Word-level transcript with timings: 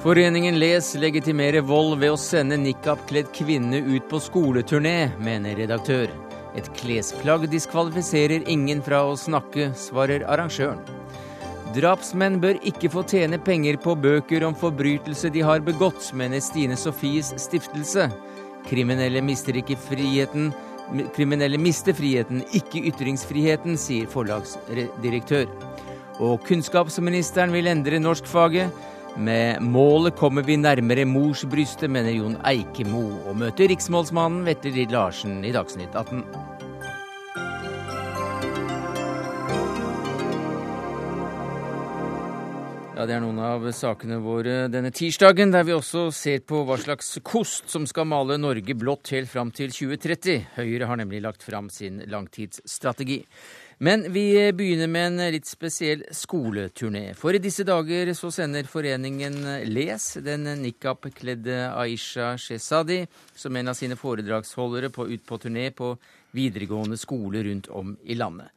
Foreningen 0.00 0.58
Les 0.58 0.94
legitimerer 0.96 1.60
vold 1.60 1.98
ved 2.00 2.14
å 2.14 2.16
sende 2.16 2.56
nikab-kledd 2.56 3.26
kvinne 3.36 3.82
ut 3.84 4.06
på 4.08 4.16
skoleturné, 4.24 5.10
mener 5.20 5.58
redaktør. 5.60 6.08
Et 6.56 6.70
klesplagg 6.78 7.44
diskvalifiserer 7.52 8.46
ingen 8.48 8.80
fra 8.82 9.02
å 9.04 9.18
snakke, 9.20 9.68
svarer 9.76 10.24
arrangøren. 10.24 10.80
Drapsmenn 11.76 12.40
bør 12.40 12.56
ikke 12.66 12.88
få 12.90 13.04
tjene 13.12 13.36
penger 13.44 13.76
på 13.84 13.92
bøker 13.94 14.46
om 14.48 14.56
forbrytelse 14.56 15.28
de 15.36 15.44
har 15.44 15.60
begått, 15.68 16.08
mener 16.16 16.40
Stine 16.40 16.80
Sofies 16.80 17.34
stiftelse. 17.36 18.08
Kriminelle 18.70 19.20
mister 19.22 19.60
ikke 19.60 19.76
friheten. 19.84 20.48
Kriminelle 21.14 21.58
mister 21.60 21.94
friheten, 21.94 22.42
ikke 22.56 22.82
ytringsfriheten, 22.90 23.76
sier 23.78 24.10
forlagsdirektør. 24.10 25.46
Og 26.20 26.40
kunnskapsministeren 26.48 27.54
vil 27.54 27.70
endre 27.70 28.00
norskfaget. 28.02 28.74
Med 29.18 29.62
målet 29.62 30.14
kommer 30.18 30.46
vi 30.46 30.56
nærmere 30.60 31.04
morsbrystet, 31.08 31.90
mener 31.90 32.14
Jon 32.14 32.38
Eikemo, 32.46 33.02
og 33.26 33.38
møter 33.42 33.70
riksmålsmannen 33.72 34.46
Vetle 34.46 34.74
Ridd 34.76 34.94
Larsen 34.94 35.40
i 35.44 35.54
Dagsnytt 35.54 35.96
18. 35.98 36.22
Ja, 43.00 43.06
Det 43.08 43.14
er 43.16 43.22
noen 43.24 43.38
av 43.40 43.62
sakene 43.72 44.18
våre 44.20 44.66
denne 44.68 44.90
tirsdagen, 44.92 45.48
der 45.54 45.62
vi 45.64 45.72
også 45.72 46.10
ser 46.12 46.42
på 46.44 46.58
hva 46.68 46.76
slags 46.76 47.14
kost 47.24 47.70
som 47.72 47.86
skal 47.88 48.04
male 48.04 48.36
Norge 48.36 48.74
blått 48.76 49.08
helt 49.14 49.30
fram 49.30 49.48
til 49.56 49.72
2030. 49.72 50.50
Høyre 50.58 50.84
har 50.84 51.00
nemlig 51.00 51.22
lagt 51.24 51.40
fram 51.40 51.70
sin 51.72 52.02
langtidsstrategi. 52.12 53.22
Men 53.80 54.04
vi 54.12 54.26
begynner 54.52 54.92
med 54.92 55.14
en 55.14 55.32
litt 55.32 55.48
spesiell 55.48 56.04
skoleturné. 56.12 57.14
For 57.16 57.32
i 57.32 57.40
disse 57.40 57.64
dager 57.64 58.12
så 58.12 58.28
sender 58.36 58.68
foreningen 58.68 59.40
Les 59.72 60.10
den 60.20 60.44
nikab-kledde 60.60 61.70
Aisha 61.72 62.34
Shesadi 62.36 63.06
som 63.32 63.56
en 63.56 63.72
av 63.72 63.80
sine 63.80 63.96
foredragsholdere 63.96 64.92
på, 64.92 65.08
ut 65.08 65.24
på 65.24 65.40
turné 65.40 65.70
på 65.72 65.94
videregående 66.36 67.00
skole 67.00 67.48
rundt 67.48 67.72
om 67.72 67.96
i 68.04 68.20
landet. 68.20 68.52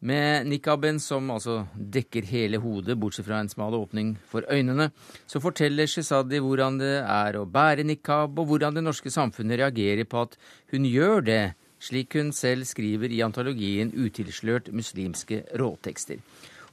Med 0.00 0.44
nikaben, 0.44 0.98
som 1.00 1.30
altså 1.32 1.62
dekker 1.74 2.26
hele 2.28 2.58
hodet, 2.60 2.98
bortsett 3.00 3.24
fra 3.24 3.38
en 3.40 3.48
smal 3.48 3.74
åpning 3.78 4.12
for 4.28 4.44
øynene, 4.52 4.90
så 5.26 5.40
forteller 5.40 5.88
Shezadi 5.88 6.40
hvordan 6.44 6.76
det 6.82 6.98
er 7.00 7.38
å 7.40 7.46
bære 7.48 7.86
nikab, 7.88 8.36
og 8.36 8.50
hvordan 8.50 8.76
det 8.76 8.84
norske 8.84 9.10
samfunnet 9.10 9.62
reagerer 9.62 10.04
på 10.04 10.26
at 10.26 10.36
hun 10.74 10.84
gjør 10.84 11.24
det 11.24 11.44
slik 11.80 12.16
hun 12.18 12.32
selv 12.32 12.68
skriver 12.68 13.12
i 13.12 13.22
antologien 13.24 13.92
Utilslørt 13.92 14.68
muslimske 14.72 15.42
råtekster. 15.56 16.20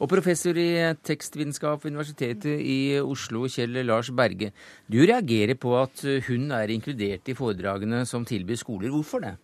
Og 0.04 0.10
professor 0.10 0.58
i 0.58 0.72
tekstvitenskap 1.06 1.84
ved 1.84 1.94
Universitetet 1.94 2.60
i 2.60 3.00
Oslo, 3.00 3.46
Kjell 3.48 3.78
Lars 3.86 4.10
Berge. 4.12 4.50
Du 4.90 4.98
reagerer 5.00 5.56
på 5.56 5.78
at 5.80 6.04
hun 6.28 6.50
er 6.52 6.74
inkludert 6.74 7.30
i 7.30 7.38
foredragene 7.38 8.02
som 8.10 8.26
tilbyr 8.28 8.60
skoler. 8.60 8.92
Hvorfor 8.92 9.24
det? 9.24 9.38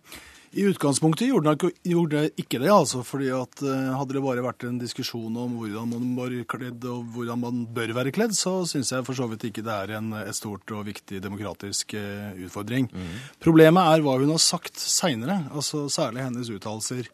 I 0.51 0.63
utgangspunktet 0.65 1.27
gjorde 1.29 2.09
det 2.09 2.21
ikke 2.41 2.57
det, 2.57 2.71
altså. 2.73 3.03
fordi 3.05 3.27
at 3.37 3.61
uh, 3.61 3.91
Hadde 3.99 4.15
det 4.15 4.23
bare 4.23 4.41
vært 4.41 4.65
en 4.65 4.79
diskusjon 4.81 5.35
om 5.37 5.59
hvordan 5.59 5.91
man 5.93 6.07
var 6.17 6.33
kledd 6.49 6.87
og 6.89 7.05
hvordan 7.13 7.43
man 7.43 7.59
bør 7.75 7.93
være 7.99 8.13
kledd, 8.15 8.33
så 8.37 8.63
syns 8.69 8.89
jeg 8.95 9.05
for 9.05 9.17
så 9.17 9.27
vidt 9.29 9.45
ikke 9.51 9.63
det 9.65 9.75
er 9.75 9.93
en, 9.99 10.09
et 10.17 10.37
stort 10.37 10.73
og 10.73 10.87
viktig 10.89 11.21
demokratisk 11.21 11.93
uh, 11.99 12.33
utfordring. 12.47 12.89
Mm. 12.89 13.13
Problemet 13.45 13.93
er 13.93 14.05
hva 14.05 14.17
hun 14.17 14.33
har 14.33 14.41
sagt 14.41 14.81
seinere, 14.81 15.43
altså 15.53 15.85
særlig 15.93 16.25
hennes 16.25 16.49
uttalelser 16.49 17.05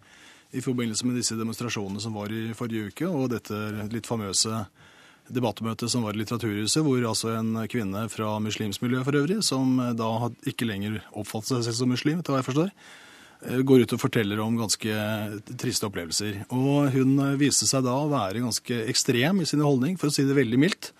i 0.55 0.63
forbindelse 0.63 1.03
med 1.03 1.19
disse 1.19 1.35
demonstrasjonene 1.35 1.99
som 1.99 2.15
var 2.15 2.31
i 2.31 2.47
forrige 2.55 2.93
uke, 2.93 3.09
og 3.09 3.33
dette 3.35 3.59
litt 3.91 4.07
famøse 4.07 4.63
debattmøtet 5.27 5.91
som 5.91 6.05
var 6.05 6.15
i 6.15 6.21
Litteraturhuset, 6.21 6.85
hvor 6.85 7.03
altså 7.03 7.33
en 7.35 7.57
kvinne 7.67 8.05
fra 8.13 8.37
muslimsmiljøet 8.39 9.07
for 9.07 9.19
øvrig, 9.19 9.41
som 9.43 9.81
da 9.97 10.29
ikke 10.47 10.69
lenger 10.69 11.01
oppfattet 11.11 11.57
seg 11.57 11.65
selv 11.65 11.81
som 11.81 11.91
muslim, 11.91 12.21
etter 12.21 12.31
hva 12.31 12.39
jeg 12.39 12.47
forstår, 12.53 12.71
Eh, 12.71 13.04
går 13.41 13.85
ut 13.85 13.93
og 13.95 14.01
forteller 14.01 14.39
om 14.41 14.57
ganske 14.57 14.99
triste 15.59 15.87
opplevelser. 15.87 16.45
Og 16.55 16.91
hun 16.95 17.17
eh, 17.21 17.39
viste 17.39 17.67
seg 17.69 17.85
da 17.85 17.95
å 17.99 18.11
være 18.11 18.43
ganske 18.45 18.83
ekstrem 18.89 19.41
i 19.41 19.47
sin 19.49 19.63
holdning, 19.65 19.99
for 20.01 20.09
å 20.09 20.15
si 20.15 20.25
det 20.25 20.37
veldig 20.37 20.59
mildt. 20.61 20.91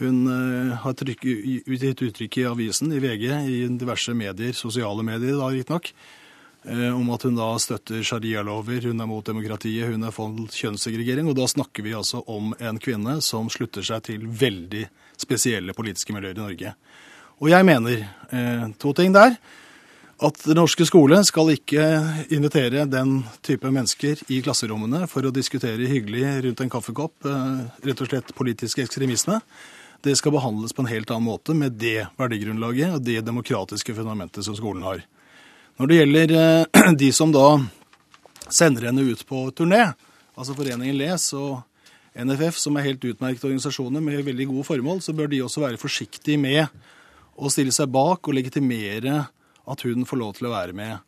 Hun 0.00 0.24
eh, 0.30 0.74
har 0.82 1.12
gitt 1.12 2.04
uttrykk 2.06 2.40
i 2.42 2.48
avisen, 2.50 2.92
i 2.94 3.00
VG, 3.02 3.28
i 3.48 3.62
diverse 3.80 4.14
medier, 4.16 4.54
sosiale 4.56 5.04
medier 5.06 5.38
da 5.40 5.52
riktignok, 5.52 5.94
om 6.62 7.08
at 7.10 7.24
hun 7.26 7.34
da 7.34 7.48
støtter 7.58 8.04
sharialover, 8.06 8.84
hun 8.86 9.02
er 9.02 9.08
mot 9.10 9.26
demokratiet, 9.26 9.88
hun 9.90 10.06
er 10.06 10.12
for 10.14 10.30
kjønnssegregering. 10.54 11.26
Og 11.26 11.34
da 11.34 11.48
snakker 11.50 11.82
vi 11.82 11.96
altså 11.98 12.20
om 12.30 12.52
en 12.54 12.78
kvinne 12.78 13.16
som 13.26 13.48
slutter 13.50 13.82
seg 13.82 14.04
til 14.06 14.28
veldig 14.30 14.84
spesielle 15.18 15.74
politiske 15.74 16.14
miljøer 16.14 16.38
i 16.38 16.44
Norge. 16.44 16.74
Og 17.42 17.50
jeg 17.50 17.66
mener 17.66 18.70
to 18.78 18.94
ting 18.94 19.10
der 19.10 19.34
at 20.22 20.42
den 20.46 20.58
norske 20.60 20.84
skole 20.86 21.18
skal 21.26 21.50
ikke 21.54 21.84
invitere 22.34 22.84
den 22.90 23.22
type 23.42 23.70
mennesker 23.72 24.20
i 24.30 24.38
klasserommene 24.44 25.06
for 25.10 25.26
å 25.26 25.32
diskutere 25.34 25.88
hyggelig 25.90 26.24
rundt 26.46 26.62
en 26.62 26.70
kaffekopp, 26.70 27.26
eh, 27.26 27.64
rett 27.88 28.02
og 28.04 28.10
slett 28.10 28.34
politisk 28.38 28.78
ekstremisme. 28.84 29.40
Det 30.02 30.14
skal 30.18 30.34
behandles 30.34 30.74
på 30.74 30.84
en 30.84 30.90
helt 30.90 31.10
annen 31.10 31.26
måte 31.26 31.54
med 31.54 31.78
det 31.78 32.06
verdigrunnlaget 32.18 32.94
og 32.94 33.02
det 33.02 33.24
demokratiske 33.26 33.94
fundamentet 33.94 34.46
som 34.46 34.54
skolen 34.54 34.82
har. 34.86 35.02
Når 35.78 35.90
det 35.90 35.98
gjelder 35.98 36.36
eh, 36.38 36.92
de 37.02 37.10
som 37.12 37.34
da 37.34 37.58
sender 38.48 38.90
henne 38.90 39.02
ut 39.02 39.26
på 39.26 39.50
turné, 39.50 39.92
altså 40.38 40.54
Foreningen 40.54 40.98
Les 40.98 41.28
og 41.34 41.62
NFF, 42.14 42.58
som 42.60 42.76
er 42.76 42.90
helt 42.92 43.04
utmerkede 43.04 43.48
organisasjoner 43.48 44.02
med 44.04 44.22
veldig 44.22 44.50
gode 44.52 44.68
formål, 44.68 45.00
så 45.02 45.14
bør 45.16 45.30
de 45.32 45.42
også 45.42 45.64
være 45.64 45.80
forsiktige 45.80 46.38
med 46.38 46.66
å 47.34 47.50
stille 47.50 47.72
seg 47.72 47.90
bak 47.90 48.28
og 48.28 48.36
legitimere 48.36 49.24
at 49.70 49.86
hun 49.86 50.06
får 50.08 50.20
lov 50.20 50.36
til 50.38 50.48
å 50.48 50.54
være 50.54 50.76
med 50.76 51.00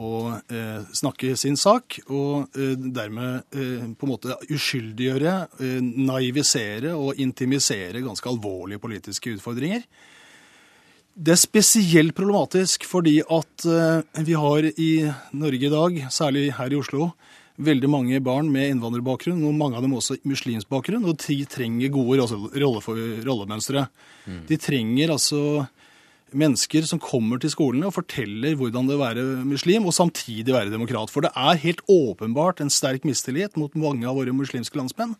og 0.00 0.52
eh, 0.52 0.80
snakke 0.96 1.34
sin 1.36 1.58
sak, 1.60 1.98
og 2.08 2.56
eh, 2.56 2.72
dermed 2.80 3.42
eh, 3.52 3.84
på 3.92 4.06
en 4.06 4.12
måte 4.14 4.38
uskyldiggjøre, 4.48 5.34
eh, 5.60 5.82
naivisere 5.82 6.94
og 6.96 7.20
intimisere 7.20 8.00
ganske 8.04 8.30
alvorlige 8.30 8.80
politiske 8.80 9.34
utfordringer. 9.36 9.84
Det 11.12 11.34
er 11.34 11.40
spesielt 11.40 12.16
problematisk 12.16 12.86
fordi 12.88 13.18
at 13.20 13.66
eh, 13.68 14.24
vi 14.24 14.38
har 14.40 14.70
i 14.72 14.92
Norge 15.36 15.68
i 15.68 15.74
dag, 15.76 16.00
særlig 16.08 16.48
her 16.56 16.72
i 16.72 16.80
Oslo, 16.80 17.10
veldig 17.62 17.90
mange 17.92 18.20
barn 18.24 18.48
med 18.48 18.72
innvandrerbakgrunn, 18.72 19.44
og 19.44 19.58
mange 19.58 19.76
av 19.76 19.84
dem 19.84 19.92
også 19.98 20.16
muslimsk 20.24 20.70
bakgrunn, 20.72 21.04
og 21.04 21.20
de 21.20 21.36
trenger 21.44 21.92
gode 21.92 22.24
rollemønstre. 22.56 23.84
Mm. 24.24 24.40
De 24.48 24.56
trenger 24.56 25.12
altså 25.12 25.66
mennesker 26.38 26.86
som 26.88 27.00
kommer 27.02 27.40
til 27.42 27.52
skolene 27.52 27.88
og 27.88 27.96
forteller 27.96 28.56
hvordan 28.58 28.88
det 28.88 28.96
er 28.96 29.00
å 29.00 29.04
være 29.04 29.46
muslim, 29.48 29.86
og 29.86 29.96
samtidig 29.96 30.54
være 30.54 30.72
demokrat. 30.72 31.12
For 31.12 31.24
det 31.24 31.32
er 31.36 31.62
helt 31.62 31.82
åpenbart 31.90 32.62
en 32.62 32.72
sterk 32.72 33.06
mistillit 33.08 33.58
mot 33.60 33.74
mange 33.78 34.08
av 34.08 34.18
våre 34.18 34.34
muslimske 34.36 34.78
landsmenn. 34.80 35.16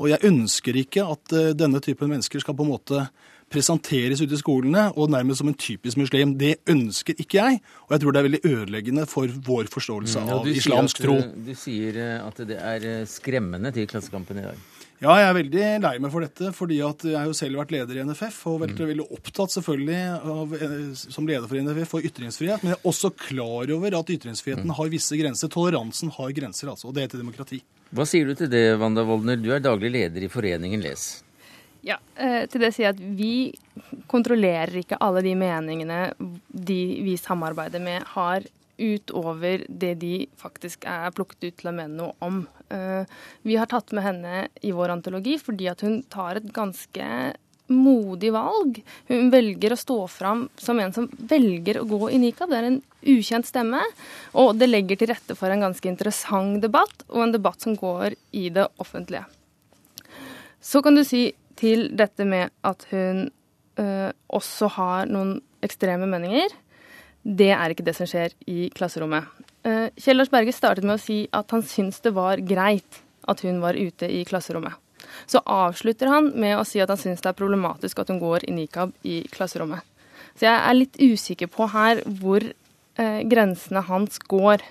Og 0.00 0.08
jeg 0.08 0.24
ønsker 0.24 0.78
ikke 0.80 1.04
at 1.12 1.36
uh, 1.36 1.50
denne 1.52 1.82
typen 1.84 2.08
mennesker 2.08 2.40
skal 2.40 2.56
på 2.56 2.64
en 2.64 2.72
måte 2.72 3.04
presenteres 3.50 4.22
ute 4.22 4.36
i 4.36 4.40
skolene 4.40 4.86
og 4.94 5.10
nærmest 5.10 5.42
som 5.42 5.50
en 5.50 5.58
typisk 5.58 5.98
muslim. 5.98 6.36
Det 6.38 6.60
ønsker 6.70 7.18
ikke 7.18 7.40
jeg, 7.40 7.60
og 7.88 7.94
jeg 7.94 8.02
tror 8.02 8.14
det 8.14 8.20
er 8.20 8.28
veldig 8.28 8.42
ødeleggende 8.46 9.06
for 9.10 9.40
vår 9.50 9.70
forståelse 9.72 10.22
mm, 10.22 10.34
av 10.36 10.50
islamsk 10.50 11.02
tro. 11.02 11.16
Du 11.48 11.50
sier 11.58 11.98
eh, 11.98 12.18
at 12.22 12.44
det 12.46 12.60
er 12.60 12.86
eh, 12.92 13.08
skremmende 13.10 13.74
til 13.74 13.90
Klassekampen 13.90 14.38
i 14.38 14.46
dag. 14.46 14.68
Ja, 15.00 15.14
jeg 15.16 15.28
er 15.30 15.36
veldig 15.38 15.68
lei 15.80 15.94
meg 16.04 16.10
for 16.12 16.20
dette, 16.20 16.50
fordi 16.52 16.76
at 16.84 17.04
jeg 17.08 17.16
har 17.16 17.24
jo 17.24 17.36
selv 17.36 17.56
vært 17.62 17.70
leder 17.72 17.96
i 17.96 18.02
NFF 18.04 18.42
og 18.50 18.58
vært 18.66 18.74
mm. 18.76 18.88
veldig 18.90 19.06
opptatt 19.16 19.54
selvfølgelig 19.54 20.00
av, 20.34 20.52
eh, 20.58 20.74
som 20.98 21.28
leder 21.28 21.46
for 21.48 21.56
NFF 21.56 21.94
for 21.94 22.04
ytringsfrihet. 22.04 22.60
Men 22.60 22.74
jeg 22.74 22.76
er 22.76 22.90
også 22.90 23.08
klar 23.16 23.72
over 23.72 23.96
at 23.96 24.12
ytringsfriheten 24.12 24.68
mm. 24.68 24.74
har 24.76 24.92
visse 24.92 25.16
grenser. 25.16 25.48
Toleransen 25.54 26.12
har 26.18 26.34
grenser, 26.36 26.68
altså. 26.74 26.90
Og 26.90 26.98
det 26.98 27.06
heter 27.06 27.22
demokrati. 27.22 27.62
Hva 27.96 28.04
sier 28.04 28.28
du 28.28 28.36
til 28.36 28.52
det, 28.52 28.62
Wanda 28.82 29.06
Woldner? 29.08 29.40
Du 29.40 29.48
er 29.56 29.64
daglig 29.64 29.88
leder 29.96 30.28
i 30.28 30.30
foreningen 30.30 30.84
Les. 30.84 31.08
Ja, 31.80 31.96
eh, 32.20 32.44
til 32.52 32.60
det 32.60 32.74
sier 32.76 32.90
jeg 32.90 32.98
at 32.98 33.02
vi 33.16 34.04
kontrollerer 34.10 34.82
ikke 34.82 35.00
alle 35.00 35.24
de 35.24 35.32
meningene 35.32 36.02
de 36.52 36.80
vi 37.06 37.16
samarbeider 37.16 37.80
med, 37.80 38.04
har 38.12 38.44
utover 38.80 39.66
det 39.68 39.94
de 40.00 40.14
faktisk 40.40 40.86
er 40.88 41.12
plukket 41.14 41.44
ut 41.44 41.60
til 41.60 41.70
å 41.70 41.76
mene 41.76 41.98
noe 41.98 42.16
om. 42.24 42.42
Eh, 42.72 43.04
vi 43.46 43.58
har 43.60 43.70
tatt 43.70 43.92
med 43.96 44.06
henne 44.06 44.42
i 44.64 44.72
vår 44.76 44.96
antologi 44.96 45.36
fordi 45.40 45.68
at 45.70 45.84
hun 45.86 46.00
tar 46.12 46.40
et 46.40 46.50
ganske 46.56 47.06
modig 47.70 48.32
valg. 48.34 48.80
Hun 49.08 49.30
velger 49.30 49.74
å 49.74 49.78
stå 49.78 49.98
fram 50.10 50.48
som 50.58 50.80
en 50.82 50.94
som 50.94 51.06
velger 51.30 51.80
å 51.80 51.86
gå 51.88 52.10
i 52.10 52.18
nikab. 52.18 52.50
Det 52.50 52.58
er 52.58 52.68
en 52.70 52.80
ukjent 53.00 53.48
stemme, 53.48 53.82
og 54.36 54.56
det 54.58 54.68
legger 54.68 55.00
til 55.00 55.12
rette 55.12 55.36
for 55.38 55.52
en 55.52 55.62
ganske 55.68 55.88
interessant 55.88 56.60
debatt, 56.62 57.04
og 57.08 57.24
en 57.24 57.36
debatt 57.36 57.62
som 57.62 57.76
går 57.78 58.18
i 58.36 58.48
det 58.52 58.66
offentlige. 58.82 59.24
Så 60.60 60.82
kan 60.84 60.98
du 60.98 61.04
si 61.06 61.30
til 61.60 61.88
dette 61.96 62.26
med 62.28 62.52
at 62.66 62.84
hun 62.90 63.28
øh, 63.80 64.10
også 64.28 64.68
har 64.76 65.08
noen 65.08 65.38
ekstreme 65.64 66.08
meninger. 66.10 66.52
Det 67.22 67.50
er 67.52 67.72
ikke 67.72 67.84
det 67.84 67.96
som 67.98 68.08
skjer 68.08 68.32
i 68.48 68.68
klasserommet. 68.74 69.28
Eh, 69.66 69.88
Kjell 70.00 70.16
Lars 70.16 70.30
Berge 70.32 70.54
startet 70.56 70.86
med 70.86 70.96
å 70.96 71.02
si 71.02 71.22
at 71.36 71.52
han 71.52 71.64
syntes 71.66 72.00
det 72.04 72.14
var 72.16 72.40
greit 72.40 73.02
at 73.28 73.42
hun 73.44 73.60
var 73.60 73.76
ute 73.76 74.08
i 74.08 74.22
klasserommet. 74.28 74.78
Så 75.28 75.42
avslutter 75.44 76.08
han 76.08 76.30
med 76.40 76.56
å 76.56 76.64
si 76.66 76.80
at 76.80 76.90
han 76.92 77.00
syns 77.00 77.22
det 77.24 77.32
er 77.32 77.38
problematisk 77.38 78.00
at 78.00 78.10
hun 78.12 78.20
går 78.22 78.46
i 78.48 78.56
nikab 78.56 78.92
i 79.04 79.20
klasserommet. 79.32 79.84
Så 80.38 80.46
jeg 80.46 80.56
er 80.56 80.76
litt 80.76 81.00
usikker 81.00 81.50
på 81.52 81.68
her 81.72 82.02
hvor 82.20 82.44
eh, 82.44 83.20
grensene 83.28 83.82
hans 83.84 84.20
går. 84.30 84.64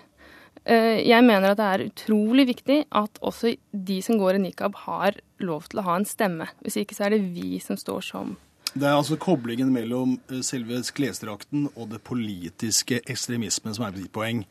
Eh, 0.66 1.06
jeg 1.06 1.26
mener 1.26 1.52
at 1.52 1.60
det 1.60 1.70
er 1.70 1.88
utrolig 1.90 2.48
viktig 2.50 2.80
at 2.90 3.22
også 3.22 3.54
de 3.72 4.02
som 4.06 4.18
går 4.22 4.40
i 4.40 4.44
nikab, 4.48 4.78
har 4.88 5.20
lov 5.44 5.70
til 5.70 5.82
å 5.82 5.88
ha 5.88 6.00
en 6.00 6.08
stemme. 6.08 6.50
Hvis 6.66 6.82
ikke 6.82 6.98
så 6.98 7.08
er 7.08 7.18
det 7.18 7.28
vi 7.36 7.62
som 7.64 7.78
står 7.80 8.06
som 8.10 8.38
det 8.76 8.86
er 8.86 8.98
altså 8.98 9.18
koblingen 9.20 9.72
mellom 9.74 10.18
eh, 10.30 10.42
selve 10.46 10.82
klesdrakten 10.96 11.70
og 11.74 11.90
det 11.94 12.02
politiske 12.06 13.02
ekstremismen 13.10 13.76
som 13.76 13.88
er 13.88 13.96
mitt 13.96 14.12
poeng. 14.14 14.44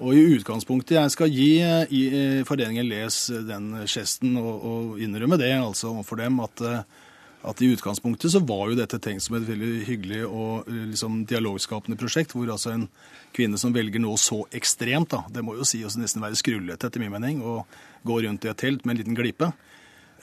Og 0.00 0.16
i 0.16 0.22
utgangspunktet, 0.38 0.96
Jeg 0.96 1.12
skal 1.12 1.28
gi 1.28 1.50
eh, 1.60 1.84
i 1.92 2.02
eh, 2.08 2.44
Foreningen 2.48 2.88
Les 2.88 3.26
den 3.48 3.74
gesten 3.84 4.36
og, 4.40 4.64
og 4.64 5.00
innrømme 5.02 5.36
det 5.40 5.52
altså 5.58 5.92
overfor 5.92 6.22
dem 6.22 6.40
at, 6.40 6.62
at, 7.44 7.60
i 7.60 7.70
utgangspunktet 7.74 8.32
så 8.32 8.40
var 8.40 8.70
jo 8.70 8.80
dette 8.80 8.98
tenkt 8.98 9.26
som 9.26 9.36
et 9.36 9.48
veldig 9.48 9.84
hyggelig 9.84 10.24
og 10.24 10.68
liksom 10.70 11.24
dialogskapende 11.28 12.00
prosjekt, 12.00 12.32
hvor 12.32 12.48
altså 12.48 12.72
en 12.72 12.88
kvinne 13.36 13.60
som 13.60 13.74
velger 13.76 14.00
noe 14.00 14.16
så 14.18 14.42
ekstremt, 14.56 15.12
da, 15.12 15.24
det 15.28 15.44
må 15.44 15.58
jo 15.58 15.68
si 15.68 15.84
oss 15.84 16.00
nesten 16.00 16.24
være 16.24 16.38
skrullete 16.40 16.88
etter 16.88 17.02
min 17.02 17.12
mening, 17.12 17.44
å 17.44 17.62
gå 18.08 18.22
rundt 18.24 18.46
i 18.46 18.50
et 18.50 18.60
telt 18.60 18.86
med 18.86 18.96
en 18.96 19.02
liten 19.02 19.18
glipe. 19.18 19.52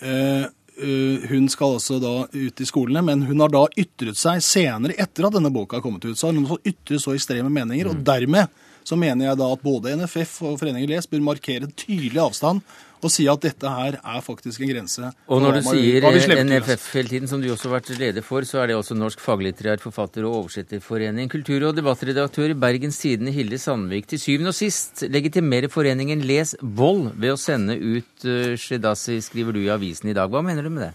Eh, 0.01 0.47
hun 0.77 1.47
skal 1.49 1.77
altså 1.77 1.97
da 2.01 2.13
ut 2.29 2.61
i 2.61 2.65
skolene, 2.69 3.01
men 3.01 3.23
hun 3.25 3.41
har 3.41 3.49
da 3.49 3.63
ytret 3.79 4.19
seg 4.19 4.43
senere, 4.45 4.93
etter 4.93 5.25
at 5.25 5.33
denne 5.33 5.49
boka 5.53 5.79
har 5.79 5.85
kommet 5.85 6.05
ut. 6.05 6.17
Så 6.19 6.29
har 6.29 6.37
hun 6.37 6.61
ytret 6.61 7.01
så 7.01 7.15
ekstreme 7.17 7.49
meninger, 7.49 7.89
og 7.89 7.97
mm. 7.97 8.03
dermed 8.05 8.65
så 8.87 8.95
mener 8.99 9.27
jeg 9.27 9.39
da 9.39 9.47
at 9.51 9.63
både 9.65 9.95
NFF 9.99 10.35
og 10.47 10.59
Foreningen 10.61 10.89
Les 10.91 11.09
bør 11.09 11.25
markere 11.25 11.67
tydelig 11.75 12.21
avstand 12.23 12.61
og 13.03 13.13
si 13.13 13.27
at 13.29 13.43
dette 13.43 13.71
her 13.71 13.97
er 13.99 14.23
faktisk 14.25 14.63
en 14.63 14.71
grense. 14.71 15.11
Og 15.29 15.41
når 15.43 15.59
du 15.59 15.67
sier 15.69 16.07
NFF 16.47 16.87
hele 16.97 17.11
tiden, 17.13 17.29
som 17.29 17.41
du 17.43 17.49
også 17.53 17.69
har 17.69 17.77
vært 17.77 17.91
leder 17.99 18.25
for, 18.25 18.47
så 18.47 18.63
er 18.63 18.71
det 18.71 18.77
også 18.79 18.97
Norsk 18.97 19.21
faglitterær 19.23 19.81
forfatter- 19.83 20.25
og 20.27 20.41
oversetterforening. 20.41 21.29
Kultur- 21.31 21.69
og 21.69 21.77
debattredaktør 21.77 22.53
i 22.53 22.57
Bergens 22.57 22.99
Tidende 23.03 23.33
Hilde 23.35 23.59
Sandvik. 23.61 24.09
Til 24.09 24.21
syvende 24.21 24.53
og 24.53 24.57
sist 24.57 25.05
legitimerer 25.07 25.71
foreningen 25.71 26.23
Les 26.25 26.55
Vold 26.61 27.11
ved 27.15 27.35
å 27.35 27.41
sende 27.41 27.77
ut 27.77 28.27
uh, 28.27 28.55
Shedasi, 28.57 29.21
skriver 29.21 29.53
du 29.53 29.65
i 29.65 29.73
avisen 29.73 30.09
i 30.09 30.17
dag. 30.17 30.31
Hva 30.31 30.45
mener 30.45 30.65
du 30.65 30.73
med 30.73 30.89
det? 30.89 30.93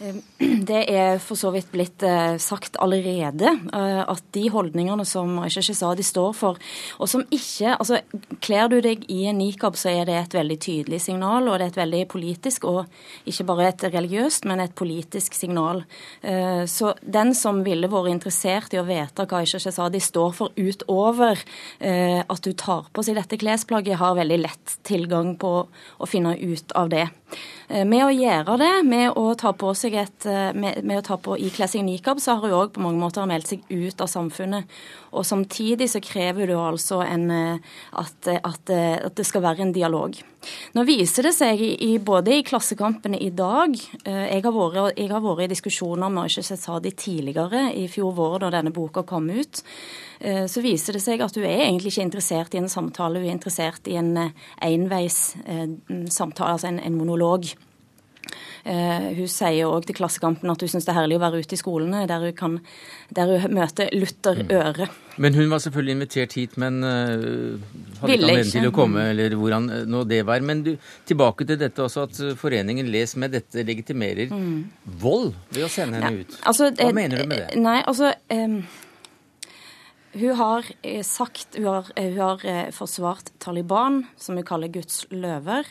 Ehm, 0.00 0.20
det 0.68 0.82
er 0.92 1.20
for 1.22 1.38
så 1.40 1.50
vidt 1.54 1.70
blitt 1.72 2.04
eh, 2.04 2.36
sagt 2.42 2.76
allerede 2.84 3.48
eh, 3.48 4.02
at 4.02 4.24
de 4.36 4.44
holdningene 4.52 5.06
som 5.08 5.38
Aisha 5.40 5.62
Shehzadi 5.64 6.04
står 6.04 6.34
for, 6.36 6.60
og 7.00 7.08
som 7.10 7.24
ikke 7.32 7.76
altså 7.76 8.02
Kler 8.42 8.68
du 8.70 8.76
deg 8.84 9.02
i 9.10 9.24
en 9.30 9.38
nikab, 9.40 9.74
så 9.78 9.88
er 9.90 10.06
det 10.06 10.16
et 10.18 10.34
veldig 10.36 10.56
tydelig 10.60 10.98
signal, 11.02 11.48
og 11.48 11.56
det 11.56 11.64
er 11.64 11.72
et 11.72 11.78
veldig 11.78 12.02
politisk, 12.12 12.66
og 12.68 12.84
ikke 13.26 13.46
bare 13.48 13.68
et 13.70 13.84
religiøst, 13.94 14.44
men 14.46 14.60
et 14.62 14.74
politisk 14.76 15.34
signal. 15.34 15.82
Eh, 16.20 16.62
så 16.70 16.92
den 17.02 17.32
som 17.34 17.62
ville 17.66 17.90
vært 17.90 18.12
interessert 18.12 18.76
i 18.76 18.80
å 18.80 18.86
vite 18.86 19.26
hva 19.26 19.40
Aisha 19.40 19.58
Shehzadi 19.62 20.02
står 20.04 20.36
for 20.36 20.54
utover 20.56 21.40
at 21.80 22.42
du 22.44 22.52
tar 22.58 22.86
på 22.94 23.02
seg 23.04 23.16
dette 23.18 23.38
klesplagget, 23.40 23.98
har 23.98 24.16
veldig 24.18 24.38
lett 24.42 24.76
tilgang 24.86 25.34
på 25.40 25.52
å 25.66 26.08
finne 26.08 26.36
ut 26.36 26.74
av 26.78 26.90
det. 26.92 27.06
Med 27.68 28.04
å 28.04 28.12
gjøre 28.14 28.58
det, 28.60 28.72
med 28.86 29.16
å 29.18 29.32
ta 29.38 29.52
på 29.56 29.72
seg 29.74 29.85
seg 29.86 29.96
et, 30.00 30.26
eh, 30.26 30.52
med, 30.56 30.82
med 30.84 31.00
å 31.00 31.04
ta 31.06 31.16
på 31.20 31.36
ikle 31.38 31.68
seg 31.70 31.84
nikab, 31.86 32.20
så 32.22 32.36
har 32.36 32.46
hun 32.46 32.56
òg 32.58 32.74
på 32.74 32.82
mange 32.84 33.00
måter 33.00 33.26
meldt 33.28 33.52
seg 33.52 33.66
ut 33.70 34.00
av 34.02 34.10
samfunnet. 34.10 34.70
Og 35.16 35.26
samtidig 35.26 35.88
så 35.92 36.02
krever 36.04 36.52
hun 36.52 36.64
altså 36.72 37.00
en, 37.06 37.28
eh, 37.30 37.76
at, 37.96 38.30
at, 38.36 38.72
eh, 38.72 38.96
at, 38.98 39.14
det 39.16 39.26
skal 39.26 39.44
være 39.44 39.66
en 39.66 39.74
dialog. 39.76 40.18
Nå 40.76 40.84
viser 40.86 41.26
det 41.26 41.34
seg 41.34 41.62
i, 41.62 41.96
både 41.98 42.36
i 42.36 42.42
Klassekampene 42.46 43.18
i 43.18 43.32
dag 43.34 43.72
Jeg 44.04 44.42
har 44.44 44.52
vært, 44.54 44.92
jeg 44.94 45.08
har 45.10 45.24
vært 45.24 45.42
i 45.42 45.48
diskusjoner 45.50 46.12
med 46.12 46.28
Aisha 46.28 46.44
Sadi 46.44 46.92
tidligere, 46.94 47.72
i 47.74 47.88
fjor 47.90 48.14
vår 48.14 48.44
da 48.44 48.52
denne 48.54 48.70
boka 48.70 49.02
kom 49.02 49.26
ut. 49.32 49.64
Så 50.22 50.62
viser 50.62 50.94
det 50.94 51.02
seg 51.02 51.24
at 51.24 51.34
hun 51.34 51.48
er 51.48 51.64
egentlig 51.64 51.96
ikke 51.96 52.06
interessert 52.06 52.54
i 52.54 52.60
en 52.60 52.70
samtale, 52.70 53.18
hun 53.18 53.26
er 53.26 53.34
interessert 53.34 53.90
i 53.90 53.98
en 53.98 54.12
enveis 54.62 55.18
samtale, 56.14 56.54
altså 56.54 56.70
en, 56.70 56.78
en 56.78 57.00
monolog. 57.00 57.50
Eh, 58.66 59.10
hun 59.14 59.28
sier 59.30 59.68
òg 59.70 59.84
til 59.86 59.94
Klassekampen 59.94 60.50
at 60.50 60.62
hun 60.62 60.70
syns 60.70 60.88
det 60.88 60.90
er 60.90 60.98
herlig 60.98 61.20
å 61.20 61.22
være 61.22 61.38
ute 61.38 61.54
i 61.54 61.58
skolene, 61.60 62.00
der 62.10 62.24
hun, 62.24 62.32
kan, 62.34 62.56
der 63.14 63.30
hun 63.30 63.52
møter 63.54 63.92
Luther 63.94 64.40
mm. 64.42 64.48
øre. 64.58 64.88
Men 65.22 65.36
hun 65.38 65.52
var 65.52 65.62
selvfølgelig 65.62 65.94
invitert 65.94 66.34
hit, 66.34 66.56
men 66.58 66.80
uh, 66.82 67.60
hadde 68.00 68.16
ikke 68.16 68.26
anledning 68.26 68.50
til 68.56 68.66
å 68.66 68.72
komme, 68.74 69.04
mm. 69.04 69.10
eller 69.12 69.36
hvordan 69.38 69.68
eh, 69.70 69.84
nå 69.86 70.02
det 70.10 70.18
var. 70.26 70.42
Men 70.48 70.64
du, 70.66 70.72
tilbake 71.06 71.46
til 71.46 71.60
dette 71.62 71.84
også, 71.84 72.08
at 72.08 72.40
foreningen 72.40 72.90
Les 72.90 73.14
med 73.22 73.36
dette 73.36 73.62
legitimerer 73.68 74.34
mm. 74.34 74.58
vold 74.98 75.30
ved 75.54 75.68
å 75.68 75.70
sende 75.70 76.02
henne 76.02 76.10
ja, 76.10 76.26
ut. 76.26 76.36
Altså, 76.50 76.72
Hva 76.74 76.90
eh, 76.90 76.98
mener 76.98 77.22
du 77.22 77.30
med 77.30 77.44
det? 77.44 77.62
Nei, 77.62 77.78
altså... 77.86 78.16
Um, 78.34 78.64
hun 80.16 80.32
har 80.32 80.64
sagt 81.04 81.58
Hun 81.58 81.66
har, 81.68 81.88
hun 81.92 82.14
har 82.16 82.70
forsvart 82.72 83.34
Taliban, 83.42 84.06
som 84.16 84.38
hun 84.38 84.46
kaller 84.48 84.70
Guds 84.72 85.02
løver. 85.12 85.68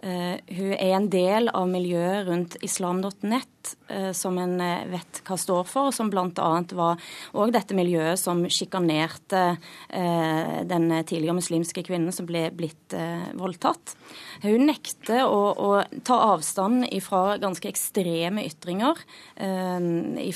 Uh, 0.00 0.38
hun 0.56 0.72
er 0.78 0.94
en 0.96 1.10
del 1.12 1.50
av 1.52 1.66
miljøet 1.68 2.24
rundt 2.24 2.54
islam.net, 2.64 3.72
uh, 3.92 4.12
som 4.16 4.38
en 4.40 4.54
uh, 4.56 4.86
vet 4.88 5.20
hva 5.26 5.36
står 5.36 5.66
for, 5.68 5.90
og 5.90 5.92
som 5.92 6.08
bl.a. 6.08 6.46
var 6.78 7.02
òg 7.36 7.52
dette 7.52 7.76
miljøet 7.76 8.16
som 8.20 8.40
sjikanerte 8.48 9.42
den 9.90 10.86
tidligere 11.06 11.36
muslimske 11.36 11.82
kvinnen 11.84 12.14
som 12.14 12.26
ble 12.28 12.46
blitt 12.54 12.94
voldtatt. 13.38 13.94
Hun 14.42 14.66
nekter 14.68 15.24
å, 15.26 15.40
å, 15.52 15.70
ta 16.06 16.18
avstand 16.32 16.86
fra 17.04 17.36
ganske 17.42 17.68
ekstreme 17.70 18.44
ytringer 18.48 19.00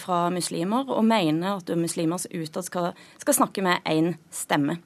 fra 0.00 0.18
muslimer, 0.34 0.90
og 0.90 1.06
mener 1.08 1.60
at 1.60 1.72
muslimer 1.78 2.26
utad 2.34 2.66
skal, 2.66 2.90
skal 3.22 3.38
snakke 3.40 3.64
med 3.64 3.86
én 3.90 4.14
stemme. 4.34 4.80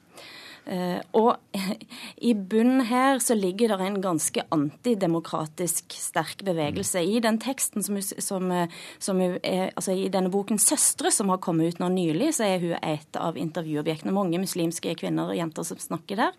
Eh, 0.69 0.99
og 1.17 1.39
i 2.29 2.35
bunnen 2.37 2.83
her 2.91 3.23
så 3.25 3.37
ligger 3.39 3.73
det 3.73 3.87
en 3.87 4.01
ganske 4.05 4.45
antidemokratisk 4.53 5.97
sterk 5.97 6.45
bevegelse. 6.45 7.01
I 7.01 7.23
den 7.25 7.41
teksten 7.41 7.85
som, 7.85 7.97
som, 8.03 8.53
som 9.01 9.23
er, 9.25 9.71
altså 9.73 9.97
i 9.97 10.11
denne 10.13 10.33
boken 10.33 10.61
'Søstre', 10.61 11.11
som 11.15 11.33
har 11.33 11.41
kommet 11.41 11.73
ut 11.73 11.81
nå 11.81 11.89
nylig, 11.95 12.35
så 12.37 12.45
er 12.45 12.61
hun 12.61 12.77
et 12.83 13.17
av 13.17 13.41
intervjuobjektene. 13.41 14.13
Mange 14.13 14.41
muslimske 14.43 14.93
kvinner 15.01 15.33
og 15.33 15.39
jenter 15.39 15.65
som 15.65 15.81
snakker 15.81 16.21
der. 16.21 16.37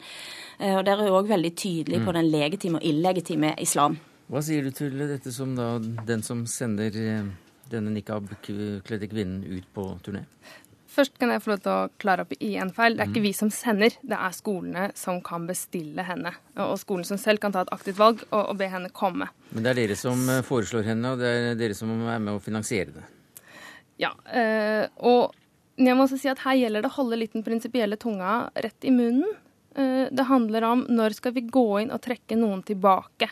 Eh, 0.60 0.78
og 0.78 0.86
der 0.86 1.00
er 1.00 1.10
hun 1.10 1.20
òg 1.24 1.34
veldig 1.34 1.56
tydelig 1.56 2.04
på 2.04 2.12
mm. 2.12 2.18
den 2.20 2.32
legitime 2.32 2.80
og 2.82 2.86
illegitime 2.86 3.56
islam. 3.58 3.98
Hva 4.30 4.44
sier 4.46 4.62
du 4.62 4.70
til 4.76 4.94
dette 5.10 5.32
som 5.34 5.56
da 5.58 5.80
den 6.06 6.22
som 6.22 6.46
sender 6.46 6.94
eh, 6.94 7.30
denne 7.70 7.94
nikab-kledde 7.96 9.10
kvinnen 9.10 9.42
ut 9.42 9.66
på 9.74 9.90
turné? 10.06 10.28
Først 11.00 11.16
kan 11.16 11.32
jeg 11.32 11.40
få 11.40 11.54
lov 11.54 11.60
til 11.64 11.72
å 11.72 11.92
klare 12.02 12.26
opp 12.26 12.34
i 12.44 12.50
en 12.60 12.74
feil. 12.76 12.98
Det 12.98 13.06
er 13.06 13.12
ikke 13.14 13.22
mm. 13.22 13.28
vi 13.30 13.36
som 13.38 13.50
sender, 13.56 13.94
det 14.04 14.18
er 14.20 14.34
skolene 14.36 14.88
som 15.00 15.22
kan 15.24 15.46
bestille 15.48 16.04
henne. 16.04 16.34
Og 16.60 16.76
skolen 16.82 17.08
som 17.08 17.20
selv 17.22 17.40
kan 17.40 17.56
ta 17.56 17.62
et 17.64 17.72
aktivt 17.72 18.02
valg 18.02 18.26
og, 18.26 18.42
og 18.42 18.58
be 18.60 18.68
henne 18.68 18.92
komme. 18.92 19.30
Men 19.54 19.64
det 19.64 19.72
er 19.72 19.80
dere 19.80 19.96
som 19.96 20.26
eh, 20.28 20.42
foreslår 20.44 20.90
henne, 20.90 21.14
og 21.14 21.24
det 21.24 21.32
er 21.32 21.56
dere 21.62 21.78
som 21.78 21.94
er 22.04 22.20
med 22.20 22.34
å 22.34 22.44
finansiere 22.44 22.98
det? 22.98 23.06
Ja. 24.04 24.12
Øh, 24.28 24.92
og 25.08 25.80
jeg 25.80 25.96
må 25.96 26.04
også 26.04 26.20
si 26.20 26.34
at 26.34 26.44
her 26.44 26.60
gjelder 26.60 26.84
det 26.84 26.92
å 26.92 26.98
holde 26.98 27.22
litt 27.24 27.38
den 27.38 27.48
prinsipielle 27.48 27.96
tunga 28.02 28.36
rett 28.60 28.84
i 28.84 28.92
munnen. 28.92 29.40
Uh, 29.80 30.10
det 30.12 30.28
handler 30.28 30.66
om 30.68 30.84
når 30.92 31.16
skal 31.16 31.38
vi 31.38 31.48
gå 31.48 31.68
inn 31.80 31.96
og 31.96 32.04
trekke 32.04 32.36
noen 32.36 32.66
tilbake? 32.68 33.32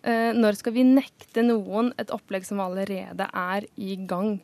Når 0.00 0.56
skal 0.56 0.72
vi 0.72 0.80
nekte 0.88 1.42
noen 1.44 1.90
et 2.00 2.08
opplegg 2.08 2.46
som 2.48 2.62
allerede 2.64 3.26
er 3.36 3.66
i 3.76 3.98
gang? 4.08 4.38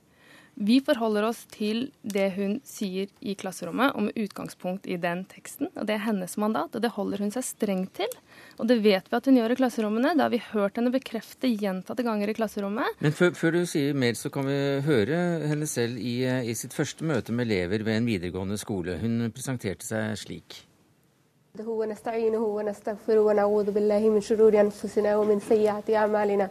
Vi 0.61 0.81
forholder 0.83 1.25
oss 1.25 1.45
til 1.49 1.87
det 2.03 2.27
hun 2.35 2.57
sier 2.67 3.07
i 3.23 3.33
klasserommet, 3.39 3.95
og 3.95 4.07
med 4.07 4.17
utgangspunkt 4.19 4.85
i 4.85 4.97
den 4.99 5.23
teksten. 5.25 5.71
og 5.75 5.87
Det 5.87 5.95
er 5.95 6.03
hennes 6.03 6.35
mandat, 6.37 6.75
og 6.75 6.81
det 6.83 6.91
holder 6.91 7.23
hun 7.23 7.31
seg 7.31 7.45
strengt 7.47 7.93
til. 7.97 8.11
Og 8.59 8.67
det 8.67 8.81
vet 8.83 9.07
vi 9.07 9.17
at 9.17 9.25
hun 9.25 9.39
gjør 9.39 9.55
i 9.55 9.59
klasserommene. 9.61 10.13
Det 10.13 10.25
har 10.25 10.33
vi 10.33 10.41
hørt 10.51 10.77
henne 10.77 10.91
bekrefte 10.93 11.49
gjentatte 11.49 12.03
ganger 12.03 12.29
i 12.29 12.35
klasserommet. 12.37 12.99
Men 12.99 13.15
før, 13.15 13.31
før, 13.33 13.57
du 13.57 13.65
sier 13.65 13.95
mer, 13.97 14.13
så 14.19 14.29
kan 14.29 14.45
vi 14.45 14.57
høre 14.85 15.21
henne 15.49 15.69
selv 15.71 15.97
i, 15.97 16.19
i 16.27 16.57
sitt 16.57 16.75
første 16.75 17.07
møte 17.07 17.33
med 17.33 17.47
elever 17.47 17.87
ved 17.87 18.01
en 18.01 18.11
videregående 18.11 18.59
skole. 18.59 18.99
Hun 19.01 19.31
presenterte 19.33 19.87
seg 19.87 20.19
slik. 20.19 20.65
ونستعينه 21.51 22.39
ونستغفره 22.39 23.19
ونعوذ 23.19 23.71
بالله 23.71 24.09
من 24.09 24.21
شرور 24.21 24.61
أنفسنا 24.61 25.17
ومن 25.17 25.39
سيئات 25.39 25.89
أعمالنا 25.89 26.49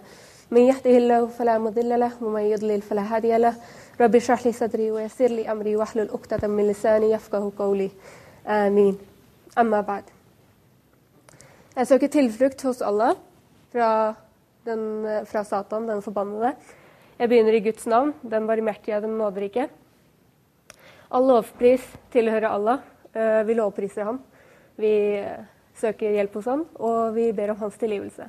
من 0.50 0.60
يهده 0.60 0.90
الله 0.90 1.26
فلا 1.26 1.58
مضل 1.58 2.00
له 2.00 2.12
ومن 2.20 2.42
يضلل 2.42 2.82
فلا 2.82 3.16
هادي 3.16 3.38
له 3.38 3.54
رب 4.00 4.16
اشرح 4.16 4.46
لي 4.46 4.52
صدري 4.52 4.90
ويسر 4.90 5.26
لي 5.26 5.52
أمري 5.52 5.76
واحلل 5.76 6.10
عقدة 6.10 6.48
من 6.48 6.68
لساني 6.68 7.10
يفقه 7.12 7.52
قولي 7.58 7.90
آمين 8.46 8.98
أما 9.58 9.80
بعد 9.80 10.04
Jeg 11.76 11.86
søker 11.86 12.08
tilflukt 12.08 12.62
hos 12.62 12.80
Allah 12.82 13.14
fra, 13.72 14.14
den, 14.66 14.80
fra 15.24 15.44
Satan, 15.44 15.86
den 15.88 16.02
forbannede. 16.02 16.50
Jeg 17.18 17.28
begynner 17.28 17.54
i 17.54 17.60
Guds 17.60 17.86
navn, 17.86 18.10
den 18.22 18.46
barmhjertige, 18.46 18.98
den 19.00 19.14
nåderike. 19.16 19.68
All 21.10 21.28
lovpris 21.30 21.86
tilhører 22.12 22.48
Allah. 22.50 22.82
Eh, 23.14 23.46
vi 23.46 23.54
lovpriser 23.54 24.04
ham. 24.04 24.18
Vi 24.76 24.92
søker 25.78 26.10
hjelp 26.18 26.34
hos 26.34 26.50
ham, 26.50 26.66
og 26.74 27.14
vi 27.14 27.30
ber 27.32 27.54
om 27.54 27.62
hans 27.62 27.78
tilgivelse. 27.78 28.28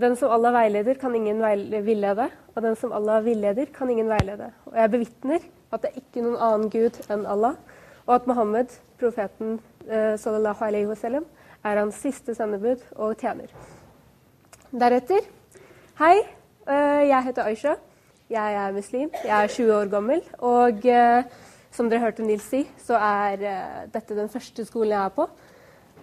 Den 0.00 0.16
som 0.16 0.32
Allah 0.32 0.54
veileder, 0.54 0.96
kan 0.96 1.14
ingen 1.14 1.42
villede, 1.84 2.30
og 2.54 2.62
den 2.62 2.76
som 2.76 2.92
Allah 2.92 3.24
villeder, 3.24 3.66
kan 3.74 3.90
ingen 3.90 4.08
veilede. 4.08 4.46
Og 4.70 4.78
jeg 4.78 4.90
bevitner 4.90 5.42
at 5.72 5.82
det 5.82 5.90
er 5.90 6.00
ikke 6.00 6.22
noen 6.24 6.38
annen 6.40 6.70
gud 6.72 6.96
enn 7.12 7.26
Allah, 7.28 7.58
og 8.06 8.14
at 8.14 8.30
Mohammed, 8.30 8.72
profeten 9.00 9.58
eh, 9.88 10.16
sallallahu 10.16 10.64
alaihi 10.64 10.88
wasallam, 10.88 11.26
er 11.64 11.82
hans 11.82 12.00
siste 12.00 12.34
sendebud 12.34 12.80
og 12.96 13.18
tjener. 13.20 13.52
Deretter 14.72 15.28
Hei, 16.00 16.16
eh, 16.64 17.04
jeg 17.10 17.24
heter 17.28 17.44
Aisha. 17.44 17.76
Jeg 18.30 18.54
er 18.56 18.72
muslim. 18.72 19.10
Jeg 19.24 19.36
er 19.44 19.48
20 19.52 19.74
år 19.74 19.88
gammel. 19.92 20.22
Og 20.38 20.86
eh, 20.86 21.24
som 21.70 21.90
dere 21.90 22.06
hørte 22.06 22.24
Nils 22.24 22.46
si, 22.48 22.62
så 22.80 22.96
er 22.96 23.42
eh, 23.44 23.80
dette 23.92 24.16
den 24.16 24.30
første 24.32 24.64
skolen 24.64 24.94
jeg 24.94 25.04
er 25.04 25.12
på. 25.12 25.26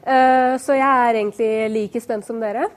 Eh, 0.06 0.54
så 0.62 0.78
jeg 0.78 1.08
er 1.08 1.18
egentlig 1.18 1.72
like 1.72 2.02
spent 2.04 2.28
som 2.28 2.44
dere. 2.44 2.68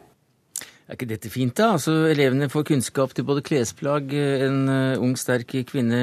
Er 0.90 0.96
ikke 0.98 1.06
dette 1.06 1.30
fint, 1.30 1.54
da? 1.54 1.76
Altså, 1.76 1.92
Elevene 2.10 2.48
får 2.50 2.64
kunnskap 2.66 3.12
til 3.14 3.22
både 3.28 3.44
klesplagg, 3.46 4.10
en 4.10 4.64
uh, 4.66 4.98
ung, 4.98 5.12
sterk 5.14 5.52
kvinne, 5.68 6.00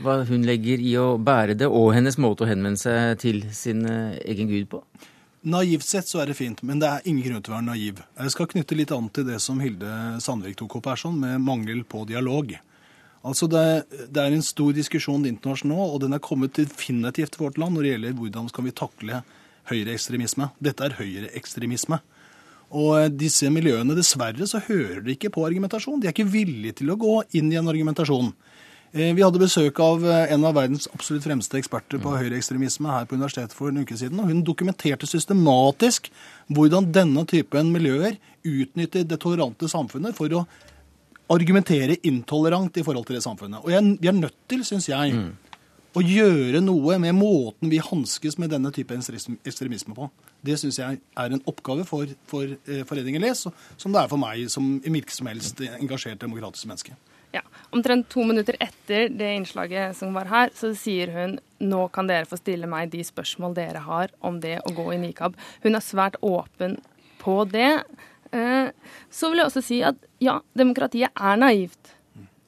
hva 0.00 0.22
hun 0.24 0.46
legger 0.48 0.80
i 0.80 0.94
å 0.96 1.18
bære 1.20 1.58
det, 1.60 1.68
og 1.68 1.90
hennes 1.92 2.16
måte 2.16 2.46
å 2.46 2.48
henvende 2.48 2.80
seg 2.80 3.18
til 3.20 3.42
sin 3.52 3.84
uh, 3.84 4.16
egen 4.24 4.48
gud 4.48 4.70
på? 4.72 4.80
Naivt 5.52 5.84
sett 5.84 6.08
så 6.08 6.22
er 6.22 6.32
det 6.32 6.38
fint, 6.38 6.62
men 6.64 6.80
det 6.80 6.88
er 6.88 7.04
ingen 7.04 7.26
grunn 7.26 7.44
til 7.44 7.52
å 7.52 7.58
være 7.58 7.66
naiv. 7.66 8.00
Jeg 8.16 8.32
skal 8.32 8.48
knytte 8.54 8.78
litt 8.78 8.94
an 8.96 9.10
til 9.12 9.28
det 9.28 9.36
som 9.44 9.60
Hilde 9.60 9.92
Sandvik 10.24 10.56
tok 10.62 10.78
opp 10.80 10.88
her, 10.88 11.02
sånn, 11.04 11.20
med 11.20 11.44
mangel 11.44 11.84
på 11.84 12.06
dialog. 12.08 12.56
Altså 13.20 13.50
det, 13.52 13.66
det, 14.08 14.22
er 14.22 14.32
en 14.32 14.48
stor 14.48 14.72
diskusjon 14.76 15.28
internasjonalt 15.28 15.76
nå, 15.76 15.90
og 15.92 16.00
den 16.06 16.16
er 16.16 16.24
kommet 16.24 16.56
definitivt 16.56 17.36
til 17.36 17.44
vårt 17.44 17.60
land 17.60 17.76
når 17.76 17.84
det 17.84 17.92
gjelder 17.92 18.16
hvordan 18.22 18.48
skal 18.48 18.64
vi 18.64 18.74
takle 18.80 19.20
høyreekstremisme. 19.68 20.48
Dette 20.64 20.88
er 20.88 20.96
høyreekstremisme. 20.96 22.00
Og 22.74 22.90
eh, 22.98 23.12
disse 23.12 23.50
miljøene, 23.52 23.96
dessverre, 23.96 24.48
så 24.50 24.62
hører 24.66 25.04
de 25.04 25.14
ikke 25.14 25.32
på 25.34 25.46
argumentasjon. 25.46 26.00
De 26.02 26.10
er 26.10 26.16
ikke 26.16 26.30
villige 26.30 26.80
til 26.82 26.92
å 26.92 26.98
gå 27.00 27.20
inn 27.38 27.52
i 27.52 27.58
en 27.60 27.70
argumentasjon. 27.70 28.32
Eh, 28.94 29.12
vi 29.14 29.22
hadde 29.22 29.42
besøk 29.42 29.78
av 29.82 30.04
eh, 30.06 30.34
en 30.34 30.46
av 30.48 30.56
verdens 30.58 30.88
absolutt 30.94 31.26
fremste 31.26 31.58
eksperter 31.60 32.02
på 32.02 32.16
høyreekstremisme 32.18 32.90
her 32.90 33.08
på 33.10 33.18
universitetet 33.18 33.56
for 33.56 33.70
en 33.70 33.82
uke 33.84 33.98
siden. 33.98 34.20
og 34.22 34.30
Hun 34.30 34.42
dokumenterte 34.46 35.08
systematisk 35.10 36.10
hvordan 36.50 36.90
denne 36.94 37.26
typen 37.30 37.70
miljøer 37.74 38.18
utnytter 38.44 39.06
det 39.06 39.20
tolerante 39.22 39.70
samfunnet 39.70 40.18
for 40.18 40.34
å 40.34 40.44
argumentere 41.32 41.96
intolerant 42.04 42.74
i 42.76 42.82
forhold 42.84 43.06
til 43.08 43.16
det 43.16 43.24
samfunnet. 43.24 43.62
Og 43.64 43.72
jeg, 43.72 43.96
vi 44.02 44.10
er 44.10 44.18
nødt 44.18 44.36
til, 44.50 44.66
syns 44.66 44.90
jeg, 44.90 45.14
mm 45.16 45.43
å 45.94 46.02
gjøre 46.02 46.60
noe 46.64 46.98
med 47.02 47.14
måten 47.14 47.70
vi 47.70 47.78
hanskes 47.82 48.36
med 48.42 48.50
denne 48.50 48.72
type 48.74 48.96
ekstremisme 48.96 49.94
på. 49.94 50.08
Det 50.44 50.58
syns 50.60 50.80
jeg 50.80 50.98
er 50.98 51.34
en 51.34 51.42
oppgave 51.50 51.86
for, 51.88 52.10
for 52.30 52.50
eh, 52.50 52.82
Foreningen 52.88 53.22
Les, 53.22 53.44
som 53.46 53.94
det 53.94 54.02
er 54.02 54.10
for 54.10 54.20
meg 54.20 54.48
som 54.52 54.76
hvilket 54.82 55.14
som 55.14 55.30
helst 55.30 55.62
engasjert 55.70 56.22
demokratisk 56.24 56.66
menneske. 56.70 56.96
Ja, 57.34 57.42
Omtrent 57.74 58.06
to 58.12 58.22
minutter 58.26 58.54
etter 58.62 59.08
det 59.10 59.32
innslaget 59.34 59.96
som 59.98 60.14
var 60.14 60.28
her, 60.30 60.52
så 60.54 60.70
sier 60.78 61.10
hun 61.14 61.38
nå 61.58 61.86
kan 61.94 62.06
dere 62.06 62.28
få 62.30 62.38
stille 62.38 62.68
meg 62.70 62.92
de 62.92 63.02
spørsmål 63.06 63.56
dere 63.56 63.82
har 63.86 64.12
om 64.22 64.38
det 64.42 64.60
å 64.62 64.74
gå 64.74 64.92
i 64.94 65.00
nikab. 65.02 65.34
Hun 65.64 65.74
er 65.74 65.82
svært 65.82 66.18
åpen 66.22 66.76
på 67.22 67.40
det. 67.50 67.72
Eh, 68.30 68.70
så 69.10 69.30
vil 69.30 69.42
jeg 69.42 69.50
også 69.50 69.64
si 69.66 69.80
at 69.86 69.98
ja, 70.22 70.38
demokratiet 70.54 71.14
er 71.14 71.40
naivt. 71.42 71.94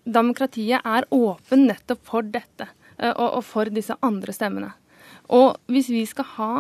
Demokratiet 0.07 0.87
er 0.87 1.09
åpen 1.15 1.67
nettopp 1.67 2.07
for 2.07 2.23
dette. 2.23 2.69
Eh, 2.99 3.12
og, 3.12 3.38
og 3.38 3.45
for 3.45 3.73
disse 3.73 3.97
andre 4.05 4.35
stemmene. 4.37 4.73
Og 5.33 5.57
hvis 5.73 5.91
vi 5.93 6.05
skal 6.09 6.29
ha 6.37 6.50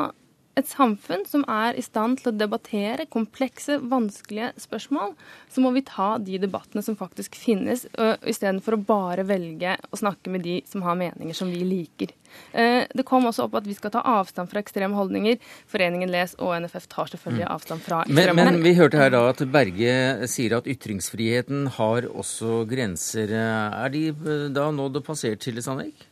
et 0.56 0.68
samfunn 0.70 1.26
som 1.28 1.42
er 1.52 1.76
i 1.76 1.84
stand 1.84 2.22
til 2.22 2.30
å 2.30 2.36
debattere 2.36 3.04
komplekse, 3.12 3.76
vanskelige 3.90 4.54
spørsmål, 4.64 5.12
så 5.52 5.64
må 5.64 5.72
vi 5.74 5.84
ta 5.84 6.14
de 6.22 6.38
debattene 6.40 6.80
som 6.84 6.96
faktisk 6.96 7.36
finnes, 7.36 7.84
istedenfor 8.24 8.78
å 8.78 8.84
bare 8.88 9.26
velge 9.28 9.74
å 9.92 10.00
snakke 10.00 10.32
med 10.32 10.46
de 10.46 10.62
som 10.68 10.84
har 10.86 10.96
meninger 10.96 11.36
som 11.36 11.50
vi 11.52 11.60
liker. 11.66 12.14
Det 12.52 13.04
kom 13.06 13.28
også 13.28 13.46
opp 13.46 13.58
at 13.60 13.68
vi 13.68 13.76
skal 13.76 13.92
ta 13.94 14.02
avstand 14.16 14.50
fra 14.50 14.60
ekstreme 14.64 14.96
holdninger. 14.96 15.36
Foreningen 15.70 16.10
Les 16.12 16.34
og 16.40 16.56
NFF 16.64 16.88
tar 16.92 17.12
selvfølgelig 17.12 17.44
mm. 17.44 17.52
avstand 17.52 17.84
fra 17.84 18.00
ekstreme. 18.06 18.36
Men, 18.40 18.56
men 18.56 18.64
vi 18.64 18.74
hørte 18.80 19.00
her 19.00 19.12
da 19.14 19.22
at 19.30 19.44
Berge 19.52 20.26
sier 20.32 20.56
at 20.58 20.68
ytringsfriheten 20.72 21.70
har 21.76 22.08
også 22.08 22.64
grenser. 22.68 23.32
Er 23.36 23.92
de 23.92 24.08
da 24.56 24.70
nådd 24.74 25.00
og 25.02 25.08
passert, 25.12 25.44
Silje 25.44 25.64
Sandvik? 25.68 26.08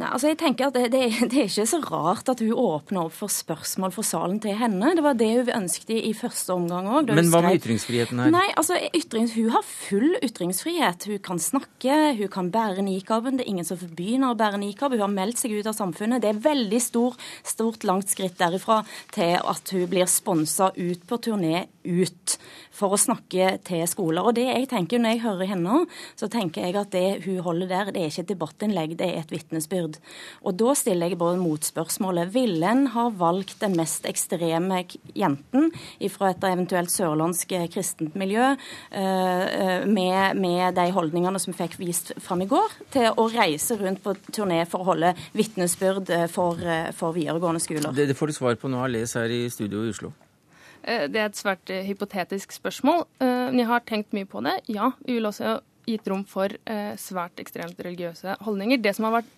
Nei, 0.00 0.08
altså 0.08 0.30
jeg 0.30 0.38
tenker 0.40 0.70
at 0.70 0.76
det, 0.76 0.86
det, 0.94 1.02
det, 1.30 1.42
er 1.42 1.48
ikke 1.50 1.66
så 1.68 1.80
rart 1.84 2.30
at 2.32 2.40
hun 2.40 2.54
åpner 2.56 3.06
opp 3.06 3.16
for 3.16 3.32
spørsmål 3.32 3.92
for 3.92 4.06
salen 4.06 4.38
til 4.42 4.56
henne. 4.56 4.94
Det 4.96 5.04
var 5.04 5.18
det 5.20 5.30
hun 5.34 5.50
ønsket 5.62 5.92
i, 5.92 5.98
i 6.08 6.12
første 6.16 6.54
omgang 6.56 6.88
òg. 6.88 7.12
Men 7.12 7.28
hva 7.32 7.42
med 7.44 7.60
ytringsfriheten 7.60 8.22
her? 8.22 8.32
Nei, 8.32 8.46
altså 8.56 8.78
ytrings, 8.96 9.36
Hun 9.36 9.52
har 9.52 9.66
full 9.66 10.16
ytringsfrihet. 10.24 11.08
Hun 11.10 11.20
kan 11.24 11.42
snakke, 11.42 11.98
hun 12.18 12.32
kan 12.32 12.48
bære 12.54 12.86
nikaben. 12.86 13.36
Det 13.36 13.46
er 13.46 13.52
ingen 13.52 13.68
som 13.68 13.80
forbyr 13.80 14.14
henne 14.14 14.32
å 14.32 14.38
bære 14.38 14.62
nikab. 14.62 14.96
Hun 14.96 15.04
har 15.04 15.12
meldt 15.12 15.42
seg 15.42 15.56
ut 15.58 15.68
av 15.68 15.76
samfunnet. 15.76 16.24
Det 16.24 16.32
er 16.32 16.42
veldig 16.48 16.82
stor, 16.82 17.18
stort, 17.44 17.84
langt 17.88 18.12
skritt 18.12 18.38
derifra 18.40 18.80
til 19.12 19.36
at 19.36 19.76
hun 19.76 19.86
blir 19.92 20.08
sponsa 20.10 20.72
ut 20.78 21.04
på 21.08 21.20
turné 21.28 21.66
ut 21.84 22.36
for 22.72 22.94
å 22.94 23.00
snakke 23.00 23.56
til 23.66 23.84
skoler. 23.90 24.24
Og 24.24 24.36
det 24.36 24.46
jeg 24.48 24.68
tenker 24.70 25.00
Når 25.02 25.14
jeg 25.14 25.22
hører 25.24 25.50
henne, 25.52 25.78
så 26.18 26.28
tenker 26.30 26.66
jeg 26.66 26.76
at 26.78 26.92
det 26.94 27.24
hun 27.26 27.40
holder 27.44 27.70
der, 27.70 27.92
det 27.92 28.02
er 28.02 28.12
ikke 28.12 28.24
et 28.24 28.32
debattinnlegg, 28.32 28.94
det 28.98 29.08
er 29.08 29.20
et 29.22 29.32
vitnesbyrd. 29.32 29.98
Og 30.46 30.56
da 30.60 30.74
stiller 30.78 31.10
jeg 31.10 31.20
bare 31.20 31.40
motspørsmålet. 31.40 32.32
Ville 32.34 32.68
en 32.68 32.86
ha 32.94 33.08
valgt 33.10 33.58
den 33.62 33.76
mest 33.78 34.06
ekstreme 34.08 34.82
jenten 35.16 35.70
fra 36.12 36.32
et 36.32 36.44
eventuelt 36.48 36.92
sørlandsk 36.92 37.54
kristent 37.72 38.16
miljø, 38.18 38.52
eh, 38.90 39.86
med, 39.86 40.40
med 40.40 40.76
de 40.76 40.88
holdningene 40.94 41.40
som 41.42 41.56
fikk 41.56 41.78
vist 41.80 42.12
fram 42.22 42.44
i 42.44 42.50
går, 42.50 42.76
til 42.94 43.08
å 43.16 43.28
reise 43.32 43.78
rundt 43.80 44.02
på 44.04 44.16
turné 44.30 44.62
for 44.68 44.82
å 44.82 44.92
holde 44.92 45.14
vitnesbyrd 45.36 46.12
for, 46.32 46.60
for 46.96 47.16
videregående 47.16 47.62
skoler? 47.62 47.92
Det, 47.96 48.10
det 48.10 48.18
får 48.18 48.32
du 48.32 48.38
svar 48.38 48.60
på 48.60 48.70
nå, 48.70 48.82
har 48.82 48.92
lest 48.92 49.18
her 49.18 49.32
i 49.32 49.46
studio 49.52 49.86
i 49.86 49.94
Oslo. 49.94 50.12
Eh, 50.82 51.06
det 51.10 51.20
er 51.20 51.28
et 51.30 51.38
svært 51.38 51.70
eh, 51.72 51.84
hypotetisk 51.86 52.54
spørsmål. 52.56 53.06
Eh, 53.22 53.46
men 53.50 53.62
jeg 53.62 53.70
har 53.70 53.86
tenkt 53.88 54.16
mye 54.16 54.28
på 54.28 54.42
det. 54.44 54.58
Ja, 54.72 54.92
vi 55.06 55.18
vil 55.18 55.28
også 55.30 55.60
gitt 55.86 56.06
rom 56.06 56.22
for 56.22 56.52
svært 57.02 57.40
ekstremt 57.42 57.80
religiøse 57.82 58.36
holdninger. 58.46 58.78
Det 58.78 58.92
som 58.94 59.08
har 59.08 59.16
vært 59.16 59.32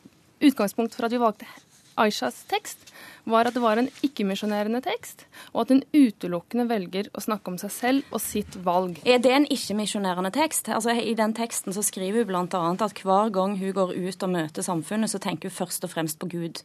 utgangspunkt 0.44 0.92
for 0.92 1.06
at 1.06 1.14
vi 1.14 1.22
valgte 1.22 1.48
Aishas 1.96 2.42
tekst, 2.50 2.90
var 3.24 3.48
at 3.48 3.54
det 3.54 3.62
var 3.62 3.78
en 3.78 3.88
ikke-misjonerende 4.04 4.80
tekst, 4.84 5.24
og 5.52 5.62
at 5.62 5.72
hun 5.72 5.82
utelukkende 5.94 6.66
velger 6.68 7.08
å 7.14 7.22
snakke 7.22 7.52
om 7.52 7.58
seg 7.60 7.72
selv 7.72 8.14
og 8.14 8.22
sitt 8.22 8.58
valg. 8.66 8.98
Er 9.06 9.22
det 9.22 9.32
en 9.32 9.46
ikke-misjonerende 9.46 10.32
tekst? 10.34 10.68
Altså, 10.74 10.92
I 10.98 11.14
den 11.18 11.36
teksten 11.38 11.72
så 11.76 11.84
skriver 11.86 12.24
hun 12.24 12.30
bl.a. 12.32 12.62
at 12.74 13.04
hver 13.06 13.32
gang 13.34 13.56
hun 13.60 13.76
går 13.76 13.94
ut 13.94 14.26
og 14.26 14.34
møter 14.34 14.66
samfunnet, 14.66 15.12
så 15.12 15.22
tenker 15.22 15.48
hun 15.48 15.58
først 15.62 15.86
og 15.86 15.94
fremst 15.94 16.20
på 16.20 16.28
Gud. 16.34 16.64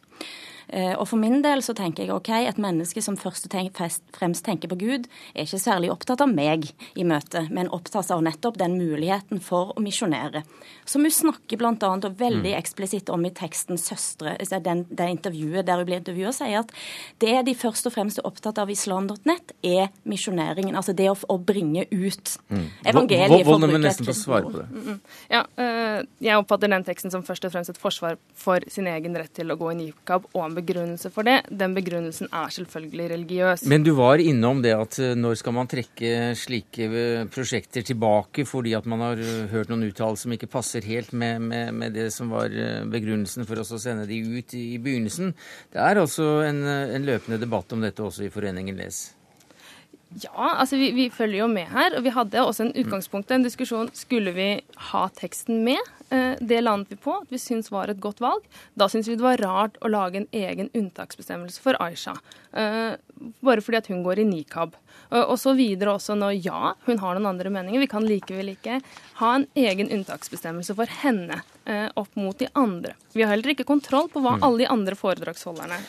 Eh, 0.72 0.92
og 0.94 1.08
for 1.10 1.18
min 1.18 1.40
del 1.42 1.62
så 1.66 1.74
tenker 1.76 2.04
jeg 2.04 2.14
OK, 2.14 2.30
et 2.30 2.60
menneske 2.62 3.02
som 3.02 3.16
først 3.18 3.48
og 3.50 3.80
fremst 4.14 4.44
tenker 4.46 4.70
på 4.70 4.78
Gud, 4.78 5.08
er 5.34 5.46
ikke 5.46 5.58
særlig 5.62 5.90
opptatt 5.90 6.22
av 6.22 6.30
meg 6.30 6.68
i 6.94 7.06
møte, 7.06 7.46
men 7.50 7.70
opptatt 7.74 8.10
av 8.14 8.22
nettopp 8.22 8.58
den 8.60 8.76
muligheten 8.78 9.42
for 9.42 9.74
å 9.74 9.82
misjonere. 9.82 10.44
Som 10.88 11.06
hun 11.06 11.14
snakker 11.14 11.58
bl.a. 11.58 11.74
og 11.74 12.06
veldig 12.20 12.54
mm. 12.54 12.58
eksplisitt 12.58 13.10
om 13.10 13.26
i 13.26 13.32
teksten 13.34 13.78
'Søstre', 13.80 14.36
altså 14.38 14.60
den, 14.62 14.84
det 14.90 15.08
intervjuet 15.10 15.66
der 15.66 15.82
hun 15.82 15.88
blir 15.88 16.00
intervjuet, 16.00 16.38
sier 16.38 16.62
at 16.62 16.74
det 17.22 17.36
de 17.46 17.56
først 17.58 17.90
og 17.90 17.94
fremst 17.94 18.22
er 18.22 18.28
opptatt 18.28 18.60
av 18.62 18.70
islam.nett, 18.70 19.54
er 19.66 19.90
misjoneringen. 20.04 20.76
Altså 20.78 20.94
det 20.96 21.10
å, 21.10 21.16
å 21.28 21.38
bringe 21.38 21.86
ut 21.90 22.36
mm. 22.48 22.66
evangeliet. 22.92 23.46
Vold 23.48 23.66
er 23.66 23.82
nesten 23.82 24.06
få 24.06 24.14
å 24.14 24.18
svare 24.18 24.46
på 24.46 24.60
det. 24.60 24.68
Mm. 24.70 25.00
Ja, 25.32 25.44
øh, 25.64 25.98
jeg 26.22 26.38
oppfatter 26.38 26.70
den 26.70 26.86
teksten 26.86 27.12
som 27.12 27.26
først 27.26 27.46
og 27.48 27.54
fremst 27.54 27.72
et 27.74 27.80
forsvar 27.80 28.18
for 28.38 28.62
sin 28.70 28.88
egen 28.90 29.16
rett 29.18 29.32
til 29.34 29.50
å 29.50 29.58
gå 29.58 29.72
i 29.72 29.78
nikab 29.78 30.28
og 30.32 30.42
en 30.44 30.59
begrunnelse 30.60 31.10
for 31.12 31.26
det. 31.26 31.40
Den 31.50 31.74
begrunnelsen 31.76 32.30
er 32.32 32.54
selvfølgelig 32.54 33.08
religiøs. 33.14 33.64
Men 33.70 33.84
du 33.86 33.92
var 33.98 34.22
innom 34.22 34.62
det 34.64 34.74
at 34.76 34.98
eh, 35.02 35.16
når 35.18 35.38
skal 35.40 35.56
man 35.56 35.70
trekke 35.70 36.32
slike 36.38 36.88
eh, 36.88 37.26
prosjekter 37.32 37.86
tilbake 37.86 38.46
fordi 38.48 38.74
at 38.78 38.88
man 38.90 39.04
har 39.04 39.22
eh, 39.22 39.46
hørt 39.52 39.72
noen 39.72 39.88
uttalelser 39.88 40.28
som 40.28 40.36
ikke 40.36 40.50
passer 40.50 40.86
helt 40.86 41.12
med, 41.12 41.40
med, 41.50 41.72
med, 41.74 41.94
det 41.96 42.10
som 42.14 42.32
var 42.32 42.52
begrunnelsen 42.90 43.46
for 43.48 43.62
oss 43.62 43.72
å 43.74 43.80
sende 43.80 44.08
de 44.10 44.20
ut 44.20 44.54
i 44.58 44.78
begynnelsen. 44.82 45.32
Det 45.72 45.80
er 45.82 46.02
altså 46.02 46.40
en, 46.46 46.62
en 46.66 47.08
løpende 47.08 47.40
debatt 47.40 47.72
om 47.74 47.82
dette 47.84 48.04
også 48.04 48.26
i 48.26 48.32
Foreningen 48.32 48.78
Les. 48.78 49.08
Ja, 50.18 50.56
altså 50.58 50.76
vi, 50.76 50.90
vi, 50.90 51.06
følger 51.10 51.44
jo 51.44 51.46
med 51.50 51.70
her. 51.70 51.94
Og 51.96 52.04
vi 52.06 52.12
hadde 52.14 52.42
også 52.42 52.66
en 52.66 52.74
utgangspunkt, 52.82 53.30
en 53.30 53.46
diskusjon. 53.46 53.92
Skulle 53.94 54.34
vi 54.34 54.48
ha 54.90 55.04
teksten 55.14 55.62
med? 55.66 55.78
Eh, 56.10 56.34
det 56.40 56.64
landet 56.64 56.90
vi 56.90 56.98
på 56.98 57.14
at 57.20 57.30
vi 57.30 57.38
syntes 57.38 57.70
var 57.70 57.92
et 57.92 58.00
godt 58.02 58.22
valg. 58.22 58.42
Da 58.74 58.88
syntes 58.90 59.12
vi 59.12 59.18
det 59.20 59.26
var 59.26 59.42
rart 59.44 59.78
å 59.78 59.90
lage 59.92 60.22
en 60.22 60.28
egen 60.34 60.72
unntaksbestemmelse 60.74 61.62
for 61.62 61.78
Aisha. 61.82 62.16
Eh, 62.50 62.98
bare 63.46 63.62
fordi 63.62 63.78
at 63.78 63.92
hun 63.92 64.02
går 64.02 64.24
i 64.24 64.26
nikab. 64.26 64.74
Og 65.10 65.34
så 65.42 65.56
videre 65.58 65.96
også 65.96 66.14
når 66.14 66.36
ja, 66.38 66.74
hun 66.86 67.00
har 67.02 67.16
noen 67.16 67.32
andre 67.32 67.50
meninger. 67.50 67.82
Vi 67.82 67.90
kan 67.90 68.04
likevel 68.06 68.52
ikke 68.52 68.78
ha 69.18 69.32
en 69.34 69.46
egen 69.58 69.90
unntaksbestemmelse 69.90 70.76
for 70.78 70.90
henne 71.02 71.40
eh, 71.66 71.88
opp 71.98 72.14
mot 72.18 72.38
de 72.38 72.46
andre. 72.58 72.94
Vi 73.14 73.24
har 73.24 73.34
heller 73.34 73.54
ikke 73.54 73.66
kontroll 73.66 74.06
på 74.10 74.22
hva 74.22 74.36
mm. 74.38 74.46
alle 74.46 74.62
de 74.62 74.70
andre 74.70 74.98
foredragsholderne 74.98 75.82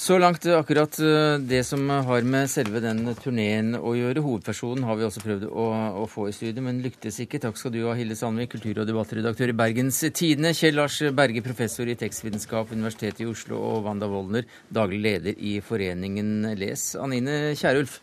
Så 0.00 0.16
langt 0.18 0.46
akkurat 0.46 0.98
eh, 0.98 1.34
det 1.44 1.58
som 1.68 1.82
har 1.90 2.24
med 2.24 2.48
selve 2.48 2.80
den 2.80 3.02
turneen 3.20 3.74
å 3.76 3.90
gjøre. 3.92 4.22
Hovedpersonen 4.24 4.86
har 4.88 4.96
vi 4.96 5.04
også 5.04 5.20
prøvd 5.20 5.44
å, 5.50 5.66
å 6.00 6.06
få 6.08 6.30
i 6.30 6.32
studio, 6.32 6.64
men 6.64 6.78
lyktes 6.80 7.18
ikke. 7.20 7.36
Takk 7.42 7.60
skal 7.60 7.74
du 7.74 7.82
ha, 7.84 7.92
Hilde 7.98 8.16
Sandvik, 8.16 8.54
kultur- 8.54 8.80
og 8.80 8.88
debattredaktør 8.88 9.52
i 9.52 9.56
Bergens 9.60 10.00
Tidende. 10.16 10.54
Kjell 10.56 10.80
Lars 10.80 10.96
Berge, 11.12 11.44
professor 11.44 11.84
i 11.84 11.98
tekstvitenskap, 12.00 12.72
Universitetet 12.72 13.20
i 13.26 13.28
Oslo, 13.28 13.60
og 13.60 13.84
Wanda 13.90 14.08
Woldner, 14.08 14.48
daglig 14.72 15.02
leder 15.04 15.36
i 15.36 15.58
Foreningen 15.60 16.54
Les. 16.56 16.86
Anine 16.96 17.52
Kierulf, 17.60 18.00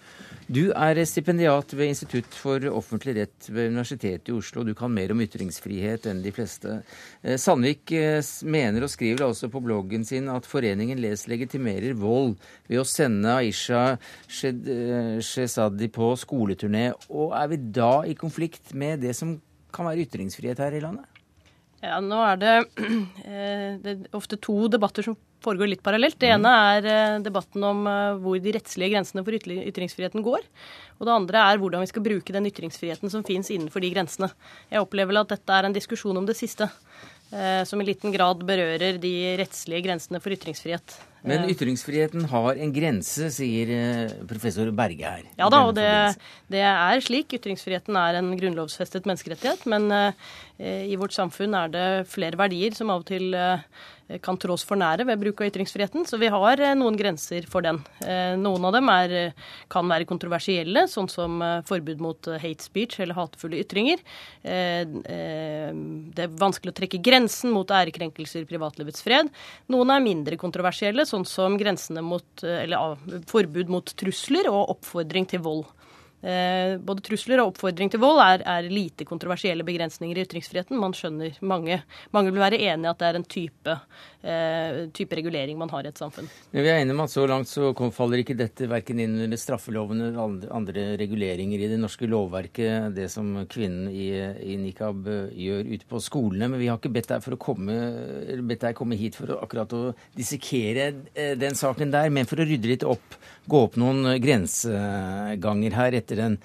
du 0.48 0.70
er 0.72 1.00
stipendiat 1.04 1.74
ved 1.76 1.90
Institutt 1.92 2.36
for 2.40 2.64
offentlig 2.72 3.18
rett 3.18 3.50
ved 3.52 3.74
Universitetet 3.74 4.30
i 4.32 4.36
Oslo. 4.38 4.64
Du 4.64 4.72
kan 4.78 4.94
mer 4.94 5.12
om 5.12 5.20
ytringsfrihet 5.20 6.08
enn 6.08 6.22
de 6.24 6.32
fleste. 6.32 6.78
Eh, 7.22 7.36
Sandvik 7.36 7.92
eh, 7.92 8.22
mener 8.48 8.86
og 8.88 8.92
skriver 8.94 9.26
altså 9.28 9.50
på 9.52 9.60
bloggen 9.66 10.08
sin 10.08 10.30
at 10.32 10.48
foreningen 10.48 11.02
Les 11.04 11.26
legitimerer 11.28 11.98
vold 12.00 12.38
ved 12.70 12.80
å 12.80 12.88
sende 12.88 13.36
Aisha 13.42 13.84
eh, 13.98 15.20
Shezadi 15.20 15.92
på 15.92 16.14
skoleturné. 16.24 16.94
Og 17.12 17.36
er 17.36 17.52
vi 17.52 17.60
da 17.82 17.92
i 18.08 18.16
konflikt 18.16 18.72
med 18.72 19.04
det 19.04 19.18
som 19.20 19.36
kan 19.76 19.92
være 19.92 20.08
ytringsfrihet 20.08 20.64
her 20.64 20.80
i 20.80 20.84
landet? 20.86 21.24
Ja, 21.84 22.00
nå 22.02 22.24
er 22.24 22.40
det, 22.40 22.56
det 23.84 23.98
er 23.98 24.16
ofte 24.16 24.40
to 24.40 24.72
debatter 24.72 25.12
som 25.12 25.20
foregår 25.44 25.72
litt 25.72 25.84
parallelt. 25.86 26.18
Det 26.20 26.32
ene 26.34 26.54
er 26.74 26.88
eh, 26.92 27.18
debatten 27.26 27.64
om 27.66 27.84
eh, 27.90 28.20
hvor 28.22 28.40
de 28.42 28.54
rettslige 28.58 28.94
grensene 28.96 29.24
for 29.26 29.38
ytringsfriheten 29.38 30.26
går. 30.26 30.48
Og 30.98 31.06
det 31.08 31.14
andre 31.14 31.44
er 31.52 31.62
hvordan 31.62 31.84
vi 31.84 31.92
skal 31.92 32.06
bruke 32.06 32.34
den 32.36 32.50
ytringsfriheten 32.50 33.14
som 33.14 33.26
finnes 33.28 33.52
innenfor 33.54 33.84
de 33.84 33.92
grensene. 33.94 34.32
Jeg 34.72 34.84
opplever 34.84 35.22
at 35.22 35.36
dette 35.36 35.60
er 35.60 35.68
en 35.68 35.76
diskusjon 35.76 36.18
om 36.18 36.26
det 36.28 36.38
siste. 36.40 36.70
Eh, 37.28 37.62
som 37.68 37.82
i 37.84 37.86
liten 37.86 38.14
grad 38.14 38.42
berører 38.48 38.98
de 39.04 39.14
rettslige 39.42 39.84
grensene 39.84 40.22
for 40.24 40.34
ytringsfrihet. 40.34 40.96
Men 41.28 41.44
ytringsfriheten 41.52 42.24
har 42.32 42.56
en 42.56 42.70
grense, 42.72 43.28
sier 43.36 43.68
professor 44.30 44.70
Berge 44.72 45.04
her. 45.04 45.26
Ja 45.36 45.50
da, 45.52 45.60
og 45.68 45.74
det, 45.76 45.90
det, 46.48 46.62
er 46.64 47.02
slik. 47.04 47.36
Ytringsfriheten 47.36 47.98
er 48.00 48.22
en 48.22 48.30
grunnlovsfestet 48.40 49.10
menneskerettighet. 49.10 49.66
Men 49.68 49.92
i 50.64 50.96
vårt 50.96 51.18
samfunn 51.18 51.58
er 51.58 51.74
det 51.74 51.88
flere 52.08 52.40
verdier 52.40 52.78
som 52.78 52.94
av 52.94 53.04
og 53.04 53.10
til 53.12 53.36
kan 54.24 54.38
trås 54.40 54.64
for 54.68 54.80
nære 54.80 55.06
ved 55.08 55.20
bruk 55.22 55.42
av 55.42 55.50
ytringsfriheten. 55.50 56.06
Så 56.08 56.20
vi 56.22 56.30
har 56.32 56.62
eh, 56.64 56.76
noen 56.78 56.98
grenser 57.00 57.48
for 57.52 57.66
den. 57.66 57.82
Eh, 58.06 58.36
noen 58.40 58.68
av 58.70 58.76
dem 58.78 58.92
er, 58.94 59.16
kan 59.72 59.88
være 59.90 60.08
kontroversielle, 60.10 60.86
sånn 60.92 61.10
som 61.12 61.42
forbud 61.68 62.02
mot 62.04 62.30
hate 62.40 62.64
speech 62.64 63.02
eller 63.04 63.18
hatefulle 63.18 63.60
ytringer. 63.62 64.02
Det 64.44 66.24
er 66.24 66.36
vanskelig 66.40 66.72
å 66.74 66.78
trekke 66.78 67.02
grensen 67.04 67.52
mot 67.54 67.72
ærekrenkelser 67.74 68.46
i 68.46 68.50
privatlivets 68.50 69.04
fred. 69.04 69.30
Noen 69.74 69.92
er 69.94 70.04
mindre 70.04 70.40
kontroversielle, 70.40 71.06
sånn 71.08 71.26
som 71.28 71.58
grensene 71.60 72.04
mot, 72.06 72.28
eller, 72.44 72.98
forbud 73.30 73.72
mot 73.74 73.94
trusler 74.00 74.50
og 74.52 74.78
oppfordring 74.78 75.28
til 75.30 75.44
vold. 75.46 75.66
Eh, 76.18 76.80
både 76.82 77.04
trusler 77.06 77.38
og 77.44 77.52
oppfordring 77.52 77.92
til 77.94 78.02
vold 78.02 78.18
er, 78.24 78.42
er, 78.42 78.68
lite 78.74 79.06
kontroversielle 79.06 79.62
begrensninger 79.66 80.18
i 80.18 80.24
ytringsfriheten. 80.26 80.80
Man 80.82 80.96
skjønner, 80.98 81.36
Mange, 81.46 81.84
mange 82.16 82.32
vil 82.34 82.42
være 82.42 82.58
enig 82.58 82.88
i 82.88 82.90
at 82.90 82.98
det 82.98 83.08
er 83.08 83.20
en 83.20 83.28
type, 83.30 83.76
eh, 84.26 84.80
type, 84.98 85.14
regulering 85.14 85.60
man 85.60 85.70
har 85.70 85.86
i 85.86 85.92
et 85.92 86.02
samfunn. 86.02 86.26
Men 86.52 86.66
vi 86.66 86.72
er 86.72 86.82
enige 86.82 86.96
om 86.98 87.04
at 87.06 87.14
så 87.14 87.28
langt 87.30 87.52
så 87.52 87.70
faller 87.94 88.24
ikke 88.24 88.38
dette 88.38 88.66
verken 88.70 89.04
inn 89.04 89.14
under 89.28 89.38
straffeloven 89.38 90.02
eller 90.08 90.50
andre 90.58 90.88
reguleringer 90.98 91.62
i 91.62 91.70
det 91.70 91.78
norske 91.80 92.10
lovverket, 92.10 92.90
det 92.98 93.12
som 93.14 93.46
kvinnen 93.46 93.86
i, 93.94 94.10
i 94.42 94.58
nikab 94.58 95.06
eh, 95.14 95.38
gjør 95.38 95.72
ute 95.76 95.86
på 95.94 96.02
skolene. 96.02 96.50
Men 96.50 96.64
vi 96.64 96.72
har 96.72 96.82
ikke 96.82 96.96
bedt 96.98 97.14
deg, 97.14 97.22
for 97.28 97.38
å 97.38 97.42
komme, 97.46 97.78
bedt 98.42 98.66
deg 98.66 98.78
komme 98.82 98.98
hit 98.98 99.22
for 99.22 99.36
å, 99.36 99.42
akkurat 99.46 99.78
å 99.78 99.86
dissekere 100.18 100.90
eh, 101.14 101.38
den 101.38 101.54
saken 101.54 101.94
der, 101.94 102.10
men 102.10 102.26
for 102.26 102.42
å 102.42 102.50
rydde 102.50 102.74
litt 102.74 102.90
opp, 102.90 103.20
gå 103.48 103.64
opp 103.70 103.78
noen 103.80 104.18
grenseganger 104.20 105.78
her 105.78 105.96
etter, 106.02 106.07
den, 106.16 106.38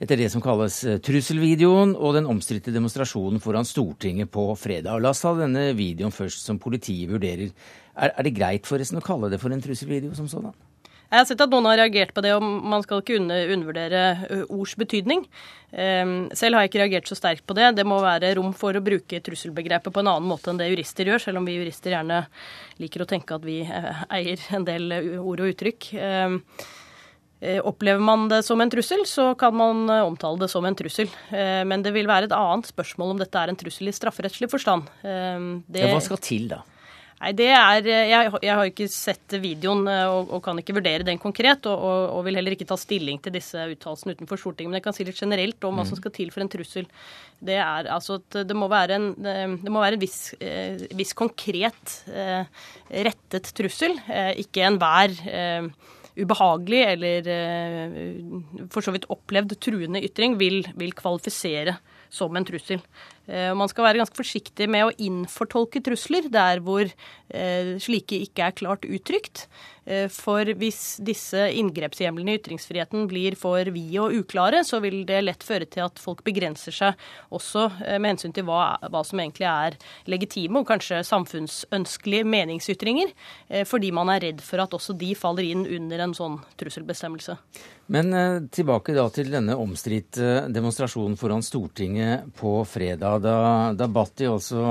etter 0.00 0.16
det 0.16 0.30
som 0.32 0.42
kalles 0.42 0.80
eh, 0.88 0.98
trusselvideoen 1.04 1.92
og 1.98 2.16
den 2.16 2.30
omstridte 2.30 2.72
demonstrasjonen 2.72 3.42
foran 3.44 3.68
Stortinget 3.68 4.32
på 4.32 4.48
fredag. 4.56 5.02
La 5.02 5.12
oss 5.12 5.20
ta 5.20 5.34
denne 5.36 5.72
videoen 5.76 6.14
først, 6.14 6.46
som 6.46 6.58
politiet 6.62 7.12
vurderer. 7.12 7.52
Er, 7.92 8.14
er 8.16 8.22
det 8.24 8.36
greit 8.38 8.66
forresten 8.66 8.98
å 8.98 9.04
kalle 9.04 9.28
det 9.28 9.42
for 9.42 9.52
en 9.52 9.62
trusselvideo 9.62 10.16
som 10.16 10.30
sådan? 10.30 10.56
Jeg 11.12 11.20
har 11.20 11.26
sett 11.28 11.42
at 11.44 11.52
noen 11.52 11.66
har 11.68 11.76
reagert 11.76 12.14
på 12.16 12.22
det, 12.24 12.30
og 12.32 12.40
man 12.40 12.80
skal 12.80 13.02
ikke 13.02 13.18
undervurdere 13.20 14.04
ords 14.46 14.72
betydning. 14.80 15.26
Ehm, 15.76 16.30
selv 16.32 16.56
har 16.56 16.64
jeg 16.64 16.70
ikke 16.70 16.80
reagert 16.80 17.10
så 17.10 17.18
sterkt 17.18 17.44
på 17.44 17.56
det. 17.58 17.66
Det 17.76 17.84
må 17.84 17.98
være 18.00 18.30
rom 18.38 18.54
for 18.56 18.72
å 18.72 18.80
bruke 18.80 19.20
trusselbegrepet 19.20 19.92
på 19.92 20.00
en 20.00 20.08
annen 20.08 20.30
måte 20.30 20.48
enn 20.48 20.60
det 20.60 20.70
jurister 20.70 21.10
gjør, 21.12 21.20
selv 21.26 21.42
om 21.42 21.48
vi 21.48 21.58
jurister 21.58 21.92
gjerne 21.92 22.22
liker 22.80 23.04
å 23.04 23.08
tenke 23.10 23.36
at 23.36 23.44
vi 23.44 23.58
eier 23.60 24.46
en 24.56 24.64
del 24.64 24.88
ord 25.20 25.44
og 25.44 25.52
uttrykk. 25.52 25.90
Eh, 27.42 27.58
opplever 27.66 27.98
man 27.98 28.28
det 28.30 28.44
som 28.46 28.60
en 28.62 28.70
trussel, 28.70 29.00
så 29.08 29.32
kan 29.34 29.54
man 29.58 29.88
eh, 29.90 30.04
omtale 30.06 30.38
det 30.44 30.48
som 30.52 30.62
en 30.64 30.76
trussel. 30.78 31.08
Eh, 31.34 31.62
men 31.66 31.82
det 31.82 31.90
vil 31.90 32.06
være 32.06 32.28
et 32.28 32.34
annet 32.36 32.68
spørsmål 32.70 33.16
om 33.16 33.22
dette 33.22 33.40
er 33.40 33.50
en 33.50 33.56
trussel 33.58 33.90
i 33.90 33.94
strafferettslig 33.96 34.46
forstand. 34.52 34.86
Det, 35.02 35.88
hva 35.90 36.02
skal 36.04 36.20
til, 36.22 36.46
da? 36.52 36.60
Nei, 37.22 37.32
det 37.38 37.48
er, 37.54 37.86
jeg, 37.86 38.30
jeg 38.42 38.54
har 38.58 38.68
ikke 38.70 38.86
sett 38.90 39.34
videoen 39.42 39.82
og, 39.86 40.30
og, 40.36 40.40
kan 40.42 40.58
ikke 40.58 40.74
vurdere 40.74 41.06
den 41.06 41.18
konkret. 41.22 41.66
Og, 41.70 41.82
og, 41.82 42.02
og 42.14 42.24
vil 42.26 42.38
heller 42.38 42.54
ikke 42.54 42.66
ta 42.70 42.78
stilling 42.78 43.18
til 43.22 43.34
disse 43.34 43.66
uttalelsene 43.74 44.14
utenfor 44.14 44.38
Stortinget. 44.38 44.70
Men 44.70 44.78
jeg 44.78 44.86
kan 44.86 44.96
si 44.96 45.06
litt 45.06 45.22
generelt 45.22 45.66
om 45.66 45.78
hva 45.78 45.86
som 45.86 45.98
mm. 45.98 46.00
skal 46.02 46.14
til 46.14 46.30
for 46.34 46.44
en 46.44 46.50
trussel. 46.50 46.86
Det 47.42 47.58
er 47.58 47.90
altså 47.94 48.20
at 48.20 48.42
det 48.46 48.58
må 48.58 48.68
være 48.70 48.98
en, 49.00 49.08
det 49.18 49.70
må 49.70 49.82
være 49.82 49.98
en 49.98 50.02
viss, 50.02 50.20
viss 50.94 51.14
konkret 51.18 51.96
rettet 52.90 53.50
trussel. 53.58 53.98
Ikke 54.42 54.66
enhver 54.66 55.18
ubehagelig 56.18 56.82
eller 56.92 57.28
eh, 57.32 57.96
for 58.72 58.84
så 58.84 58.94
vidt 58.94 59.08
opplevd 59.12 59.56
truende 59.62 60.02
ytring 60.04 60.36
vil, 60.40 60.62
vil 60.76 60.94
kvalifisere 60.96 61.78
som 62.12 62.36
en 62.36 62.46
trussel. 62.46 62.82
Eh, 63.30 63.52
man 63.54 63.70
skal 63.70 63.86
være 63.86 64.02
ganske 64.02 64.18
forsiktig 64.18 64.66
med 64.70 64.88
å 64.88 64.94
innfortolke 64.98 65.82
trusler 65.84 66.26
der 66.32 66.62
hvor 66.64 66.82
eh, 66.88 67.76
slike 67.82 68.18
ikke 68.26 68.48
er 68.48 68.56
klart 68.58 68.86
uttrykt. 68.88 69.44
Eh, 69.86 70.08
for 70.10 70.46
hvis 70.58 70.98
disse 71.02 71.44
inngrepshjemlene 71.58 72.34
i 72.34 72.40
ytringsfriheten 72.40 73.06
blir 73.10 73.36
for 73.38 73.70
vide 73.74 74.02
og 74.02 74.16
uklare, 74.24 74.64
så 74.66 74.80
vil 74.82 75.04
det 75.06 75.20
lett 75.22 75.46
føre 75.46 75.68
til 75.70 75.86
at 75.86 76.02
folk 76.02 76.24
begrenser 76.26 76.74
seg 76.74 77.06
også 77.34 77.68
med 77.92 78.12
hensyn 78.12 78.34
til 78.34 78.46
hva, 78.48 78.76
hva 78.90 79.04
som 79.06 79.22
egentlig 79.22 79.46
er 79.50 79.78
legitime 80.10 80.62
og 80.62 80.68
kanskje 80.68 81.02
samfunnsønskelige 81.06 82.26
meningsytringer, 82.28 83.12
fordi 83.68 83.90
man 83.94 84.10
er 84.12 84.22
redd 84.26 84.42
for 84.44 84.62
at 84.62 84.74
også 84.76 84.94
de 84.98 85.12
faller 85.18 85.46
inn 85.48 85.64
under 85.66 86.04
en 86.04 86.14
sånn 86.16 86.38
trusselbestemmelse. 86.60 87.36
Men 87.92 88.14
tilbake 88.54 88.94
da 88.96 89.08
til 89.12 89.32
denne 89.32 89.56
omstridte 89.58 90.46
demonstrasjonen 90.52 91.18
foran 91.20 91.42
Stortinget 91.44 92.30
på 92.38 92.54
fredag 92.68 93.11
da, 93.20 93.36
da 93.76 93.88
Bhatti 93.90 94.28
også 94.30 94.62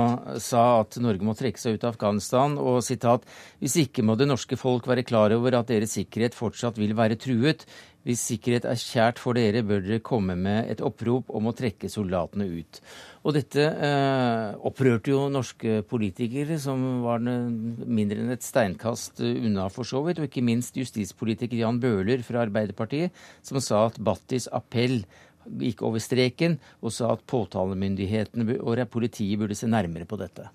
sa 0.41 0.63
at 0.79 0.97
Norge 1.03 1.25
må 1.25 1.35
trekke 1.37 1.59
seg 1.61 1.77
ut 1.77 1.85
av 1.85 1.93
Afghanistan, 1.93 2.57
og 2.57 2.81
sitat 2.85 3.27
Hvis 3.61 3.77
ikke 3.83 4.05
må 4.05 4.15
det 4.17 4.29
norske 4.29 4.57
folk 4.57 4.87
være 4.89 5.05
klar 5.05 5.33
over 5.35 5.59
at 5.59 5.69
deres 5.69 5.97
sikkerhet 5.97 6.37
fortsatt 6.37 6.79
vil 6.81 6.95
være 6.97 7.19
truet. 7.21 7.65
Hvis 8.01 8.23
sikkerhet 8.31 8.65
er 8.65 8.79
kjært 8.81 9.19
for 9.21 9.37
dere, 9.37 9.61
bør 9.61 9.83
dere 9.85 10.01
komme 10.01 10.33
med 10.33 10.71
et 10.73 10.79
opprop 10.81 11.29
om 11.37 11.51
å 11.51 11.53
trekke 11.53 11.89
soldatene 11.91 12.47
ut. 12.49 12.79
Og 13.21 13.35
dette 13.37 13.61
eh, 13.61 14.55
opprørte 14.65 15.13
jo 15.13 15.27
norske 15.29 15.83
politikere, 15.85 16.57
som 16.61 17.03
var 17.05 17.21
mindre 17.21 18.23
enn 18.23 18.33
et 18.33 18.45
steinkast 18.45 19.21
unna 19.21 19.67
for 19.69 19.85
så 19.85 20.01
vidt, 20.07 20.17
og 20.17 20.31
ikke 20.31 20.45
minst 20.45 20.79
justispolitiker 20.81 21.61
Jan 21.61 21.81
Bøhler 21.83 22.25
fra 22.25 22.41
Arbeiderpartiet, 22.47 23.13
som 23.45 23.61
sa 23.61 23.85
at 23.91 24.01
Battis 24.01 24.49
appell 24.49 25.03
gikk 25.45 25.83
over 25.87 26.03
streken 26.03 26.57
og 26.81 26.95
sa 26.95 27.13
at 27.15 27.25
påtalemyndighetene 27.29 28.59
og 28.61 28.81
politiet 28.91 29.39
burde 29.41 29.57
se 29.57 29.69
nærmere 29.69 30.09
på 30.09 30.19
dette. 30.21 30.49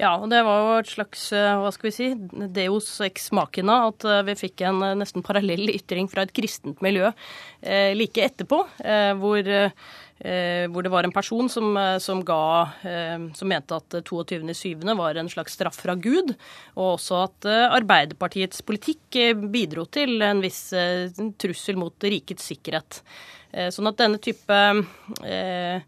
Ja, 0.00 0.14
og 0.16 0.30
det 0.32 0.40
var 0.46 0.60
jo 0.62 0.76
et 0.80 0.90
slags 0.90 1.26
eh, 1.36 1.54
hva 1.60 1.70
skal 1.74 1.90
vi 1.90 1.92
si, 1.92 2.06
deus 2.56 2.88
ex 3.04 3.28
machina 3.36 3.82
at 3.90 4.04
eh, 4.08 4.22
vi 4.30 4.36
fikk 4.38 4.62
en 4.64 4.78
eh, 4.86 4.96
nesten 4.96 5.24
parallell 5.24 5.68
ytring 5.74 6.08
fra 6.08 6.24
et 6.24 6.32
kristent 6.36 6.80
miljø 6.84 7.10
eh, 7.10 7.90
like 7.96 8.22
etterpå, 8.24 8.62
eh, 8.80 9.10
hvor, 9.20 9.50
eh, 9.50 10.64
hvor, 10.70 10.86
det 10.86 10.92
var 10.94 11.04
en 11.04 11.12
person 11.12 11.50
som, 11.52 11.76
som, 12.00 12.22
ga, 12.24 12.40
som 13.36 13.48
mente 13.48 13.76
at 13.76 13.94
22.7. 14.04 14.84
var 14.96 15.16
en 15.16 15.30
slags 15.32 15.56
straff 15.56 15.78
fra 15.80 15.94
Gud, 15.96 16.34
og 16.76 16.98
også 16.98 17.22
at 17.24 17.48
Arbeiderpartiets 17.80 18.60
politikk 18.68 19.16
bidro 19.48 19.86
til 19.88 20.20
en 20.20 20.44
viss 20.44 20.74
trussel 21.40 21.80
mot 21.80 22.04
rikets 22.04 22.50
sikkerhet. 22.52 23.00
Eh, 23.52 23.70
sånn 23.74 23.90
at 23.90 23.98
denne 23.98 24.20
type 24.22 24.56
eh, 25.26 25.82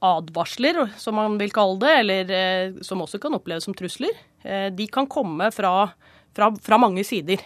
advarsler, 0.00 0.84
som 1.00 1.18
man 1.18 1.36
vil 1.40 1.52
kalle 1.54 1.80
det, 1.82 1.94
eller 2.04 2.34
eh, 2.36 2.80
som 2.86 3.02
også 3.02 3.20
kan 3.22 3.36
oppleves 3.36 3.66
som 3.68 3.76
trusler, 3.76 4.26
de 4.72 4.86
kan 4.88 5.04
komme 5.04 5.50
fra, 5.52 5.90
fra, 6.32 6.46
fra 6.64 6.76
mange 6.80 7.02
sider. 7.04 7.42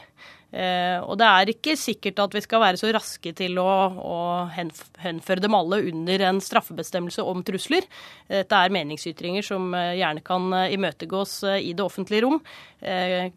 Eh, 0.55 0.99
og 1.03 1.19
det 1.19 1.27
er 1.27 1.51
ikke 1.51 1.75
sikkert 1.79 2.21
at 2.23 2.35
vi 2.37 2.43
skal 2.45 2.63
være 2.63 2.79
så 2.79 2.93
raske 2.95 3.33
til 3.35 3.59
å, 3.59 3.71
å 3.99 4.19
henføre 4.55 5.43
dem 5.43 5.57
alle 5.59 5.81
under 5.91 6.27
en 6.29 6.39
straffebestemmelse 6.43 7.25
om 7.27 7.43
trusler. 7.47 7.89
Dette 8.31 8.61
er 8.61 8.75
meningsytringer 8.75 9.47
som 9.47 9.75
eh, 9.75 9.97
gjerne 9.99 10.23
kan 10.27 10.47
eh, 10.55 10.77
imøtegås 10.77 11.41
i 11.59 11.75
det 11.75 11.85
offentlige 11.85 12.27
rom. 12.27 12.41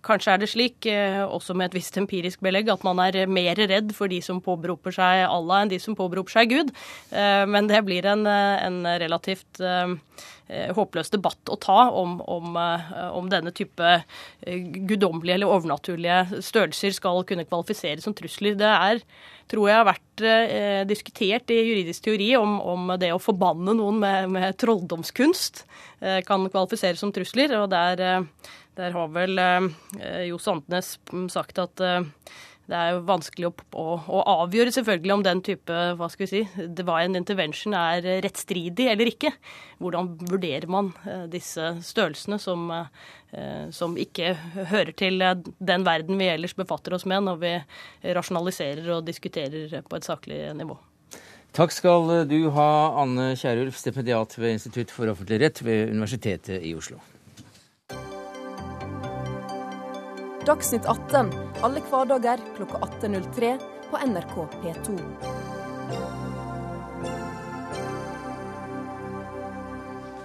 Kanskje 0.03 0.33
er 0.33 0.41
det 0.41 0.47
slik, 0.51 0.85
også 1.23 1.53
med 1.55 1.69
et 1.69 1.77
visst 1.77 1.95
empirisk 1.95 2.41
belegg, 2.43 2.67
at 2.67 2.81
man 2.83 2.99
er 2.99 3.29
mer 3.31 3.55
redd 3.55 3.93
for 3.95 4.11
de 4.11 4.17
som 4.19 4.41
påberoper 4.43 4.91
seg 4.91 5.21
Allah 5.23 5.63
enn 5.63 5.71
de 5.71 5.79
som 5.79 5.95
påberoper 5.95 6.33
seg 6.35 6.51
Gud. 6.51 6.73
Men 7.13 7.69
det 7.71 7.79
blir 7.87 8.09
en, 8.11 8.25
en 8.27 8.81
relativt 8.99 9.61
Eh, 9.63 9.95
håpløs 10.47 11.11
debatt 11.13 11.51
å 11.51 11.57
ta 11.59 11.87
om, 11.91 12.17
om, 12.23 12.55
eh, 12.57 13.07
om 13.15 13.27
denne 13.31 13.51
type 13.55 13.87
eh, 13.87 14.67
guddommelige 14.87 15.37
eller 15.37 15.53
overnaturlige 15.53 16.41
størrelser 16.45 16.95
skal 16.95 17.23
kunne 17.27 17.45
kvalifisere 17.47 18.03
som 18.03 18.15
trusler. 18.17 18.57
Det 18.59 18.69
er, 18.69 19.01
tror 19.51 19.69
jeg 19.69 19.79
har 19.79 19.89
vært 19.89 20.25
eh, 20.25 20.81
diskutert 20.89 21.53
i 21.53 21.59
juridisk 21.61 22.07
teori 22.07 22.31
om, 22.39 22.57
om, 22.61 22.93
det 22.99 23.11
å 23.15 23.21
forbanne 23.21 23.75
noen 23.77 23.99
med, 24.03 24.31
med 24.37 24.57
trolldomskunst 24.61 25.65
eh, 25.99 26.21
kan 26.27 26.47
kvalifisere 26.47 26.99
som 26.99 27.13
trusler. 27.15 27.57
og 27.59 27.69
der, 27.73 28.23
der 28.77 28.95
har 28.95 29.15
vel 29.15 29.39
eh, 29.43 29.71
Jo 30.29 30.39
Sandnes 30.41 30.95
sagt 31.33 31.59
at 31.63 31.87
det 32.67 32.75
er 32.75 32.89
jo 32.93 33.03
vanskelig 33.07 33.47
å, 33.47 33.51
å, 33.79 33.85
å, 34.11 34.21
avgjøre 34.43 34.73
selvfølgelig 34.75 35.13
om 35.15 35.23
den 35.23 35.41
type 35.45 35.75
hva 35.99 36.09
skal 36.11 36.25
vi 36.25 36.29
si, 36.33 36.65
divine 36.75 37.15
intervention 37.19 37.75
er 37.79 38.03
rettstridig 38.25 38.89
eller 38.91 39.11
ikke. 39.11 39.31
Hvordan 39.79 40.11
vurderer 40.27 40.67
man 40.71 40.91
eh, 41.07 41.23
disse 41.31 41.77
størrelsene 41.87 42.39
som, 42.43 42.67
eh, 42.73 43.69
som 43.75 43.95
ikke 43.99 44.35
hører 44.73 44.91
til 44.99 45.23
den 45.23 45.87
verden 45.87 46.19
vi 46.19 46.27
ellers 46.33 46.57
befatter 46.59 46.97
oss 46.97 47.07
med 47.07 47.23
når 47.29 47.41
vi 47.45 47.55
rasjonaliserer 48.17 48.97
og 48.97 49.07
diskuterer 49.07 49.79
på 49.87 49.99
et 49.99 50.07
saklig 50.07 50.43
nivå. 50.59 50.75
Takk 51.55 51.71
skal 51.73 52.27
du 52.29 52.39
ha, 52.53 52.71
Anne 53.01 53.31
Kierulf, 53.39 53.79
stipendiat 53.79 54.35
ved 54.37 54.57
Institutt 54.59 54.91
for 54.93 55.09
offentlig 55.09 55.39
rett 55.41 55.63
ved 55.63 55.95
Universitetet 55.95 56.59
i 56.67 56.75
Oslo. 56.77 56.99
Dagsnytt 60.47 60.85
18 60.85 61.31
alle 61.61 61.81
hverdager 61.89 62.39
klokka 62.55 62.77
18.03 62.77 63.59
på 63.91 63.97
NRK 63.97 64.35
P2. 64.61 64.99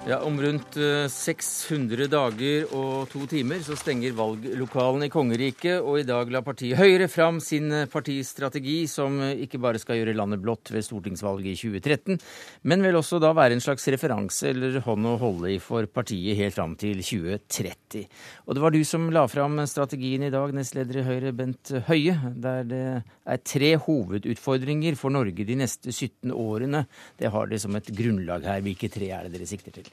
Ja, 0.03 0.19
Om 0.19 0.41
rundt 0.43 0.75
600 1.11 2.03
eh, 2.03 2.09
dager 2.11 2.73
og 2.75 3.05
to 3.13 3.21
timer 3.31 3.61
så 3.63 3.77
stenger 3.79 4.17
valglokalene 4.19 5.07
i 5.07 5.13
kongeriket, 5.13 5.77
og 5.79 6.01
i 6.01 6.07
dag 6.09 6.33
la 6.35 6.41
partiet 6.43 6.75
Høyre 6.75 7.07
fram 7.07 7.39
sin 7.39 7.71
eh, 7.71 7.87
partistrategi, 7.87 8.81
som 8.91 9.21
eh, 9.23 9.45
ikke 9.45 9.61
bare 9.63 9.79
skal 9.79 10.01
gjøre 10.01 10.17
landet 10.19 10.43
blått 10.43 10.73
ved 10.75 10.83
stortingsvalget 10.83 11.53
i 11.53 11.71
2013, 11.79 12.19
men 12.67 12.83
vil 12.83 12.99
også 12.99 13.21
da 13.23 13.31
være 13.39 13.55
en 13.55 13.63
slags 13.63 13.87
referanse 13.95 14.51
eller 14.51 14.81
hånd 14.83 15.07
å 15.07 15.15
holde 15.23 15.53
i 15.55 15.61
for 15.63 15.87
partiet 15.87 16.35
helt 16.41 16.59
fram 16.59 16.75
til 16.83 16.99
2030. 16.99 18.11
Og 18.49 18.59
det 18.59 18.67
var 18.67 18.75
du 18.75 18.83
som 18.83 19.07
la 19.15 19.23
fram 19.31 19.63
strategien 19.71 20.27
i 20.27 20.33
dag, 20.35 20.51
nestleder 20.51 20.99
i 20.99 21.07
Høyre 21.13 21.35
Bent 21.39 21.77
Høie, 21.87 22.19
der 22.43 22.67
det 22.67 22.85
er 23.23 23.45
tre 23.47 23.77
hovedutfordringer 23.87 24.99
for 24.99 25.15
Norge 25.15 25.47
de 25.47 25.61
neste 25.63 25.95
17 25.95 26.35
årene. 26.35 26.89
Det 27.23 27.31
har 27.31 27.47
de 27.47 27.63
som 27.63 27.79
et 27.79 27.95
grunnlag 28.03 28.51
her. 28.51 28.67
Hvilke 28.67 28.91
tre 28.91 29.15
er 29.15 29.31
det 29.31 29.39
dere 29.39 29.53
sikter 29.55 29.79
til? 29.79 29.92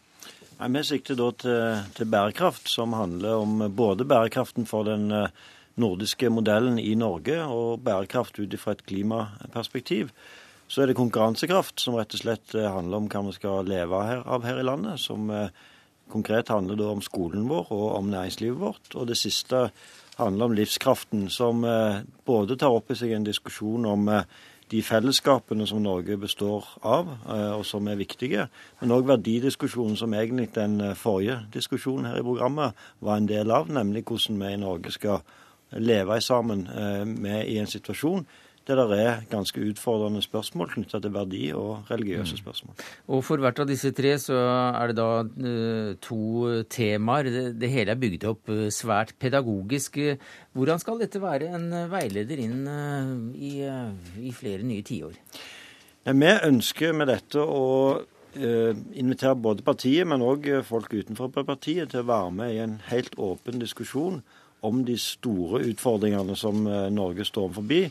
Vi 0.60 0.82
sikter 0.84 1.16
da 1.16 1.30
til, 1.40 1.78
til, 1.96 2.10
bærekraft, 2.12 2.68
som 2.68 2.92
handler 2.94 3.40
om 3.40 3.62
både 3.72 4.04
bærekraften 4.04 4.66
for 4.68 4.84
den 4.84 5.08
eh, 5.16 5.32
nordiske 5.80 6.28
modellen 6.36 6.76
i 6.80 6.98
Norge 7.00 7.38
og 7.48 7.80
bærekraft 7.86 8.42
ut 8.42 8.58
fra 8.60 8.76
et 8.76 8.84
klimaperspektiv. 8.84 10.12
Så 10.68 10.84
er 10.84 10.92
det 10.92 10.98
konkurransekraft, 11.00 11.80
som 11.80 11.96
rett 11.96 12.12
og 12.12 12.24
slett 12.26 12.58
eh, 12.60 12.68
handler 12.68 13.00
om 13.00 13.08
hva 13.08 13.24
vi 13.30 13.38
skal 13.38 13.72
leve 13.72 14.04
av 14.20 14.44
her 14.44 14.60
i 14.60 14.68
landet. 14.68 15.00
Som 15.00 15.32
eh, 15.32 15.48
konkret 16.12 16.52
handler 16.52 16.76
da 16.76 16.92
om 16.92 17.06
skolen 17.08 17.48
vår 17.48 17.72
og 17.72 17.88
om 18.02 18.12
næringslivet 18.12 18.60
vårt. 18.60 18.92
Og 19.00 19.08
det 19.08 19.16
siste 19.22 19.70
handler 20.20 20.50
om 20.50 20.60
livskraften, 20.60 21.30
som 21.32 21.64
både 22.28 22.58
tar 22.60 22.74
opp 22.76 22.92
i 22.92 22.98
seg 23.00 23.14
en 23.16 23.24
diskusjon 23.24 23.86
om 23.88 24.10
de 24.72 24.82
fellesskapene 24.86 25.66
som 25.68 25.82
Norge 25.82 26.18
består 26.18 26.66
av, 26.86 27.08
eh, 27.30 27.52
og 27.58 27.66
som 27.66 27.88
er 27.88 27.96
viktige. 27.96 28.48
Men 28.82 28.92
òg 28.92 29.08
verdidiskusjonen 29.10 29.98
som 29.98 30.14
egentlig 30.14 30.50
den 30.56 30.82
eh, 30.82 30.96
forrige 30.96 31.40
diskusjonen 31.54 32.06
her 32.12 32.20
i 32.20 32.26
programmet 32.26 32.78
var 33.02 33.18
en 33.18 33.30
del 33.30 33.52
av, 33.52 33.70
nemlig 33.70 34.06
hvordan 34.06 34.40
vi 34.42 34.54
i 34.54 34.62
Norge 34.62 34.92
skal 34.92 35.24
leve 35.72 36.22
sammen 36.22 36.68
eh, 36.68 37.06
med 37.06 37.48
i 37.48 37.58
en 37.58 37.70
situasjon 37.70 38.26
der 38.68 38.80
det 38.90 39.00
er 39.02 39.22
ganske 39.30 39.62
utfordrende 39.72 40.22
spørsmål 40.22 40.70
knytta 40.74 41.00
til 41.02 41.14
verdi 41.14 41.44
og 41.58 41.90
religiøse 41.90 42.38
mm. 42.38 42.42
spørsmål. 42.42 42.76
Og 43.08 43.24
For 43.26 43.42
hvert 43.42 43.62
av 43.64 43.70
disse 43.70 43.92
tre 43.96 44.16
så 44.22 44.38
er 44.38 44.92
det 44.92 44.98
da 45.00 45.10
uh, 45.24 45.94
to 46.02 46.64
temaer. 46.70 47.32
Det, 47.58 47.70
hele 47.72 47.96
er 47.96 48.02
bygd 48.02 48.28
opp 48.30 48.52
uh, 48.52 48.68
svært 48.74 49.16
pedagogisk. 49.20 49.98
Hvordan 50.54 50.82
skal 50.82 51.02
dette 51.02 51.22
være 51.22 51.50
en 51.56 51.72
veileder 51.90 52.44
inn 52.44 52.68
i, 53.36 53.56
i, 54.22 54.34
flere 54.36 54.66
nye 54.66 54.86
tiår? 54.86 55.18
Vi 56.10 56.32
ønsker 56.50 56.96
med 56.96 57.10
dette 57.12 57.42
å 57.42 57.66
invitere 58.40 59.34
både 59.42 59.66
partiet, 59.66 60.06
men 60.08 60.22
òg 60.22 60.46
folk 60.64 60.94
utenfor 60.94 61.32
partiet 61.34 61.90
til 61.92 62.04
å 62.04 62.10
være 62.12 62.36
med 62.38 62.54
i 62.54 62.62
en 62.62 62.76
helt 62.92 63.18
åpen 63.18 63.58
diskusjon 63.62 64.22
om 64.66 64.84
de 64.86 64.96
store 65.02 65.64
utfordringene 65.72 66.36
som 66.38 66.62
Norge 66.94 67.26
står 67.26 67.50
forbi 67.58 67.82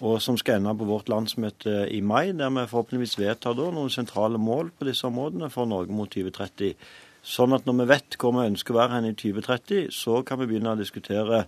og 0.00 0.20
som 0.24 0.38
skal 0.40 0.60
ende 0.60 0.72
på 0.78 0.88
vårt 0.88 1.10
landsmøte 1.12 1.84
i 1.92 2.00
mai, 2.00 2.32
der 2.32 2.52
vi 2.54 2.66
forhåpentligvis 2.70 3.18
vedtar 3.20 3.56
da 3.58 3.68
noen 3.74 3.92
sentrale 3.92 4.40
mål 4.40 4.72
på 4.72 4.88
disse 4.88 5.06
områdene 5.08 5.50
for 5.52 5.68
Norge 5.68 5.92
mot 5.92 6.10
2030. 6.12 6.72
Sånn 7.20 7.52
at 7.52 7.66
når 7.68 7.82
vi 7.82 7.88
vet 7.90 8.16
hvor 8.20 8.32
vi 8.36 8.46
ønsker 8.48 8.72
å 8.72 8.80
være 8.80 8.96
hen 8.96 9.10
i 9.10 9.16
2030, 9.16 9.90
så 9.92 10.22
kan 10.24 10.40
vi 10.40 10.48
begynne 10.48 10.72
å 10.72 10.80
diskutere 10.80 11.44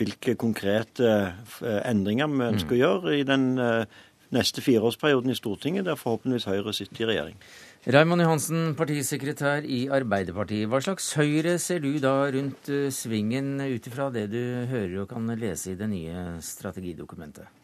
hvilke 0.00 0.34
konkrete 0.40 1.10
eh, 1.12 1.82
endringer 1.86 2.30
vi 2.32 2.48
ønsker 2.48 2.74
å 2.74 2.78
mm. 2.78 2.82
gjøre 2.82 3.14
i 3.20 3.26
den 3.28 3.46
eh, 3.62 4.00
neste 4.32 4.64
fireårsperioden 4.64 5.30
i 5.30 5.38
Stortinget, 5.38 5.86
der 5.86 6.00
forhåpentligvis 6.00 6.48
Høyre 6.48 6.74
sitter 6.74 7.04
i 7.04 7.10
regjering. 7.12 7.40
Raymond 7.92 8.22
Johansen, 8.24 8.74
partisekretær 8.78 9.66
i 9.66 9.84
Arbeiderpartiet. 9.92 10.68
Hva 10.70 10.82
slags 10.82 11.12
Høyre 11.18 11.56
ser 11.62 11.82
du 11.84 11.92
da 12.02 12.16
rundt 12.34 12.72
eh, 12.72 12.90
svingen, 12.94 13.54
ut 13.62 13.90
ifra 13.90 14.10
det 14.14 14.28
du 14.32 14.42
hører 14.70 15.02
og 15.04 15.10
kan 15.12 15.34
lese 15.38 15.76
i 15.76 15.78
det 15.78 15.90
nye 15.92 16.30
strategidokumentet? 16.42 17.61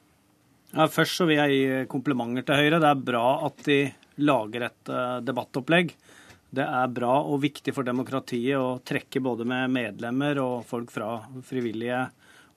Ja, 0.74 0.84
først 0.92 1.16
så 1.16 1.24
vil 1.28 1.38
jeg 1.38 1.54
gi 1.54 1.86
komplimenter 1.88 2.44
til 2.44 2.60
Høyre. 2.60 2.80
Det 2.82 2.90
er 2.90 3.06
bra 3.08 3.26
at 3.46 3.62
de 3.64 3.78
lager 4.20 4.66
et 4.66 4.90
uh, 4.92 5.18
debattopplegg. 5.24 5.94
Det 6.48 6.64
er 6.64 6.92
bra 6.92 7.14
og 7.28 7.40
viktig 7.40 7.72
for 7.76 7.84
demokratiet 7.84 8.56
å 8.56 8.80
trekke 8.84 9.20
både 9.24 9.44
med 9.48 9.72
medlemmer 9.72 10.40
og 10.42 10.66
folk 10.68 10.92
fra 10.92 11.18
frivillige 11.44 12.02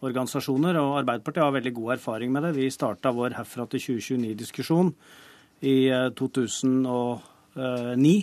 organisasjoner. 0.04 0.80
Og 0.82 0.98
Arbeiderpartiet 1.02 1.44
har 1.46 1.56
veldig 1.56 1.74
god 1.78 1.94
erfaring 1.96 2.32
med 2.36 2.48
det. 2.48 2.54
Vi 2.58 2.68
starta 2.74 3.14
vår 3.16 3.38
herfra 3.38 3.68
til 3.72 3.84
2029-diskusjon 3.86 4.92
i 5.72 5.76
uh, 5.92 6.08
eh, 6.10 6.14
2009. 6.20 8.16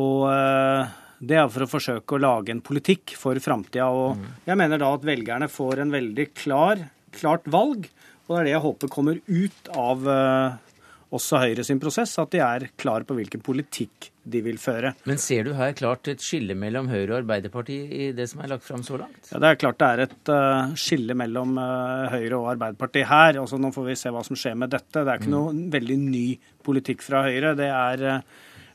Og 0.00 0.24
uh, 0.30 0.82
det 1.20 1.38
er 1.40 1.52
for 1.52 1.66
å 1.66 1.70
forsøke 1.70 2.16
å 2.16 2.24
lage 2.24 2.56
en 2.56 2.64
politikk 2.64 3.18
for 3.20 3.36
framtida. 3.36 3.90
Og 3.92 4.16
mm. 4.16 4.26
jeg 4.48 4.60
mener 4.60 4.80
da 4.80 4.94
at 4.96 5.04
velgerne 5.12 5.52
får 5.52 5.84
en 5.84 5.92
veldig 5.92 6.28
klar, 6.40 6.88
klart 7.12 7.52
valg 7.52 7.88
og 8.24 8.32
det 8.32 8.40
er 8.40 8.46
det 8.46 8.54
jeg 8.54 8.64
håper 8.64 8.90
kommer 8.92 9.18
ut 9.28 9.68
av 9.76 10.06
uh, 10.08 10.74
også 11.14 11.40
Høyre 11.42 11.64
sin 11.66 11.80
prosess, 11.82 12.14
at 12.18 12.32
de 12.32 12.40
er 12.42 12.66
klare 12.80 13.04
på 13.06 13.16
hvilken 13.18 13.42
politikk 13.44 14.08
de 14.24 14.40
vil 14.46 14.56
føre. 14.58 14.94
Men 15.04 15.20
ser 15.20 15.44
du 15.44 15.52
her 15.58 15.74
klart 15.76 16.08
et 16.08 16.22
skille 16.24 16.56
mellom 16.56 16.88
Høyre 16.88 17.12
og 17.12 17.18
Arbeiderpartiet 17.20 17.92
i 17.92 18.06
det 18.16 18.26
som 18.30 18.40
er 18.40 18.54
lagt 18.54 18.64
fram 18.64 18.82
så 18.86 18.96
langt? 19.02 19.28
Ja, 19.28 19.42
Det 19.42 19.50
er 19.50 19.60
klart 19.60 19.80
det 19.82 19.90
er 19.90 20.04
et 20.06 20.32
uh, 20.32 20.72
skille 20.80 21.16
mellom 21.20 21.58
uh, 21.60 22.08
Høyre 22.14 22.38
og 22.40 22.48
Arbeiderpartiet 22.54 23.10
her. 23.10 23.40
Altså, 23.42 23.60
nå 23.60 23.70
får 23.74 23.90
vi 23.90 23.98
se 24.00 24.14
hva 24.14 24.24
som 24.26 24.38
skjer 24.40 24.56
med 24.58 24.72
dette. 24.72 25.02
Det 25.02 25.04
er 25.04 25.20
ikke 25.20 25.30
mm. 25.30 25.36
noe 25.36 25.70
veldig 25.76 25.98
ny 26.06 26.26
politikk 26.64 27.04
fra 27.04 27.26
Høyre. 27.28 27.52
Det 27.58 27.68
er 27.68 28.06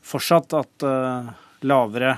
fortsatt 0.06 0.54
at 0.56 0.86
lavere 1.66 2.14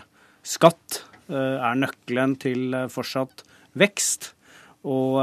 skatt 0.47 1.01
er 1.33 1.81
nøkkelen 1.81 2.37
til 2.39 2.77
fortsatt 2.93 3.43
vekst. 3.81 4.29
Og 4.87 5.17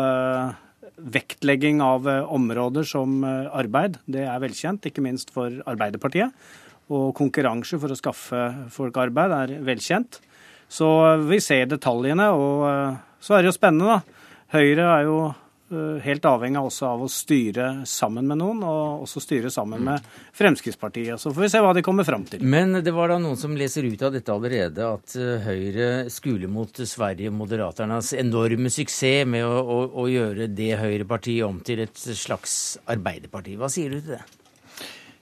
vektlegging 0.99 1.81
av 1.83 2.07
eh, 2.09 2.23
områder 2.33 2.87
som 2.87 3.23
eh, 3.23 3.49
arbeid, 3.55 3.99
det 4.09 4.25
er 4.27 4.41
velkjent, 4.43 4.87
ikke 4.89 5.03
minst 5.05 5.33
for 5.35 5.53
Arbeiderpartiet. 5.69 6.33
Og 6.89 7.11
konkurranse 7.17 7.77
for 7.77 7.93
å 7.93 7.97
skaffe 7.97 8.47
folk 8.73 8.97
arbeid 8.97 9.35
er 9.35 9.53
velkjent. 9.65 10.19
Så 10.69 10.87
vi 11.29 11.39
ser 11.41 11.69
detaljene, 11.69 12.29
og 12.33 12.65
eh, 12.69 12.97
så 13.21 13.37
er 13.37 13.43
det 13.43 13.51
jo 13.51 13.57
spennende, 13.57 13.99
da. 13.99 14.25
Høyre 14.55 14.87
er 14.95 15.05
jo 15.05 15.17
helt 16.03 16.25
avhengig 16.25 16.61
også 16.61 16.87
av 16.89 17.03
å 17.05 17.09
styre 17.11 17.67
sammen 17.89 18.27
med 18.29 18.39
noen, 18.41 18.63
og 18.65 19.05
også 19.05 19.21
styre 19.23 19.51
sammen 19.53 19.83
med 19.85 20.07
Fremskrittspartiet. 20.35 21.21
Så 21.21 21.33
får 21.33 21.45
vi 21.45 21.51
se 21.53 21.61
hva 21.63 21.73
de 21.77 21.83
kommer 21.85 22.07
fram 22.07 22.25
til. 22.29 22.43
Men 22.43 22.79
det 22.83 22.93
var 22.95 23.13
da 23.13 23.19
noen 23.21 23.37
som 23.39 23.55
leser 23.57 23.87
ut 23.89 24.03
av 24.05 24.15
dette 24.15 24.33
allerede 24.33 24.89
at 24.95 25.15
eh, 25.19 25.45
Høyre 25.45 25.89
skuler 26.13 26.51
mot 26.51 26.73
Sverige 26.73 27.31
Moderaternas 27.33 28.13
enorme 28.17 28.71
suksess 28.73 29.27
med 29.29 29.45
å, 29.45 29.61
å, 29.61 29.79
å 30.03 30.09
gjøre 30.09 30.49
det 30.51 30.73
Høyrepartiet 30.81 31.45
om 31.47 31.61
til 31.65 31.85
et 31.85 31.95
slags 31.95 32.79
arbeiderparti. 32.89 33.55
Hva 33.59 33.71
sier 33.71 33.93
du 33.93 34.01
til 34.01 34.17
det? 34.17 34.23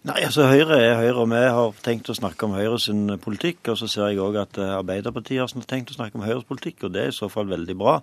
Nei, 0.07 0.21
altså 0.23 0.45
Høyre 0.47 0.77
er 0.79 0.93
Høyre, 1.01 1.19
og 1.19 1.31
vi 1.33 1.39
har 1.51 1.79
tenkt 1.83 2.07
å 2.07 2.13
snakke 2.15 2.45
om 2.47 2.53
Høyres 2.55 2.85
politikk. 3.19 3.73
Og 3.73 3.79
så 3.81 3.89
ser 3.91 4.13
jeg 4.13 4.21
òg 4.23 4.37
at 4.39 4.59
eh, 4.61 4.75
Arbeiderpartiet 4.77 5.41
har 5.41 5.65
tenkt 5.67 5.91
å 5.91 5.97
snakke 5.97 6.15
om 6.15 6.23
Høyres 6.23 6.45
politikk, 6.47 6.85
og 6.87 6.93
det 6.95 7.01
er 7.01 7.11
i 7.11 7.15
så 7.17 7.27
fall 7.27 7.49
veldig 7.49 7.75
bra. 7.75 7.97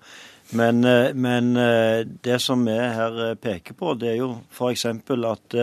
Men, 0.58 0.82
eh, 0.84 1.14
men 1.16 1.54
eh, 1.56 2.02
det 2.04 2.36
som 2.44 2.66
vi 2.68 2.74
her 2.76 3.38
peker 3.40 3.78
på, 3.78 3.94
det 3.96 4.10
er 4.10 4.18
jo 4.18 4.34
f.eks. 4.52 4.84
at 4.90 5.56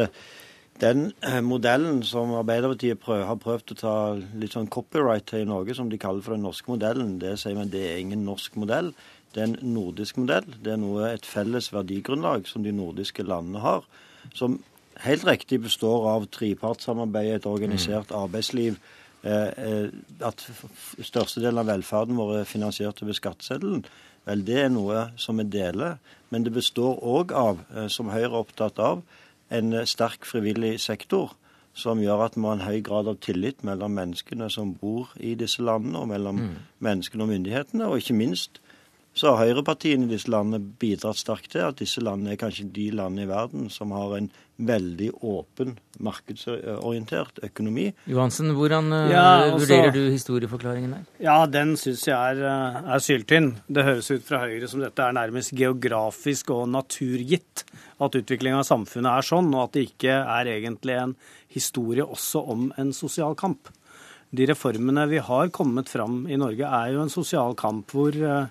den 0.82 1.04
modellen 1.46 2.02
som 2.10 2.34
Arbeiderpartiet 2.40 3.04
prøv, 3.04 3.22
har 3.28 3.38
prøvd 3.44 3.76
å 3.76 3.80
ta 3.84 3.96
litt 4.18 4.58
sånn 4.58 4.72
copyright 4.74 5.30
til 5.30 5.46
i 5.46 5.52
Norge, 5.52 5.78
som 5.78 5.94
de 5.94 6.02
kaller 6.02 6.26
for 6.26 6.34
den 6.34 6.48
norske 6.48 6.74
modellen, 6.74 7.20
det 7.22 7.36
sier 7.44 7.60
man 7.60 7.70
det 7.70 7.86
er 7.92 8.02
ingen 8.02 8.26
norsk 8.26 8.58
modell. 8.58 8.96
Det 9.36 9.44
er 9.44 9.52
en 9.52 9.76
nordisk 9.78 10.18
modell. 10.18 10.50
Det 10.58 10.74
er 10.74 10.82
noe, 10.82 11.14
et 11.14 11.30
felles 11.30 11.70
verdigrunnlag 11.70 12.50
som 12.50 12.66
de 12.66 12.74
nordiske 12.74 13.30
landene 13.30 13.62
har. 13.62 13.86
Som 14.34 14.58
helt 15.06 15.28
riktig 15.28 15.62
består 15.64 16.08
av 16.12 16.28
trepartssamarbeid, 16.34 17.36
et 17.36 17.50
organisert 17.50 18.12
mm. 18.12 18.18
arbeidsliv. 18.24 18.80
Eh, 19.22 19.50
eh, 19.66 19.90
at 20.26 20.42
størstedelen 20.98 21.62
av 21.62 21.70
velferden 21.70 22.18
vår 22.18 22.40
er 22.40 22.50
finansiert 22.50 23.04
over 23.04 23.18
skatteseddelen. 23.18 23.84
Vel, 24.26 24.42
det 24.46 24.58
er 24.64 24.72
noe 24.74 25.12
som 25.22 25.38
vi 25.42 25.46
deler. 25.50 26.00
Men 26.34 26.46
det 26.46 26.54
består 26.56 26.98
òg 27.02 27.34
av, 27.38 27.62
eh, 27.76 27.88
som 27.88 28.10
Høyre 28.10 28.32
er 28.32 28.40
opptatt 28.42 28.80
av, 28.80 29.04
en 29.52 29.86
sterk 29.86 30.26
frivillig 30.26 30.80
sektor. 30.80 31.36
Som 31.74 32.02
gjør 32.04 32.26
at 32.26 32.36
vi 32.36 32.42
har 32.44 32.58
en 32.58 32.68
høy 32.68 32.82
grad 32.84 33.08
av 33.08 33.22
tillit 33.24 33.64
mellom 33.64 33.94
menneskene 33.96 34.50
som 34.52 34.74
bor 34.76 35.14
i 35.16 35.36
disse 35.40 35.64
landene, 35.64 36.02
og 36.02 36.10
mellom 36.12 36.42
mm. 36.42 36.56
menneskene 36.84 37.24
og 37.24 37.30
myndighetene. 37.30 37.88
Og 37.88 38.02
ikke 38.02 38.18
minst 38.18 38.60
så 39.14 39.34
har 39.34 39.50
høyrepartiene 39.50 40.08
i 40.08 40.14
disse 40.14 40.32
landene 40.32 40.64
bidratt 40.80 41.20
sterkt 41.20 41.52
til 41.52 41.66
at 41.66 41.80
disse 41.82 42.00
landene 42.04 42.32
er 42.34 42.40
kanskje 42.40 42.70
de 42.72 42.88
landene 42.96 43.26
i 43.26 43.30
verden 43.32 43.68
som 43.74 43.92
har 43.96 44.16
en 44.16 44.30
veldig 44.62 45.10
åpen, 45.26 45.74
markedsorientert 46.06 47.42
økonomi. 47.44 47.90
Johansen, 48.10 48.54
hvordan 48.56 48.92
eh, 48.94 49.12
ja, 49.12 49.26
også, 49.48 49.64
vurderer 49.64 49.96
du 49.96 50.02
historieforklaringen 50.14 50.94
der? 50.96 51.10
Ja, 51.24 51.38
den 51.50 51.74
syns 51.82 52.06
jeg 52.08 52.16
er, 52.16 52.44
eh, 52.46 52.80
er 52.96 53.04
syltynn. 53.04 53.52
Det 53.68 53.86
høres 53.88 54.12
ut 54.14 54.24
fra 54.28 54.44
Høyre 54.46 54.70
som 54.72 54.84
dette 54.86 55.04
er 55.04 55.18
nærmest 55.18 55.56
geografisk 55.58 56.54
og 56.56 56.70
naturgitt 56.72 57.66
at 58.02 58.18
utviklinga 58.22 58.62
av 58.62 58.70
samfunnet 58.70 59.12
er 59.12 59.28
sånn, 59.28 59.52
og 59.56 59.68
at 59.68 59.76
det 59.76 59.88
ikke 59.90 60.22
er 60.22 60.54
egentlig 60.56 60.98
en 61.02 61.18
historie 61.52 62.06
også 62.06 62.46
om 62.54 62.70
en 62.80 62.96
sosial 62.96 63.36
kamp. 63.40 63.74
De 64.32 64.48
reformene 64.48 65.04
vi 65.12 65.20
har 65.20 65.52
kommet 65.52 65.90
fram 65.92 66.24
i 66.32 66.40
Norge, 66.40 66.64
er 66.64 66.94
jo 66.94 67.04
en 67.04 67.12
sosial 67.12 67.58
kamp 67.60 67.92
hvor 67.92 68.16
uh, 68.16 68.46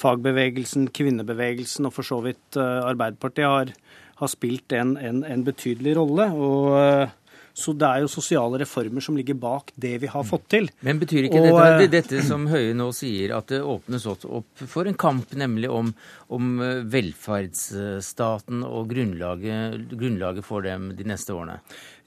fagbevegelsen, 0.00 0.90
kvinnebevegelsen 0.96 1.88
og 1.88 1.96
for 1.96 2.06
så 2.06 2.20
vidt 2.24 2.58
uh, 2.58 2.82
Arbeiderpartiet 2.88 3.48
har, 3.48 3.72
har 4.20 4.32
spilt 4.32 4.72
en, 4.76 4.96
en, 4.96 5.24
en, 5.26 5.46
betydelig 5.46 5.96
rolle. 6.00 6.30
og 6.34 6.76
uh, 6.76 7.16
så 7.60 7.74
det 7.76 7.88
er 7.88 8.04
jo 8.04 8.08
sosiale 8.08 8.60
reformer 8.62 9.02
som 9.04 9.16
ligger 9.18 9.36
bak 9.36 9.72
det 9.74 9.96
vi 10.00 10.08
har 10.08 10.22
fått 10.24 10.46
til. 10.54 10.68
Men 10.86 11.00
betyr 11.02 11.26
ikke 11.26 11.40
og, 11.42 11.48
dette, 11.50 11.82
eh, 11.82 11.90
dette, 11.92 12.20
som 12.24 12.46
Høie 12.48 12.76
nå 12.78 12.86
sier, 12.96 13.34
at 13.36 13.50
det 13.50 13.58
åpnes 13.66 14.06
opp 14.06 14.62
for 14.70 14.88
en 14.88 14.96
kamp 14.96 15.34
nemlig 15.36 15.68
om, 15.68 15.90
om 16.32 16.62
velferdsstaten 16.94 18.62
og 18.64 18.94
grunnlaget, 18.94 19.90
grunnlaget 19.90 20.46
for 20.46 20.64
dem 20.64 20.92
de 20.96 21.08
neste 21.10 21.34
årene? 21.36 21.58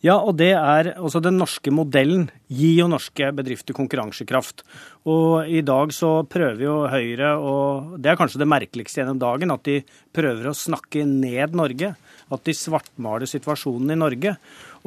Ja, 0.03 0.17
og 0.19 0.35
det 0.35 0.49
er 0.51 0.89
altså 0.97 1.21
den 1.23 1.37
norske 1.39 1.71
modellen 1.71 2.25
gir 2.51 2.81
jo 2.81 2.89
norske 2.91 3.29
bedrifter 3.35 3.75
konkurransekraft. 3.77 4.65
Og 5.07 5.47
i 5.47 5.61
dag 5.63 5.93
så 5.95 6.25
prøver 6.27 6.65
jo 6.65 6.73
Høyre, 6.91 7.29
og 7.39 7.93
det 8.03 8.11
er 8.11 8.19
kanskje 8.19 8.41
det 8.41 8.49
merkeligste 8.51 8.99
gjennom 8.99 9.21
dagen, 9.21 9.53
at 9.55 9.63
de 9.63 9.77
prøver 10.11 10.49
å 10.51 10.57
snakke 10.59 11.05
ned 11.07 11.55
Norge. 11.55 11.93
At 12.33 12.43
de 12.43 12.55
svartmaler 12.57 13.31
situasjonen 13.31 13.95
i 13.95 13.99
Norge. 14.01 14.35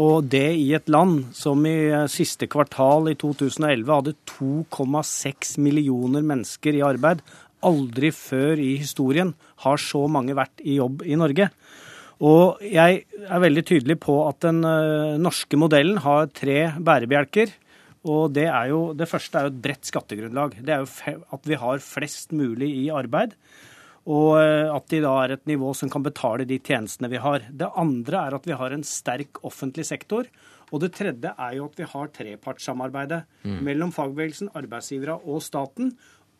Og 0.04 0.28
det 0.28 0.50
i 0.60 0.68
et 0.76 0.92
land 0.92 1.30
som 1.36 1.64
i 1.64 1.78
siste 2.12 2.44
kvartal 2.52 3.08
i 3.08 3.16
2011 3.16 3.88
hadde 3.88 4.16
2,6 4.34 5.56
millioner 5.64 6.28
mennesker 6.28 6.76
i 6.76 6.84
arbeid. 6.84 7.24
Aldri 7.64 8.12
før 8.12 8.60
i 8.60 8.74
historien 8.82 9.32
har 9.64 9.80
så 9.80 10.04
mange 10.12 10.36
vært 10.36 10.60
i 10.60 10.76
jobb 10.76 11.06
i 11.08 11.16
Norge. 11.16 11.48
Og 12.24 12.62
jeg 12.64 13.02
er 13.26 13.42
veldig 13.42 13.64
tydelig 13.68 13.98
på 14.00 14.16
at 14.24 14.40
den 14.46 14.62
uh, 14.64 15.18
norske 15.20 15.58
modellen 15.60 16.00
har 16.00 16.30
tre 16.32 16.72
bærebjelker. 16.80 17.52
Og 18.06 18.32
det, 18.32 18.46
er 18.48 18.70
jo, 18.70 18.80
det 18.96 19.08
første 19.10 19.36
er 19.36 19.48
jo 19.48 19.52
et 19.52 19.62
bredt 19.64 19.88
skattegrunnlag. 19.90 20.56
Det 20.62 20.72
er 20.72 20.84
jo 20.84 21.24
at 21.36 21.48
vi 21.48 21.58
har 21.60 21.82
flest 21.84 22.32
mulig 22.36 22.70
i 22.84 22.86
arbeid. 22.94 23.34
Og 24.06 24.38
uh, 24.38 24.72
at 24.72 24.88
de 24.92 25.02
da 25.04 25.12
er 25.24 25.36
et 25.36 25.46
nivå 25.50 25.74
som 25.76 25.92
kan 25.92 26.06
betale 26.06 26.48
de 26.48 26.60
tjenestene 26.62 27.12
vi 27.12 27.20
har. 27.20 27.44
Det 27.50 27.68
andre 27.76 28.24
er 28.28 28.38
at 28.38 28.48
vi 28.48 28.56
har 28.56 28.72
en 28.72 28.86
sterk 28.86 29.42
offentlig 29.44 29.84
sektor. 29.90 30.30
Og 30.72 30.82
det 30.82 30.94
tredje 30.96 31.30
er 31.30 31.58
jo 31.58 31.68
at 31.68 31.76
vi 31.78 31.86
har 31.86 32.12
trepartssamarbeidet 32.14 33.22
mm. 33.44 33.58
mellom 33.66 33.92
fagbevegelsen, 33.94 34.54
arbeidsgivere 34.56 35.20
og 35.20 35.44
staten. 35.44 35.92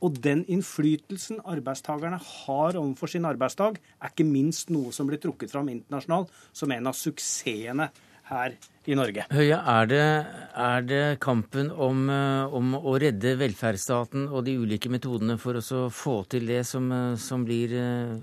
Og 0.05 0.19
den 0.23 0.43
innflytelsen 0.53 1.41
arbeidstakerne 1.49 2.19
har 2.21 2.77
overfor 2.77 3.09
sin 3.11 3.25
arbeidsdag, 3.29 3.79
er 3.81 4.13
ikke 4.13 4.29
minst 4.29 4.73
noe 4.75 4.93
som 4.93 5.09
blir 5.09 5.21
trukket 5.23 5.55
fram 5.55 5.71
internasjonalt 5.73 6.33
som 6.53 6.73
en 6.75 6.91
av 6.91 6.99
suksessene 6.99 7.89
her 8.31 8.55
i 8.87 8.95
Norge. 8.95 9.25
Høie, 9.35 9.57
er 9.57 9.89
det, 9.91 10.03
er 10.63 10.85
det 10.87 11.03
kampen 11.23 11.73
om, 11.73 12.05
eh, 12.13 12.55
om, 12.55 12.75
å 12.79 12.95
redde 13.03 13.35
velferdsstaten 13.39 14.29
og 14.31 14.45
de 14.47 14.57
ulike 14.61 14.91
metodene 14.93 15.37
for 15.43 15.59
å 15.59 15.81
få 15.91 16.17
til 16.31 16.47
det 16.51 16.63
som, 16.69 16.87
eh, 16.95 17.17
som, 17.23 17.45
blir 17.47 17.75
eh, 17.75 18.15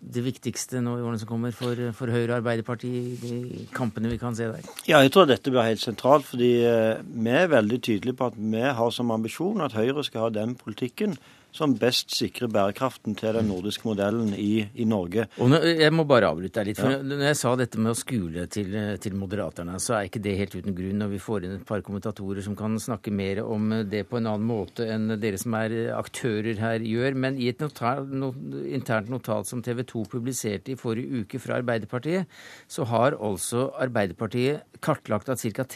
det 0.00 0.24
viktigste 0.24 0.82
nå 0.84 0.98
i 0.98 1.04
årene 1.04 1.22
som 1.22 1.30
kommer 1.30 1.56
for, 1.56 1.80
for 1.96 2.12
Høyre 2.12 2.34
og 2.34 2.38
Arbeiderpartiet 2.40 3.00
i 3.00 3.18
de 3.24 3.66
kampene 3.76 4.12
vi 4.12 4.20
kan 4.20 4.36
se 4.36 4.48
der? 4.50 4.70
Ja, 4.88 5.00
jeg 5.00 5.14
tror 5.16 5.28
dette 5.30 5.52
blir 5.52 5.66
helt 5.66 5.82
sentralt. 5.84 6.28
fordi 6.30 6.52
vi 6.60 7.34
er 7.34 7.52
veldig 7.52 7.80
tydelige 7.80 8.18
på 8.18 8.30
at 8.30 8.36
vi 8.36 8.64
har 8.80 8.94
som 8.94 9.12
ambisjon 9.14 9.64
at 9.64 9.76
Høyre 9.76 10.04
skal 10.04 10.28
ha 10.28 10.32
den 10.34 10.56
politikken 10.58 11.16
som 11.56 11.74
best 11.78 12.14
sikrer 12.14 12.50
bærekraften 12.52 13.16
til 13.18 13.34
den 13.36 13.48
nordiske 13.50 13.86
modellen 13.88 14.32
i, 14.36 14.66
i 14.74 14.86
Norge. 14.88 15.26
Og 15.42 15.50
nå, 15.52 15.60
jeg 15.66 15.94
må 15.94 16.06
bare 16.08 16.30
avbryte 16.30 16.60
deg 16.60 16.70
litt. 16.70 16.80
for 16.80 16.94
ja. 16.94 17.00
Når 17.02 17.24
jeg 17.28 17.38
sa 17.40 17.54
dette 17.58 17.80
med 17.82 17.92
å 17.92 17.98
skule 17.98 18.46
til, 18.52 18.76
til 19.02 19.18
Moderaterne, 19.18 19.78
så 19.82 19.96
er 19.98 20.08
ikke 20.08 20.22
det 20.24 20.36
helt 20.38 20.56
uten 20.56 20.76
grunn. 20.76 21.02
Når 21.02 21.12
vi 21.14 21.22
får 21.22 21.46
inn 21.46 21.56
et 21.58 21.66
par 21.68 21.84
kommentatorer 21.86 22.44
som 22.46 22.56
kan 22.58 22.78
snakke 22.80 23.14
mer 23.14 23.42
om 23.44 23.70
det 23.90 24.04
på 24.10 24.20
en 24.20 24.30
annen 24.30 24.46
måte 24.46 24.86
enn 24.90 25.16
dere 25.20 25.40
som 25.40 25.56
er 25.58 25.76
aktører 25.96 26.60
her, 26.62 26.86
gjør. 26.86 27.18
Men 27.26 27.38
i 27.40 27.50
et 27.52 27.62
notat, 27.62 28.06
no, 28.10 28.32
internt 28.70 29.10
notat 29.12 29.50
som 29.50 29.64
TV 29.64 29.84
2 29.90 30.06
publiserte 30.14 30.74
i 30.74 30.78
forrige 30.80 31.24
uke 31.24 31.42
fra 31.42 31.58
Arbeiderpartiet, 31.60 32.30
så 32.70 32.86
har 32.90 33.18
altså 33.18 33.70
Arbeiderpartiet 33.80 34.80
kartlagt 34.84 35.30
at 35.32 35.42
ca. 35.42 35.66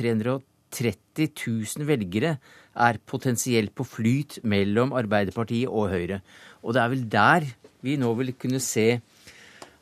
330 0.74 1.30
000 1.78 1.88
velgere 1.88 2.37
er 2.74 2.98
potensielt 3.06 3.74
på 3.76 3.87
flyt 3.87 4.40
mellom 4.42 4.94
Arbeiderpartiet 4.98 5.70
og 5.70 5.92
Høyre. 5.94 6.20
Og 6.66 6.74
det 6.74 6.82
er 6.82 6.92
vel 6.92 7.04
der 7.10 7.52
vi 7.84 7.98
nå 8.00 8.10
vil 8.18 8.32
kunne 8.40 8.62
se 8.64 8.88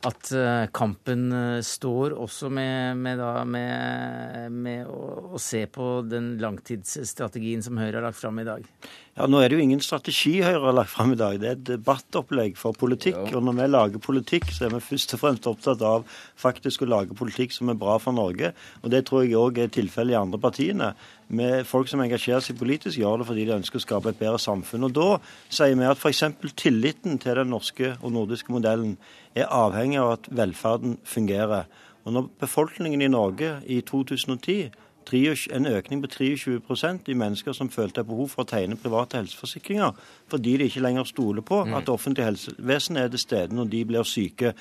at 0.03 0.31
eh, 0.35 0.65
kampen 0.75 1.29
eh, 1.31 1.61
står 1.63 2.15
også 2.19 2.49
med, 2.51 2.99
med, 2.99 3.21
da, 3.21 3.45
med, 3.47 4.51
med 4.51 4.89
å, 4.91 5.31
å, 5.33 5.39
se 5.39 5.63
på 5.71 6.01
den 6.07 6.33
langtidsstrategien 6.43 7.63
som 7.63 7.79
Høyre 7.79 8.01
har 8.01 8.07
lagt 8.09 8.19
fram 8.19 8.41
i 8.41 8.47
dag? 8.47 8.67
Ja, 9.13 9.27
Nå 9.29 9.43
er 9.43 9.51
det 9.51 9.59
jo 9.59 9.61
ingen 9.61 9.81
strategi 9.85 10.39
Høyre 10.41 10.63
har 10.63 10.73
lagt 10.73 10.89
fram 10.89 11.11
i 11.13 11.17
dag. 11.19 11.35
Det 11.37 11.45
er 11.45 11.57
et 11.59 11.67
debattopplegg 11.67 12.55
for 12.57 12.73
politikk. 12.73 13.19
Ja. 13.29 13.35
Og 13.37 13.43
når 13.45 13.59
vi 13.59 13.67
lager 13.69 14.01
politikk, 14.01 14.47
så 14.49 14.65
er 14.65 14.71
vi 14.73 14.79
først 14.81 15.13
og 15.13 15.21
fremst 15.21 15.49
opptatt 15.51 15.83
av 15.85 16.07
faktisk 16.41 16.81
å 16.81 16.87
lage 16.89 17.13
politikk 17.19 17.53
som 17.53 17.69
er 17.69 17.77
bra 17.77 17.99
for 18.01 18.17
Norge. 18.17 18.49
Og 18.81 18.89
det 18.89 19.03
tror 19.05 19.21
jeg 19.21 19.37
òg 19.37 19.59
er 19.61 19.69
tilfellet 19.75 20.15
i 20.15 20.17
andre 20.17 20.41
partiene. 20.41 20.89
Med 21.29 21.61
folk 21.69 21.91
som 21.91 22.01
engasjerer 22.01 22.41
seg 22.41 22.57
politisk, 22.57 22.97
gjør 22.97 23.21
det 23.21 23.29
fordi 23.29 23.45
de 23.45 23.57
ønsker 23.59 23.77
å 23.77 23.85
skape 23.85 24.15
et 24.15 24.21
bedre 24.23 24.41
samfunn. 24.41 24.89
Og 24.89 24.97
da 24.97 25.07
sier 25.45 25.77
vi 25.77 25.91
at 25.91 26.01
f.eks. 26.01 26.25
tilliten 26.57 27.21
til 27.21 27.37
den 27.37 27.53
norske 27.53 27.93
og 27.99 28.15
nordiske 28.17 28.55
modellen 28.55 28.95
er 29.37 29.45
avhengig 29.45 30.01
av 30.01 30.15
at 30.15 30.31
velferden 30.41 30.97
fungerer. 31.05 31.69
Og 32.03 32.17
når 32.17 32.33
befolkningen 32.41 33.05
i 33.05 33.13
Norge 33.13 33.59
i 33.69 33.77
2010 33.85 34.73
en 35.03 35.65
økning 35.67 36.01
på 36.03 36.07
23% 36.07 37.09
i 37.09 37.13
mennesker 37.17 37.53
som 37.53 37.69
følte 37.69 38.01
et 38.01 38.07
behov 38.07 38.29
for 38.29 38.43
å 38.43 38.49
tegne 38.49 38.77
private 38.79 39.17
helseforsikringer, 39.19 39.91
fordi 40.31 40.57
de 40.57 40.69
ikke 40.69 40.83
lenger 40.83 41.03
stoler 41.09 41.41
på 41.41 41.63
at 41.63 41.85
det 41.85 41.93
offentlige 41.93 42.25
helsevesenet 42.25 43.03
er 43.03 43.09
til 43.13 43.19
stede 43.19 43.55
når 43.55 43.69
de 43.71 43.83
blir 43.85 44.03
syke. 44.07 44.53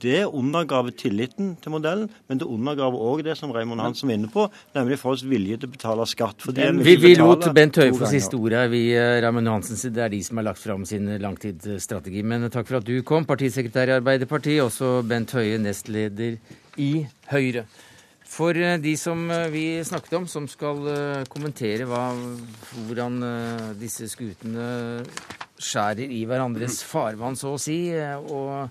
Det 0.00 0.24
undergraver 0.26 0.94
tilliten 0.96 1.56
til 1.60 1.74
modellen, 1.74 2.08
men 2.28 2.38
det 2.38 2.46
undergraver 2.48 2.96
òg 2.96 3.24
det 3.26 3.36
som 3.36 3.52
Raymond 3.52 3.80
Hansen 3.80 4.08
var 4.08 4.16
inne 4.16 4.30
på, 4.32 4.46
nemlig 4.74 4.98
folks 4.98 5.24
vilje 5.28 5.58
til 5.60 5.68
å 5.68 5.72
betale 5.74 6.06
skatt. 6.06 6.46
vi 6.46 6.96
vi 6.96 7.14
lot 7.18 7.50
Bent 7.54 7.76
Høie 7.76 7.92
få 7.92 8.08
siste 8.08 8.36
ordet. 8.38 8.70
Vi, 8.70 8.94
eh, 8.94 9.20
Raymond 9.20 9.48
Hansen, 9.48 9.92
det 9.92 10.02
er 10.04 10.08
de 10.08 10.22
som 10.22 10.36
har 10.36 10.44
lagt 10.44 10.62
fram 10.62 10.84
sin 10.84 11.06
langtidsstrategi. 11.20 12.22
Men 12.22 12.48
takk 12.50 12.66
for 12.66 12.76
at 12.76 12.84
du 12.84 13.02
kom, 13.02 13.24
partisekretær 13.24 13.88
i 13.88 13.98
Arbeiderpartiet, 13.98 14.62
også 14.62 15.06
Bent 15.06 15.32
Høie, 15.32 15.58
nestleder 15.58 16.38
i 16.78 17.06
Høyre. 17.30 17.66
For 18.30 18.54
eh, 18.54 18.78
de 18.78 18.94
som 18.98 19.24
eh, 19.30 19.48
vi 19.50 19.64
snakket 19.84 20.16
om, 20.20 20.26
som 20.30 20.46
skal 20.48 20.86
eh, 20.92 21.26
kommentere 21.30 21.86
hva, 21.88 22.12
hvordan 22.86 23.18
disse 23.80 24.06
skutene 24.12 25.02
skjærer 25.60 26.14
i 26.14 26.22
hverandres 26.28 26.80
farvann, 26.86 27.36
så 27.36 27.56
å 27.56 27.60
si, 27.60 27.90
og, 27.92 28.70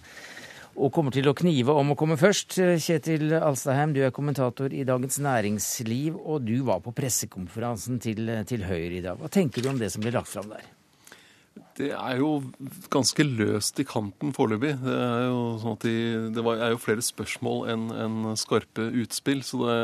og, 0.74 0.88
kommer 0.95 1.13
til 1.13 1.30
å 1.30 1.36
knive 1.38 1.76
om 1.76 1.93
å 1.93 2.00
komme 2.00 2.17
først. 2.17 2.58
Kjetil 2.82 3.36
Alstaheim, 3.38 3.93
du 3.93 4.02
er 4.02 4.15
kommentator 4.15 4.74
i 4.74 4.88
Dagens 4.88 5.19
Næringsliv, 5.22 6.17
og 6.17 6.48
du 6.48 6.56
var 6.65 6.82
på 6.86 6.95
pressekonferansen 6.98 8.02
til, 8.02 8.26
til 8.50 8.65
Høyre 8.65 8.98
i 8.98 9.06
dag. 9.06 9.22
Hva 9.22 9.30
tenker 9.30 9.62
du 9.62 9.69
om 9.69 9.82
det 9.82 9.91
som 9.93 10.02
ble 10.02 10.15
lagt 10.17 10.32
fram 10.34 10.50
der? 10.56 10.65
Det 11.80 11.94
er 11.96 12.18
jo 12.20 12.42
ganske 12.92 13.24
løst 13.24 13.78
i 13.80 13.86
kanten 13.88 14.34
foreløpig. 14.36 14.74
Det, 14.84 14.96
er 15.00 15.30
jo 15.30 15.44
sånn 15.62 15.78
de, 15.86 15.94
det 16.36 16.44
er 16.52 16.74
jo 16.74 16.82
flere 16.84 17.04
spørsmål 17.06 17.70
enn 17.72 17.86
en 17.96 18.18
skarpe 18.39 18.89
utspill. 19.00 19.46
Så 19.48 19.62
det, 19.63 19.78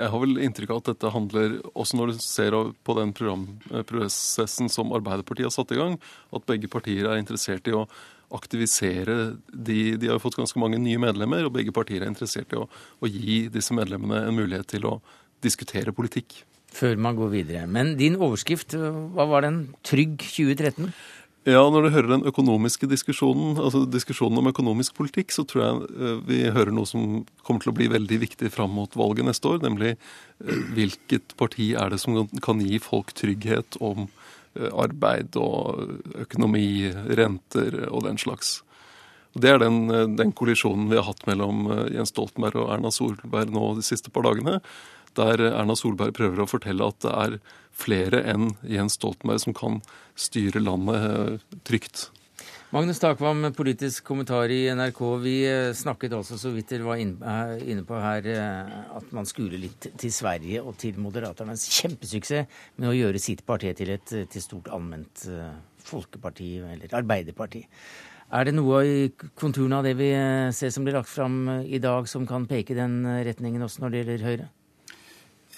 jeg 0.00 0.12
har 0.14 0.22
vel 0.22 0.40
inntrykk 0.40 0.72
av 0.72 0.80
at 0.80 0.88
dette 0.94 1.12
handler, 1.12 1.58
også 1.74 1.98
når 1.98 2.14
du 2.14 2.22
ser 2.24 2.56
på 2.56 2.96
den 2.96 3.12
programprosessen 3.16 4.72
som 4.72 4.96
Arbeiderpartiet 4.96 5.50
har 5.50 5.52
satt 5.52 5.76
i 5.76 5.80
gang, 5.82 5.98
at 6.32 6.48
begge 6.48 6.72
partier 6.72 7.10
er 7.10 7.20
interessert 7.20 7.68
i 7.68 7.76
å 7.76 7.84
aktivisere 8.30 9.34
de 9.50 9.96
De 9.98 10.06
har 10.06 10.14
jo 10.14 10.22
fått 10.22 10.38
ganske 10.38 10.60
mange 10.62 10.78
nye 10.78 11.00
medlemmer, 11.02 11.44
og 11.44 11.56
begge 11.56 11.74
partier 11.74 12.04
er 12.04 12.12
interessert 12.12 12.54
i 12.54 12.60
å, 12.62 12.68
å 12.70 13.10
gi 13.10 13.42
disse 13.52 13.74
medlemmene 13.76 14.22
en 14.28 14.38
mulighet 14.38 14.70
til 14.70 14.86
å 14.86 15.00
diskutere 15.42 15.92
politikk 15.92 16.44
før 16.74 16.98
man 17.02 17.16
går 17.18 17.32
videre. 17.32 17.64
Men 17.66 17.96
din 17.98 18.18
overskrift, 18.20 18.76
hva 18.76 19.26
var 19.30 19.46
den? 19.46 19.64
Trygg 19.86 20.18
2013? 20.22 20.92
Ja, 21.48 21.62
når 21.72 21.86
du 21.86 21.94
hører 21.94 22.10
den 22.10 22.26
økonomiske 22.28 22.84
diskusjonen, 22.84 23.54
altså 23.56 23.86
diskusjonen 23.88 24.42
om 24.42 24.50
økonomisk 24.50 24.92
politikk, 24.98 25.32
så 25.32 25.46
tror 25.48 25.62
jeg 25.62 25.86
eh, 25.88 26.18
vi 26.28 26.40
hører 26.52 26.74
noe 26.76 26.88
som 26.88 27.22
kommer 27.46 27.64
til 27.64 27.72
å 27.72 27.76
bli 27.78 27.86
veldig 27.88 28.18
viktig 28.26 28.50
fram 28.52 28.74
mot 28.76 28.92
valget 28.92 29.24
neste 29.24 29.48
år, 29.48 29.62
nemlig 29.64 29.94
eh, 29.94 30.60
hvilket 30.76 31.32
parti 31.40 31.70
er 31.80 31.94
det 31.94 32.02
som 32.02 32.26
kan 32.44 32.60
gi 32.60 32.76
folk 32.84 33.14
trygghet 33.16 33.80
om 33.80 34.04
eh, 34.04 34.68
arbeid 34.68 35.40
og 35.40 35.96
økonomi, 36.26 36.92
renter 37.16 37.86
og 37.88 38.04
den 38.04 38.20
slags. 38.20 38.58
Det 39.32 39.48
er 39.48 39.62
den, 39.62 39.86
den 40.20 40.36
kollisjonen 40.36 40.90
vi 40.92 41.00
har 41.00 41.08
hatt 41.08 41.24
mellom 41.30 41.70
Jens 41.94 42.12
Stoltenberg 42.12 42.66
og 42.66 42.72
Erna 42.74 42.90
Solberg 42.92 43.52
nå 43.54 43.76
de 43.78 43.86
siste 43.86 44.12
par 44.12 44.26
dagene 44.26 44.58
der 45.18 45.42
Erna 45.50 45.76
Solberg 45.78 46.14
prøver 46.16 46.44
å 46.44 46.50
fortelle 46.50 46.86
at 46.86 47.00
det 47.04 47.12
er 47.14 47.36
flere 47.80 48.22
enn 48.28 48.54
Jens 48.66 48.98
Stoltenberg 48.98 49.42
som 49.42 49.56
kan 49.56 49.80
styre 50.18 50.62
landet 50.62 51.04
eh, 51.04 51.60
trygt. 51.66 52.08
Magnus 52.70 53.00
Takvam, 53.02 53.48
politisk 53.56 54.04
kommentar 54.06 54.52
i 54.54 54.60
NRK. 54.70 55.00
Vi 55.24 55.36
eh, 55.48 55.70
snakket 55.74 56.14
også 56.14 56.38
så 56.38 56.52
vidt 56.54 56.70
dere 56.70 56.86
var 56.86 57.00
inne 57.02 57.86
på 57.86 57.98
her, 57.98 58.28
eh, 58.30 58.76
at 58.98 59.08
man 59.16 59.26
skuler 59.26 59.58
litt 59.58 59.90
til 59.98 60.14
Sverige 60.14 60.62
og 60.62 60.78
til 60.78 61.00
Moderaternes 61.02 61.66
kjempesuksess 61.80 62.62
med 62.78 62.92
å 62.92 62.94
gjøre 62.94 63.22
sitt 63.22 63.42
parti 63.48 63.74
til 63.78 63.96
et 63.96 64.14
til 64.30 64.44
stort 64.44 64.70
allment 64.70 65.26
folkeparti, 65.80 66.52
eller 66.60 66.94
arbeiderparti. 66.94 67.64
Er 68.30 68.46
det 68.46 68.52
noe 68.54 68.84
i 68.86 68.98
konturene 69.34 69.80
av 69.80 69.86
det 69.88 69.96
vi 69.98 70.12
ser 70.54 70.70
som 70.70 70.84
blir 70.86 70.94
lagt 70.94 71.10
fram 71.10 71.48
i 71.64 71.80
dag, 71.82 72.06
som 72.06 72.28
kan 72.28 72.46
peke 72.46 72.76
den 72.78 73.02
retningen 73.26 73.64
også 73.66 73.82
når 73.82 73.90
det 73.90 74.02
gjelder 74.04 74.26
Høyre? 74.28 74.50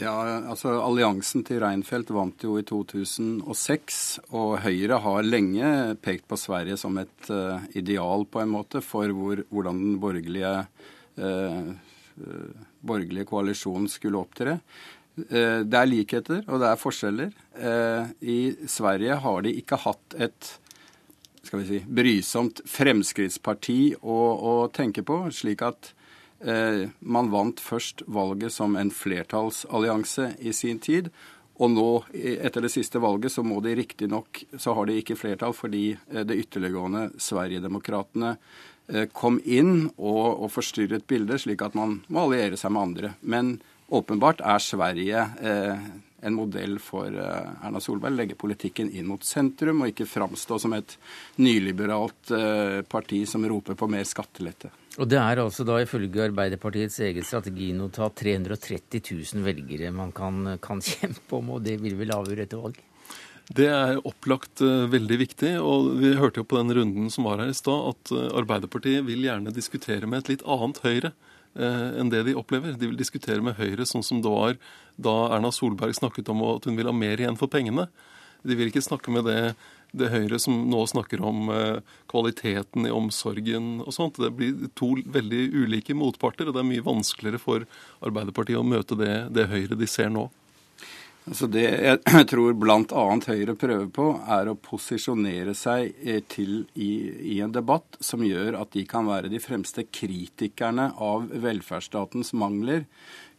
Ja, 0.00 0.12
altså 0.48 0.72
Alliansen 0.80 1.42
til 1.44 1.60
Reinfeldt 1.60 2.10
vant 2.16 2.40
jo 2.46 2.54
i 2.56 2.64
2006, 2.64 3.98
og 4.32 4.62
Høyre 4.64 5.02
har 5.04 5.26
lenge 5.26 5.68
pekt 6.00 6.24
på 6.30 6.38
Sverige 6.40 6.78
som 6.80 6.96
et 7.02 7.28
uh, 7.28 7.60
ideal 7.76 8.24
på 8.24 8.40
en 8.40 8.54
måte 8.54 8.80
for 8.80 9.12
hvor, 9.12 9.44
hvordan 9.52 9.82
den 9.82 10.00
borgerlige, 10.00 10.54
uh, 11.20 11.68
borgerlige 12.80 13.28
koalisjonen 13.28 13.90
skulle 13.92 14.22
opptre. 14.22 14.56
Uh, 15.28 15.60
det 15.60 15.76
er 15.76 15.90
likheter, 15.90 16.40
og 16.48 16.64
det 16.64 16.72
er 16.72 16.80
forskjeller. 16.80 17.38
I 18.24 18.38
Sverige 18.64 19.20
har 19.20 19.42
de 19.44 19.56
ikke 19.60 19.82
hatt 19.84 20.14
et 20.16 20.54
skal 21.42 21.60
vi 21.60 21.66
si, 21.68 21.80
brysomt 21.84 22.62
fremskrittsparti 22.70 23.80
å, 24.00 24.16
å 24.16 24.52
tenke 24.72 25.04
på, 25.04 25.26
slik 25.34 25.64
at 25.66 25.92
man 26.42 27.28
vant 27.30 27.60
først 27.62 28.02
valget 28.10 28.50
som 28.50 28.74
en 28.74 28.88
flertallsallianse 28.90 30.32
i 30.42 30.50
sin 30.56 30.80
tid. 30.82 31.12
Og 31.62 31.70
nå, 31.70 31.88
etter 32.16 32.64
det 32.64 32.72
siste 32.72 33.00
valget, 33.02 33.32
så 33.34 33.44
må 33.44 33.60
de 33.62 33.74
riktignok 33.76 34.42
Så 34.58 34.74
har 34.74 34.88
de 34.88 34.98
ikke 34.98 35.18
flertall 35.18 35.54
fordi 35.56 35.92
eh, 35.94 36.24
det 36.26 36.38
ytterliggående 36.46 37.10
Sverigedemokraterna 37.20 38.36
eh, 38.88 39.06
kom 39.12 39.38
inn 39.44 39.90
og, 39.96 40.42
og 40.42 40.48
forstyrret 40.54 41.06
bildet, 41.10 41.44
slik 41.44 41.62
at 41.62 41.76
man 41.78 42.00
må 42.08 42.26
alliere 42.26 42.58
seg 42.58 42.74
med 42.74 42.86
andre. 42.88 43.12
Men 43.20 43.52
åpenbart 43.92 44.42
er 44.42 44.64
Sverige 44.64 45.26
eh, 45.44 45.86
en 46.22 46.36
modell 46.38 46.78
for 46.82 47.10
Erna 47.12 47.80
Solberg. 47.82 48.16
Legge 48.16 48.38
politikken 48.38 48.90
inn 48.90 49.08
mot 49.10 49.24
sentrum, 49.26 49.82
og 49.82 49.92
ikke 49.92 50.06
framstå 50.06 50.60
som 50.62 50.76
et 50.76 50.94
nyliberalt 51.42 52.32
parti 52.88 53.24
som 53.26 53.44
roper 53.50 53.78
på 53.78 53.90
mer 53.90 54.06
skattelette. 54.08 54.70
Og 55.00 55.08
det 55.08 55.16
er 55.16 55.40
altså 55.40 55.64
da 55.64 55.78
ifølge 55.80 56.26
Arbeiderpartiets 56.26 56.98
eget 57.06 57.24
strateginotat 57.24 58.16
330 58.20 59.00
000 59.08 59.44
velgere 59.46 59.92
man 59.94 60.12
kan, 60.12 60.58
kan 60.60 60.82
kjempe 60.92 61.38
om, 61.38 61.54
og 61.56 61.62
det 61.64 61.78
vil 61.80 61.96
vel 62.00 62.12
avgjøre 62.12 62.46
etter 62.46 62.60
valg? 62.60 62.80
Det 63.52 63.66
er 63.68 63.98
opplagt 64.06 64.62
uh, 64.64 64.86
veldig 64.92 65.18
viktig. 65.24 65.52
og 65.60 65.96
Vi 66.00 66.14
hørte 66.16 66.42
jo 66.42 66.48
på 66.48 66.60
den 66.60 66.72
runden 66.76 67.10
som 67.12 67.26
var 67.28 67.42
her 67.42 67.50
i 67.52 67.56
stad, 67.56 67.96
at 67.96 68.12
uh, 68.14 68.28
Arbeiderpartiet 68.38 69.04
vil 69.08 69.24
gjerne 69.26 69.54
diskutere 69.54 70.08
med 70.08 70.22
et 70.22 70.34
litt 70.36 70.44
annet 70.46 70.80
Høyre 70.84 71.10
uh, 71.10 71.31
enn 71.56 72.08
det 72.12 72.22
de 72.28 72.36
opplever. 72.38 72.78
De 72.78 72.88
vil 72.88 72.98
diskutere 72.98 73.44
med 73.44 73.58
Høyre 73.58 73.84
sånn 73.88 74.04
som 74.06 74.22
det 74.24 74.32
var 74.32 74.56
da 74.96 75.14
Erna 75.36 75.50
Solberg 75.52 75.94
snakket 75.98 76.30
om 76.32 76.40
at 76.48 76.68
hun 76.68 76.78
vil 76.78 76.88
ha 76.88 76.94
mer 76.96 77.20
igjen 77.20 77.36
for 77.40 77.52
pengene. 77.52 77.88
De 78.42 78.56
vil 78.58 78.72
ikke 78.72 78.82
snakke 78.82 79.12
med 79.14 79.28
det 79.28 79.54
det 79.92 80.08
Høyre 80.08 80.38
som 80.40 80.54
nå 80.72 80.82
snakker 80.88 81.20
om 81.24 81.50
eh, 81.52 81.80
kvaliteten 82.10 82.88
i 82.88 82.92
omsorgen 82.94 83.82
og 83.84 83.92
sånt. 83.94 84.20
Det 84.20 84.32
blir 84.36 84.70
to 84.78 84.94
veldig 85.04 85.42
ulike 85.52 85.96
motparter, 85.96 86.48
og 86.48 86.56
det 86.56 86.62
er 86.62 86.70
mye 86.70 86.86
vanskeligere 86.86 87.40
for 87.42 87.66
Arbeiderpartiet 88.00 88.60
å 88.60 88.66
møte 88.66 88.96
det, 88.98 89.12
det 89.36 89.50
Høyre 89.52 89.76
de 89.78 89.88
ser 89.90 90.08
nå. 90.12 90.30
Altså 91.22 91.46
det 91.46 91.64
jeg 91.68 92.26
tror 92.32 92.54
bl.a. 92.58 93.02
Høyre 93.28 93.54
prøver 93.58 93.88
på, 93.94 94.06
er 94.26 94.50
å 94.50 94.58
posisjonere 94.58 95.54
seg 95.54 95.92
eh, 96.02 96.22
til 96.26 96.64
i, 96.74 96.92
i, 97.34 97.40
en 97.44 97.54
debatt 97.54 97.98
som 98.02 98.24
gjør 98.26 98.58
at 98.58 98.72
de 98.74 98.82
kan 98.90 99.06
være 99.06 99.30
de 99.30 99.40
fremste 99.42 99.86
kritikerne 99.86 100.90
av 100.98 101.28
velferdsstatens 101.44 102.34
mangler, 102.34 102.88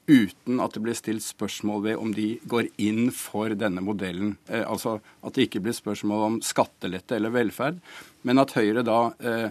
uten 0.07 0.59
at 0.59 0.75
det 0.75 0.81
blir 0.83 0.97
stilt 0.99 1.23
spørsmål 1.23 1.83
ved 1.85 1.99
om 1.99 2.11
de 2.15 2.33
går 2.51 2.67
inn 2.83 3.07
for 3.15 3.53
denne 3.55 3.83
modellen. 3.83 4.37
Eh, 4.47 4.63
altså 4.63 4.97
at 5.23 5.35
det 5.35 5.49
ikke 5.49 5.65
blir 5.67 5.75
spørsmål 5.75 6.27
om 6.29 6.39
skattelette 6.43 7.19
eller 7.19 7.35
velferd, 7.35 7.83
men 8.23 8.39
at 8.39 8.55
Høyre 8.55 8.85
da 8.87 9.01
eh, 9.19 9.49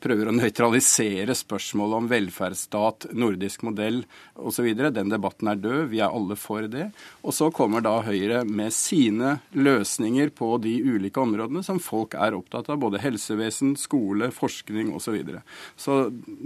prøver 0.00 0.30
å 0.30 0.36
nøytralisere 0.36 1.34
spørsmålet 1.36 1.98
om 1.98 2.10
velferdsstat, 2.10 3.08
nordisk 3.16 3.64
modell 3.66 4.04
osv. 4.38 4.70
Den 4.78 5.10
debatten 5.10 5.50
er 5.50 5.58
død. 5.58 5.82
Vi 5.90 6.02
er 6.02 6.14
alle 6.14 6.38
for 6.38 6.68
det. 6.70 6.90
Og 7.24 7.34
så 7.36 7.50
kommer 7.54 7.82
da 7.84 7.96
Høyre 8.06 8.44
med 8.46 8.72
sine 8.74 9.38
løsninger 9.56 10.30
på 10.36 10.52
de 10.62 10.76
ulike 10.84 11.20
områdene 11.20 11.64
som 11.66 11.82
folk 11.82 12.14
er 12.14 12.38
opptatt 12.38 12.70
av. 12.70 12.78
Både 12.80 13.02
helsevesen, 13.02 13.74
skole, 13.80 14.30
forskning 14.34 14.94
osv. 14.94 15.10
Så, 15.10 15.14
videre. 15.16 15.40
så 15.74 15.94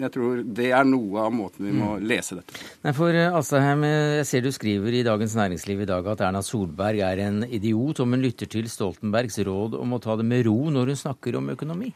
jeg 0.01 0.09
tror 0.15 0.39
det 0.57 0.71
er 0.73 0.87
noe 0.89 1.27
av 1.27 1.35
måten 1.37 1.67
vi 1.67 1.73
må 1.77 1.99
mm. 1.99 2.07
lese 2.09 2.39
dette 2.39 2.55
på. 2.55 2.63
Nei, 2.87 2.95
for 2.97 3.13
Astaheim, 3.13 3.75
Asheim, 3.75 3.85
eh, 3.85 4.17
jeg 4.21 4.27
ser 4.29 4.45
du 4.45 4.53
skriver 4.53 4.95
i 4.95 5.03
Dagens 5.03 5.35
Næringsliv 5.35 5.83
i 5.83 5.89
dag 5.89 6.07
at 6.07 6.21
Erna 6.21 6.43
Solberg 6.43 7.01
er 7.03 7.23
en 7.27 7.43
idiot 7.45 8.01
om 8.01 8.15
hun 8.15 8.23
lytter 8.23 8.47
til 8.47 8.69
Stoltenbergs 8.71 9.39
råd 9.47 9.75
om 9.81 9.97
å 9.97 10.01
ta 10.03 10.17
det 10.17 10.27
med 10.27 10.47
ro 10.47 10.71
når 10.71 10.93
hun 10.93 11.01
snakker 11.05 11.37
om 11.41 11.51
økonomi. 11.51 11.93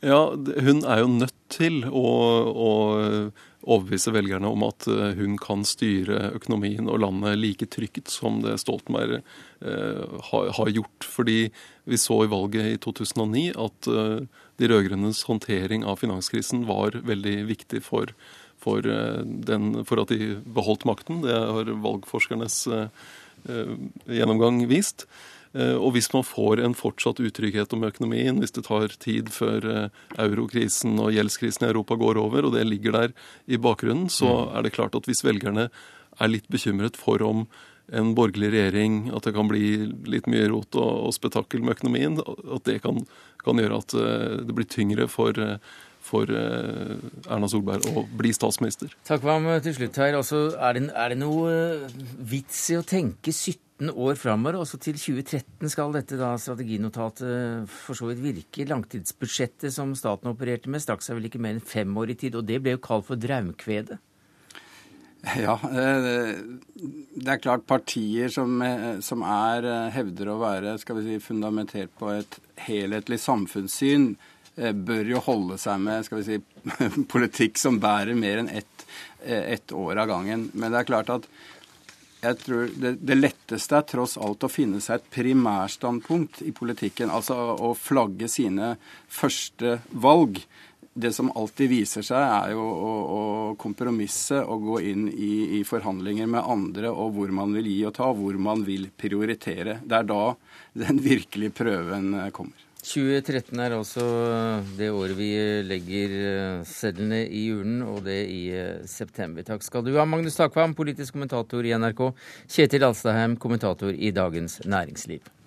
Ja, 0.00 0.30
hun 0.32 0.80
er 0.88 1.02
jo 1.02 1.08
nødt 1.12 1.36
til 1.52 1.82
å, 1.84 2.02
å, 2.48 2.68
overbevise 3.60 4.14
velgerne 4.14 4.48
om 4.48 4.62
at 4.64 4.86
eh, 4.88 5.18
hun 5.18 5.34
kan 5.40 5.66
styre 5.68 6.30
økonomien 6.38 6.88
og 6.88 7.02
landet 7.02 7.36
like 7.36 7.66
trygt 7.68 8.08
som 8.08 8.38
det 8.40 8.54
Stoltenberg 8.62 9.18
eh, 9.18 10.04
har, 10.30 10.46
har, 10.56 10.70
gjort. 10.72 11.04
Fordi 11.04 11.50
vi 11.84 11.98
så 12.00 12.22
i 12.24 12.30
valget 12.32 12.70
i 12.70 12.78
2009 12.80 13.42
at 13.60 13.90
eh, 13.92 14.46
de 14.56 14.70
rød-grønnes 14.72 15.20
håndtering 15.28 15.84
av 15.84 16.00
finanskrisen 16.00 16.64
var 16.70 16.96
veldig 17.04 17.36
viktig 17.50 17.82
for, 17.84 18.14
for, 18.60 18.80
den, 18.80 19.82
for 19.84 20.00
at 20.00 20.14
de 20.14 20.38
beholdt 20.48 20.88
makten. 20.88 21.20
Det 21.26 21.36
har 21.36 21.68
valgforskernes 21.84 22.62
gjennomgang 24.08 24.64
vist. 24.68 25.06
Eh, 25.52 25.74
og 25.74 25.96
hvis 25.96 26.10
man 26.14 26.26
får 26.26 26.62
en 26.62 26.76
fortsatt 26.78 27.20
utrygghet 27.22 27.72
om 27.74 27.86
økonomien, 27.88 28.38
hvis 28.38 28.54
det 28.54 28.66
tar 28.68 28.94
tid 29.02 29.32
før 29.34 29.66
eh, 29.66 30.04
eurokrisen 30.22 31.00
og 31.02 31.10
gjeldskrisen 31.16 31.66
i 31.66 31.70
Europa 31.72 31.98
går 31.98 32.20
over, 32.22 32.46
og 32.46 32.54
det 32.54 32.68
ligger 32.68 32.94
der 32.96 33.16
i 33.50 33.58
bakgrunnen, 33.58 34.08
så 34.12 34.30
mm. 34.30 34.54
er 34.54 34.66
det 34.66 34.74
klart 34.76 34.94
at 34.94 35.10
hvis 35.10 35.24
velgerne 35.26 35.68
er 36.20 36.30
litt 36.30 36.46
bekymret 36.52 36.98
for 37.00 37.22
om 37.26 37.46
en 37.90 38.14
borgerlig 38.14 38.52
regjering, 38.54 39.08
at 39.10 39.26
det 39.26 39.34
kan 39.34 39.50
bli 39.50 39.90
litt 40.06 40.28
mye 40.30 40.46
rot 40.52 40.78
og, 40.78 41.08
og 41.08 41.14
spetakkel 41.16 41.64
med 41.64 41.80
økonomien, 41.80 42.20
at 42.22 42.66
det 42.68 42.78
kan, 42.84 43.02
kan 43.42 43.58
gjøre 43.58 43.82
at 43.82 43.96
eh, 43.98 44.36
det 44.46 44.54
blir 44.54 44.70
tyngre 44.70 45.10
for, 45.10 45.34
for 46.10 46.30
Erna 46.30 47.48
Solberg 47.50 47.86
å 47.94 48.04
bli 48.18 48.32
statsminister. 48.34 48.92
Takk 49.06 49.22
for 49.22 49.32
ham 49.36 49.48
til 49.62 49.76
slutt 49.76 50.00
her. 50.02 50.18
Altså, 50.18 50.42
er, 50.58 50.76
det, 50.78 50.90
er 50.90 51.14
det 51.14 51.20
noe 51.20 51.54
vits 52.30 52.64
i 52.74 52.78
å 52.80 52.84
tenke 52.86 53.32
17 53.32 53.92
år 53.94 54.18
framover. 54.20 54.58
Også 54.60 54.80
til 54.82 54.98
2013 54.98 55.72
skal 55.72 55.94
dette 55.94 56.18
da 56.20 56.34
strateginotatet 56.40 57.70
for 57.70 57.98
så 57.98 58.10
vidt 58.10 58.22
virke. 58.26 58.68
Langtidsbudsjettet 58.68 59.74
som 59.74 59.94
staten 59.98 60.32
opererte 60.32 60.72
med, 60.72 60.82
stakk 60.82 61.06
seg 61.06 61.18
vel 61.18 61.30
ikke 61.30 61.42
mer 61.42 61.56
enn 61.56 61.64
fem 61.64 61.94
år 62.02 62.14
i 62.14 62.20
tid. 62.24 62.38
Og 62.38 62.46
det 62.48 62.60
ble 62.64 62.76
jo 62.76 62.84
kalt 62.90 63.08
for 63.08 63.20
draumkvedet. 63.20 64.00
Ja, 65.20 65.58
eh, 65.68 66.38
det 67.20 67.28
er 67.28 67.42
klart 67.42 67.66
partier 67.68 68.30
som, 68.32 68.62
eh, 68.62 69.00
som 69.00 69.22
er, 69.22 69.64
eh, 69.64 69.90
hevder 69.90 70.32
å 70.32 70.40
være 70.40 70.78
skal 70.80 70.96
vi 70.96 71.02
si, 71.02 71.26
fundamentert 71.26 71.90
på 71.98 72.08
et 72.18 72.38
helhetlig 72.56 73.18
samfunnssyn, 73.20 74.16
bør 74.60 75.14
jo 75.14 75.22
holde 75.24 75.56
seg 75.60 75.80
med 75.80 76.04
skal 76.06 76.20
vi 76.20 76.26
si, 76.26 76.40
politikk 77.14 77.60
som 77.60 77.80
bærer 77.80 78.18
mer 78.18 78.42
enn 78.42 78.50
ett, 78.52 78.86
ett 79.24 79.72
år 79.72 80.02
av 80.02 80.10
gangen. 80.10 80.50
Men 80.52 80.74
det 80.74 80.82
er 80.82 80.90
klart 80.90 81.12
at 81.14 81.28
jeg 82.20 82.36
tror 82.42 82.72
det, 82.76 82.94
det, 83.00 83.16
letteste 83.16 83.78
er 83.78 83.86
tross 83.88 84.18
alt 84.20 84.44
å 84.44 84.52
finne 84.52 84.80
seg 84.84 84.98
et 84.98 85.12
primærstandpunkt 85.14 86.42
i 86.44 86.52
politikken. 86.52 87.12
Altså 87.12 87.36
å 87.56 87.72
flagge 87.78 88.28
sine 88.28 88.74
første 89.08 89.78
valg. 90.04 90.42
Det 91.00 91.12
som 91.16 91.30
alltid 91.38 91.70
viser 91.70 92.04
seg, 92.04 92.20
er 92.20 92.52
jo 92.52 92.60
å, 92.60 92.94
å 93.00 93.22
kompromisse 93.60 94.42
og 94.42 94.66
gå 94.68 94.80
inn 94.90 95.06
i, 95.08 95.60
i, 95.60 95.64
forhandlinger 95.64 96.28
med 96.28 96.44
andre 96.44 96.90
og 96.90 97.14
hvor 97.16 97.32
man 97.32 97.54
vil 97.56 97.70
gi 97.70 97.78
og 97.88 97.94
ta, 97.96 98.10
hvor 98.12 98.36
man 98.42 98.66
vil 98.66 98.90
prioritere. 98.90 99.78
Det 99.80 100.02
er 100.02 100.10
da 100.10 100.24
den 100.82 101.00
virkelige 101.00 101.56
prøven 101.62 102.18
kommer. 102.36 102.69
2013 102.84 103.60
er 103.60 103.74
altså 103.76 104.04
det 104.78 104.90
året 104.92 105.16
vi 105.18 105.30
legger 105.66 106.14
eh, 106.20 106.62
sedlene 106.68 107.22
i 107.26 107.46
urnen, 107.52 107.82
og 107.86 108.04
det 108.06 108.20
i 108.32 108.40
eh, 108.56 108.86
september. 108.88 109.44
Takk 109.46 109.64
skal 109.66 109.84
du 109.86 109.92
ha, 109.98 110.06
Magnus 110.08 110.38
Takvam, 110.38 110.76
politisk 110.78 111.16
kommentator 111.16 111.66
i 111.66 111.74
NRK, 111.76 112.06
Kjetil 112.50 112.88
Alstaheim, 112.88 113.36
kommentator 113.40 113.92
i 113.92 114.12
Dagens 114.16 114.60
Næringsliv. 114.64 115.39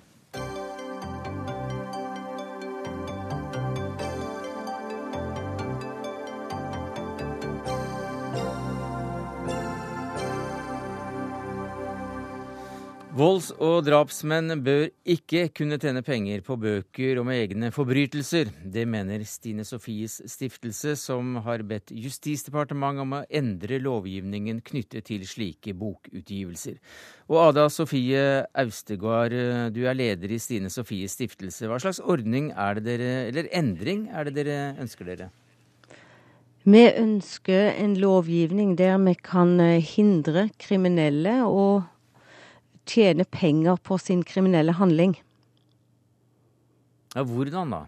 Volds- 13.14 13.52
og 13.62 13.84
drapsmenn 13.86 14.56
bør 14.66 14.88
ikke 15.06 15.44
kunne 15.54 15.78
tjene 15.78 16.02
penger 16.02 16.40
på 16.42 16.56
bøker 16.58 17.20
om 17.22 17.28
egne 17.30 17.68
forbrytelser. 17.70 18.50
Det 18.74 18.88
mener 18.90 19.22
Stine 19.30 19.62
Sofies 19.62 20.16
stiftelse, 20.34 20.96
som 20.98 21.36
har 21.46 21.62
bedt 21.62 21.94
Justisdepartementet 21.94 23.04
om 23.04 23.14
å 23.20 23.22
endre 23.30 23.78
lovgivningen 23.86 24.64
knyttet 24.66 25.06
til 25.12 25.28
slike 25.30 25.76
bokutgivelser. 25.78 26.82
Og 27.30 27.38
Ada 27.44 27.68
Sofie 27.70 28.26
Austegard, 28.50 29.38
du 29.78 29.84
er 29.86 30.00
leder 30.02 30.34
i 30.34 30.42
Stine 30.42 30.74
Sofies 30.74 31.14
stiftelse. 31.14 31.70
Hva 31.70 31.78
slags 31.86 32.02
ordning 32.02 32.50
er 32.58 32.82
det 32.82 32.88
dere, 32.90 33.14
eller 33.30 33.54
endring 33.54 34.08
er 34.10 34.26
det 34.26 34.40
dere 34.42 34.60
ønsker 34.82 35.14
dere? 35.14 35.30
Vi 36.66 36.88
ønsker 36.90 37.76
en 37.78 37.94
lovgivning 37.94 38.74
der 38.80 38.98
vi 39.06 39.20
kan 39.22 39.60
hindre 39.86 40.50
kriminelle 40.58 41.44
og 41.46 41.84
tjene 42.90 43.26
penger 43.26 43.80
på 43.84 43.98
sin 44.02 44.24
kriminelle 44.24 44.76
handling. 44.78 45.16
Ja, 47.16 47.24
Hvordan 47.24 47.74
da? 47.74 47.82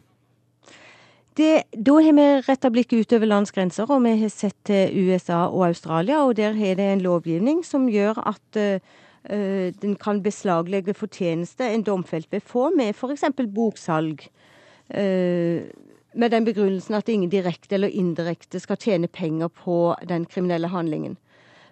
Det, 1.35 1.63
da 1.73 1.93
har 1.99 2.13
vi 2.15 2.25
retta 2.47 2.69
blikket 2.71 3.03
utover 3.03 3.27
landsgrenser, 3.27 3.89
og 3.91 4.05
vi 4.05 4.13
har 4.21 4.29
sett 4.31 4.55
til 4.69 4.93
USA 5.09 5.41
og 5.49 5.65
Australia. 5.67 6.21
Og 6.23 6.37
der 6.37 6.55
har 6.55 6.77
det 6.79 6.85
en 6.93 7.03
lovgivning 7.03 7.59
som 7.67 7.89
gjør 7.91 8.21
at 8.31 8.59
uh, 8.61 9.73
den 9.81 9.97
kan 9.99 10.21
beslaglegge 10.23 10.95
fortjeneste 10.95 11.67
en 11.67 11.83
domfelt 11.83 12.31
vil 12.31 12.39
få 12.39 12.69
med 12.77 12.95
f.eks. 12.95 13.27
boksalg. 13.51 14.23
Uh, 14.87 15.67
med 16.15 16.31
den 16.31 16.47
begrunnelsen 16.47 16.95
at 16.95 17.11
ingen 17.11 17.29
direkte 17.29 17.75
eller 17.75 17.91
indirekte 17.91 18.61
skal 18.63 18.79
tjene 18.79 19.11
penger 19.11 19.51
på 19.51 19.95
den 20.07 20.23
kriminelle 20.31 20.71
handlingen. 20.71 21.17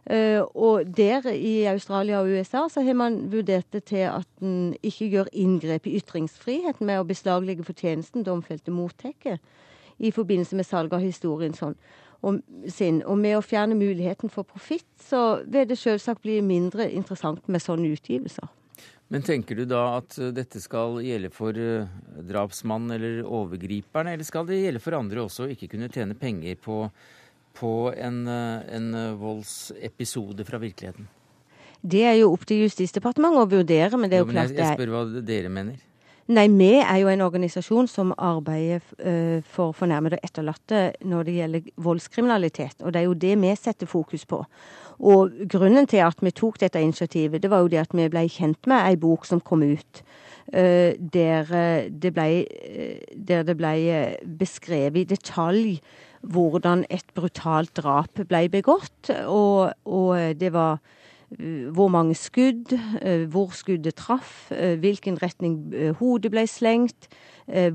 Eh, 0.05 0.41
og 0.41 0.89
der 0.97 1.29
i 1.31 1.63
Australia 1.71 2.19
og 2.19 2.27
USA 2.27 2.65
så 2.69 2.83
har 2.83 2.97
man 2.99 3.21
vurdert 3.31 3.69
det 3.71 3.85
til 3.93 4.03
at 4.09 4.27
en 4.43 4.73
ikke 4.83 5.07
gjør 5.13 5.29
inngrep 5.31 5.87
i 5.87 5.95
ytringsfriheten 6.01 6.87
med 6.89 6.99
å 6.99 7.07
beslaglegge 7.07 7.63
fortjenesten 7.63 8.25
domfelte 8.27 8.73
mottar 8.75 9.15
i 10.03 10.11
forbindelse 10.11 10.59
med 10.59 10.67
salg 10.67 10.93
av 10.93 11.05
historien 11.05 11.55
sånn, 11.55 11.77
og, 12.23 12.41
sin. 12.67 12.99
Og 13.07 13.15
med 13.19 13.37
å 13.37 13.45
fjerne 13.45 13.77
muligheten 13.79 14.31
for 14.33 14.47
profitt, 14.47 14.89
så 14.99 15.43
vil 15.47 15.69
det 15.69 15.79
selvsagt 15.79 16.23
bli 16.25 16.41
mindre 16.43 16.89
interessant 16.91 17.47
med 17.47 17.63
sånne 17.63 17.93
utgivelser. 17.95 18.51
Men 19.13 19.21
tenker 19.21 19.59
du 19.59 19.67
da 19.69 19.99
at 19.99 20.15
eh, 20.17 20.31
dette 20.33 20.59
skal 20.63 20.97
gjelde 21.03 21.29
for 21.33 21.55
uh, 21.55 21.89
drapsmannen 22.25 22.95
eller 22.95 23.19
overgriperen, 23.27 24.09
eller 24.09 24.25
skal 24.25 24.47
det 24.49 24.63
gjelde 24.63 24.81
for 24.81 24.97
andre 24.97 25.21
også, 25.27 25.45
å 25.45 25.53
ikke 25.53 25.69
kunne 25.75 25.91
tjene 25.93 26.17
penger 26.17 26.57
på 26.63 26.87
på 27.53 27.93
en, 27.97 28.27
eh, 28.27 28.75
en 28.75 28.93
eh, 28.93 29.13
voldsepisode 29.19 30.45
fra 30.45 30.59
virkeligheten? 30.61 31.07
Det 31.83 32.03
er 32.07 32.19
jo 32.21 32.31
opp 32.31 32.45
til 32.47 32.63
Justisdepartementet 32.63 33.43
å 33.43 33.49
vurdere, 33.57 33.97
men 33.99 34.09
det 34.09 34.17
er 34.17 34.23
jo, 34.23 34.29
jo 34.29 34.35
klart 34.37 34.53
jeg, 34.53 34.61
jeg 34.63 34.77
spør 34.77 34.93
hva 34.93 35.03
dere 35.21 35.51
mener. 35.51 35.81
Nei, 36.31 36.45
vi 36.47 36.77
er 36.79 37.01
jo 37.01 37.09
en 37.11 37.21
organisasjon 37.25 37.89
som 37.91 38.13
arbeider 38.15 38.79
uh, 39.03 39.41
for 39.43 39.75
fornærmede 39.75 40.15
og 40.15 40.23
etterlatte 40.23 40.83
når 41.03 41.25
det 41.27 41.33
gjelder 41.35 41.65
voldskriminalitet. 41.83 42.77
Og 42.79 42.93
det 42.95 43.01
er 43.01 43.09
jo 43.09 43.17
det 43.19 43.33
vi 43.41 43.51
setter 43.59 43.89
fokus 43.91 44.23
på. 44.23 44.39
Og 45.03 45.35
grunnen 45.51 45.83
til 45.91 45.99
at 46.05 46.23
vi 46.23 46.31
tok 46.31 46.61
dette 46.63 46.79
initiativet, 46.79 47.43
det 47.43 47.51
var 47.51 47.65
jo 47.65 47.73
det 47.73 47.81
at 47.81 47.91
vi 47.91 48.07
ble 48.07 48.23
kjent 48.31 48.71
med 48.71 48.85
ei 48.87 48.95
bok 48.95 49.27
som 49.27 49.43
kom 49.43 49.65
ut. 49.67 50.03
Der, 50.53 51.47
det 51.89 52.09
ble, 52.13 52.25
der 53.15 53.45
det 53.47 53.55
ble 53.57 53.73
beskrevet 54.39 55.01
i 55.01 55.07
detalj 55.15 55.77
hvordan 56.23 56.85
et 56.93 57.05
brutalt 57.15 57.73
drap 57.77 58.21
ble 58.29 58.47
begått. 58.51 59.11
Og, 59.27 59.73
og 59.85 60.39
det 60.39 60.53
var 60.55 60.79
eh, 61.37 61.67
hvor 61.75 61.91
mange 61.91 62.15
skudd, 62.15 62.73
eh, 63.01 63.25
hvor 63.31 63.53
skuddet 63.57 63.97
traff, 63.99 64.51
eh, 64.55 64.77
hvilken 64.79 65.19
retning 65.23 65.59
hodet 65.99 66.31
ble 66.33 66.47
slengt, 66.47 67.09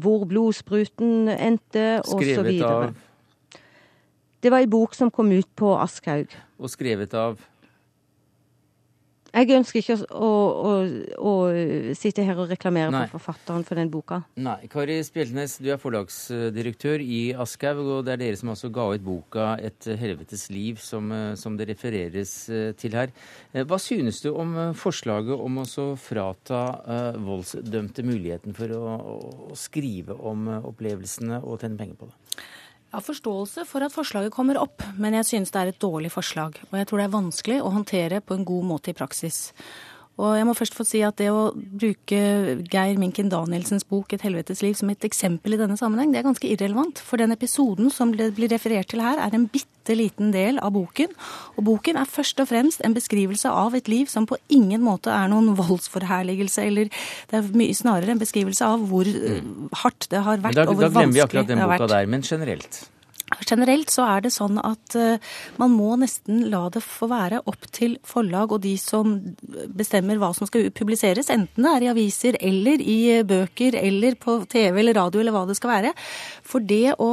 hvor 0.01 0.23
blodspruten 0.25 1.29
endte, 1.29 1.99
osv. 2.09 2.47
Det 4.41 4.53
var 4.55 4.63
ei 4.63 4.71
bok 4.71 4.95
som 4.97 5.11
kom 5.13 5.29
ut 5.35 5.49
på 5.61 5.75
Aschhaug. 5.77 6.33
Og 6.57 6.73
skrevet 6.73 7.13
av? 7.13 7.43
Jeg 9.29 9.53
ønsker 9.59 9.83
ikke 9.83 9.97
å, 10.17 10.29
å, 10.29 10.71
å, 11.21 11.33
sitte 11.99 12.25
her 12.25 12.39
og 12.41 12.49
reklamere 12.49 12.93
Nei. 12.95 13.03
for 13.11 13.21
forfatteren 13.21 13.65
for 13.67 13.79
den 13.79 13.91
boka. 13.93 14.23
Nei. 14.41 14.69
Kari 14.73 14.99
Spjeltnes, 15.05 15.59
du 15.61 15.69
er 15.73 15.81
forlagsdirektør 15.81 17.05
i 17.05 17.21
Aschehoug, 17.37 17.91
og 17.99 18.07
det 18.07 18.15
er 18.17 18.23
dere 18.23 18.41
som 18.41 18.53
altså 18.55 18.73
ga 18.73 18.89
ut 18.95 19.05
boka 19.05 19.51
'Et 19.61 19.91
helvetes 20.01 20.49
liv', 20.51 20.81
som, 20.81 21.13
som, 21.37 21.57
det 21.59 21.69
refereres 21.69 22.49
eh, 22.49 22.73
til 22.73 22.97
her. 22.97 23.13
Eh, 23.53 23.65
hva 23.69 23.79
synes 23.79 24.23
du 24.25 24.31
om 24.33 24.57
eh, 24.57 24.73
forslaget 24.73 25.37
om 25.37 25.61
å 25.61 25.67
frata 25.99 26.63
uh, 26.87 27.19
voldsdømte 27.21 28.05
muligheten 28.07 28.55
for 28.57 28.73
å, 28.73 28.97
å 29.53 29.57
skrive 29.59 30.17
om 30.17 30.49
opplevelsene 30.59 31.43
og 31.43 31.61
tjene 31.61 31.79
penger 31.81 32.01
på 32.01 32.09
det? 32.09 32.17
Jeg 32.89 32.97
har 32.97 33.05
forståelse 33.05 33.67
for 33.69 33.85
at 33.85 33.93
forslaget 33.93 34.33
kommer 34.33 34.57
opp, 34.57 34.81
men 34.97 35.13
jeg 35.19 35.27
synes 35.29 35.51
det 35.53 35.61
er 35.61 35.71
et 35.75 35.83
dårlig 35.83 36.09
forslag. 36.09 36.55
Og 36.71 36.79
jeg 36.79 36.89
tror 36.89 37.03
det 37.03 37.05
er 37.05 37.13
vanskelig 37.13 37.59
å 37.61 37.73
håndtere 37.75 38.23
på 38.25 38.39
en 38.39 38.47
god 38.49 38.65
måte 38.65 38.95
i 38.95 38.97
praksis. 38.97 39.51
Og 40.19 40.35
jeg 40.35 40.47
må 40.49 40.55
først 40.59 40.75
få 40.75 40.83
si 40.87 40.99
at 41.07 41.19
det 41.21 41.29
å 41.31 41.53
bruke 41.55 42.19
Geir 42.67 42.99
Minken 42.99 43.31
Danielsens 43.31 43.87
bok 43.87 44.13
'Et 44.13 44.25
helvetes 44.27 44.63
liv' 44.65 44.75
som 44.75 44.91
et 44.91 45.05
eksempel 45.07 45.55
i 45.55 45.61
denne 45.61 45.79
sammenheng, 45.79 46.11
det 46.11 46.19
er 46.19 46.27
ganske 46.27 46.49
irrelevant. 46.51 46.99
For 46.99 47.17
den 47.17 47.31
episoden 47.31 47.91
som 47.91 48.11
det 48.13 48.35
blir 48.35 48.51
referert 48.51 48.89
til 48.89 49.01
her, 49.01 49.19
er 49.19 49.35
en 49.35 49.47
bitte 49.47 49.95
liten 49.95 50.33
del 50.33 50.59
av 50.59 50.73
boken. 50.73 51.09
Og 51.57 51.65
boken 51.65 51.97
er 51.97 52.05
først 52.05 52.41
og 52.41 52.49
fremst 52.49 52.83
en 52.85 52.95
beskrivelse 52.95 53.47
av 53.47 53.75
et 53.75 53.87
liv 53.87 54.07
som 54.07 54.27
på 54.27 54.37
ingen 54.51 54.83
måte 54.83 55.07
er 55.07 55.29
noen 55.29 55.55
voldsforherligelse, 55.55 56.67
eller 56.67 56.91
det 57.31 57.39
er 57.39 57.43
mye 57.55 57.75
snarere 57.75 58.11
en 58.11 58.19
beskrivelse 58.19 58.65
av 58.65 58.81
hvor 58.91 59.07
mm. 59.07 59.71
hardt 59.73 60.11
det 60.11 60.19
har 60.19 60.39
vært, 60.39 60.55
da, 60.55 60.67
og 60.67 60.75
hvor 60.75 60.91
vanskelig 60.91 60.99
det 60.99 60.99
har 60.99 60.99
vært. 60.99 60.99
Da 60.99 60.99
glemmer 60.99 61.15
vi 61.15 61.21
akkurat 61.21 61.47
den 61.47 61.59
boka 61.63 61.87
der, 61.87 62.07
men 62.07 62.23
generelt? 62.23 62.89
Generelt 63.49 63.91
så 63.93 64.07
er 64.09 64.25
det 64.25 64.33
sånn 64.33 64.59
at 64.63 64.97
uh, 64.97 65.21
man 65.61 65.75
må 65.75 65.97
nesten 66.01 66.47
la 66.53 66.65
det 66.73 66.83
få 66.85 67.09
være 67.11 67.43
opp 67.51 67.69
til 67.75 67.97
forlag 68.07 68.55
og 68.55 68.63
de 68.65 68.75
som 68.81 69.17
bestemmer 69.77 70.21
hva 70.21 70.31
som 70.37 70.49
skal 70.49 70.71
publiseres, 70.75 71.31
enten 71.33 71.67
det 71.67 71.73
er 71.75 71.87
i 71.87 71.91
aviser 71.93 72.39
eller 72.41 72.83
i 72.83 72.99
bøker 73.29 73.77
eller 73.79 74.17
på 74.21 74.39
TV 74.51 74.81
eller 74.81 74.97
radio 74.97 75.23
eller 75.23 75.37
hva 75.37 75.45
det 75.49 75.59
skal 75.59 75.75
være. 75.75 75.93
For 76.49 76.65
det 76.65 76.97
å 76.97 77.11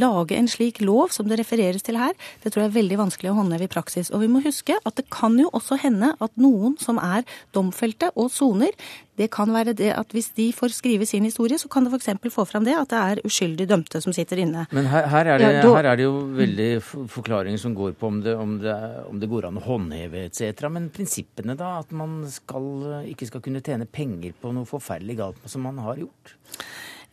lage 0.00 0.38
en 0.38 0.48
slik 0.50 0.80
lov 0.84 1.12
som 1.14 1.28
det 1.28 1.40
refereres 1.40 1.84
til 1.86 2.00
her, 2.00 2.16
det 2.42 2.52
tror 2.52 2.64
jeg 2.64 2.72
er 2.72 2.78
veldig 2.78 3.00
vanskelig 3.02 3.32
å 3.32 3.38
håndheve 3.40 3.68
i 3.68 3.72
praksis. 3.72 4.12
Og 4.12 4.24
vi 4.24 4.30
må 4.32 4.42
huske 4.44 4.78
at 4.78 4.96
det 4.98 5.08
kan 5.12 5.36
jo 5.40 5.50
også 5.52 5.80
hende 5.82 6.14
at 6.18 6.40
noen 6.40 6.78
som 6.80 7.00
er 7.02 7.26
domfelte 7.56 8.12
og 8.16 8.32
soner, 8.32 8.72
det 9.18 9.28
kan 9.34 9.50
være 9.52 9.74
det 9.76 9.90
at 9.96 10.14
hvis 10.14 10.30
de 10.36 10.48
får 10.54 10.74
skrive 10.76 11.06
sin 11.08 11.26
historie, 11.26 11.58
så 11.58 11.68
kan 11.70 11.86
det 11.86 11.92
f.eks. 11.92 12.32
få 12.34 12.46
fram 12.48 12.66
det 12.66 12.76
at 12.78 12.90
det 12.92 12.98
er 12.98 13.22
uskyldig 13.26 13.68
dømte 13.70 14.00
som 14.04 14.14
sitter 14.14 14.42
inne. 14.44 14.66
Men 14.74 14.88
her, 14.90 15.08
her, 15.10 15.32
er, 15.34 15.42
det, 15.42 15.52
ja, 15.58 15.62
da... 15.64 15.72
her 15.76 15.90
er, 15.92 16.00
det, 16.00 16.06
jo 16.06 16.20
veldig 16.38 16.68
forklaringer 17.10 17.62
som 17.62 17.74
går 17.76 17.96
på 17.98 18.12
om 18.12 18.20
det, 18.24 18.36
om 18.38 18.58
det, 18.62 18.76
om 19.08 19.20
det 19.20 19.30
går 19.30 19.48
an 19.48 19.60
å 19.60 19.64
håndheve 19.66 20.26
etc. 20.28 20.68
Men 20.72 20.90
prinsippene, 20.94 21.58
da? 21.58 21.78
At 21.82 21.94
man 21.96 22.20
skal, 22.30 22.68
ikke 23.10 23.28
skal 23.28 23.44
kunne 23.44 23.64
tjene 23.64 23.88
penger 23.90 24.36
på 24.38 24.54
noe 24.54 24.68
forferdelig 24.68 25.18
galt 25.18 25.50
som 25.50 25.66
man 25.66 25.82
har 25.82 25.98
gjort? 26.00 26.36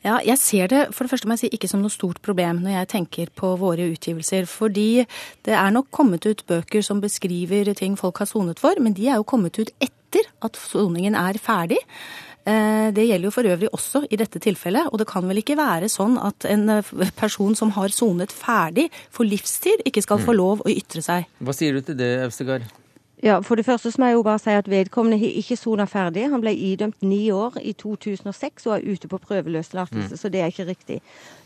Ja, 0.05 0.19
jeg 0.21 0.37
ser 0.37 0.69
det 0.69 0.81
for 0.93 1.05
det 1.05 1.15
første 1.15 1.25
må 1.25 1.33
jeg 1.33 1.47
si, 1.47 1.55
ikke 1.57 1.69
som 1.71 1.81
noe 1.81 1.93
stort 1.93 2.19
problem 2.25 2.59
når 2.61 2.75
jeg 2.75 2.89
tenker 2.91 3.31
på 3.33 3.55
våre 3.57 3.87
utgivelser. 3.89 4.45
Fordi 4.49 5.05
det 5.47 5.55
er 5.57 5.73
nok 5.73 5.89
kommet 5.95 6.27
ut 6.29 6.45
bøker 6.45 6.85
som 6.85 7.01
beskriver 7.01 7.73
ting 7.73 7.97
folk 7.97 8.21
har 8.21 8.29
sonet 8.29 8.61
for, 8.61 8.77
men 8.77 8.93
de 8.93 9.09
er 9.09 9.17
jo 9.17 9.25
kommet 9.25 9.57
ut 9.57 9.73
etter 9.79 9.93
at 10.45 10.59
soningen 10.59 11.17
er 11.19 11.39
ferdig. 11.41 11.81
Eh, 12.45 12.91
det 12.93 13.07
gjelder 13.07 13.25
jo 13.25 13.33
for 13.33 13.49
øvrig 13.49 13.69
også 13.73 14.03
i 14.05 14.19
dette 14.21 14.39
tilfellet. 14.41 14.91
Og 14.93 15.01
det 15.01 15.09
kan 15.09 15.25
vel 15.25 15.41
ikke 15.41 15.57
være 15.57 15.89
sånn 15.89 16.19
at 16.21 16.45
en 16.49 16.69
eh, 16.77 16.93
person 17.17 17.57
som 17.57 17.73
har 17.77 17.93
sonet 17.93 18.33
ferdig 18.33 18.91
for 19.09 19.25
livstid, 19.25 19.81
ikke 19.85 20.05
skal 20.05 20.21
få 20.21 20.35
mm. 20.35 20.39
lov 20.39 20.65
å 20.65 20.73
ytre 20.73 21.01
seg. 21.05 21.29
Hva 21.41 21.55
sier 21.57 21.77
du 21.77 21.85
til 21.85 21.97
det, 21.97 22.11
Øvstegard? 22.27 22.67
Ja, 23.25 23.39
For 23.41 23.57
det 23.57 23.65
første 23.65 23.89
så 23.89 23.97
må 23.97 24.05
jeg 24.05 24.19
jo 24.19 24.23
bare 24.23 24.37
si 24.37 24.53
at 24.53 24.67
vedkommende 24.69 25.17
har 25.17 25.37
ikke 25.39 25.55
sona 25.57 25.87
ferdig. 25.89 26.27
Han 26.29 26.43
ble 26.43 26.51
idømt 26.53 27.01
ni 27.01 27.31
år 27.33 27.55
i 27.57 27.71
2006 27.73 28.67
og 28.67 28.75
er 28.75 28.83
ute 28.85 29.09
på 29.09 29.17
prøveløslatelse, 29.17 30.13
mm. 30.13 30.19
så 30.21 30.29
det 30.29 30.41
er 30.41 30.51
ikke 30.53 30.67
riktig. 30.67 30.99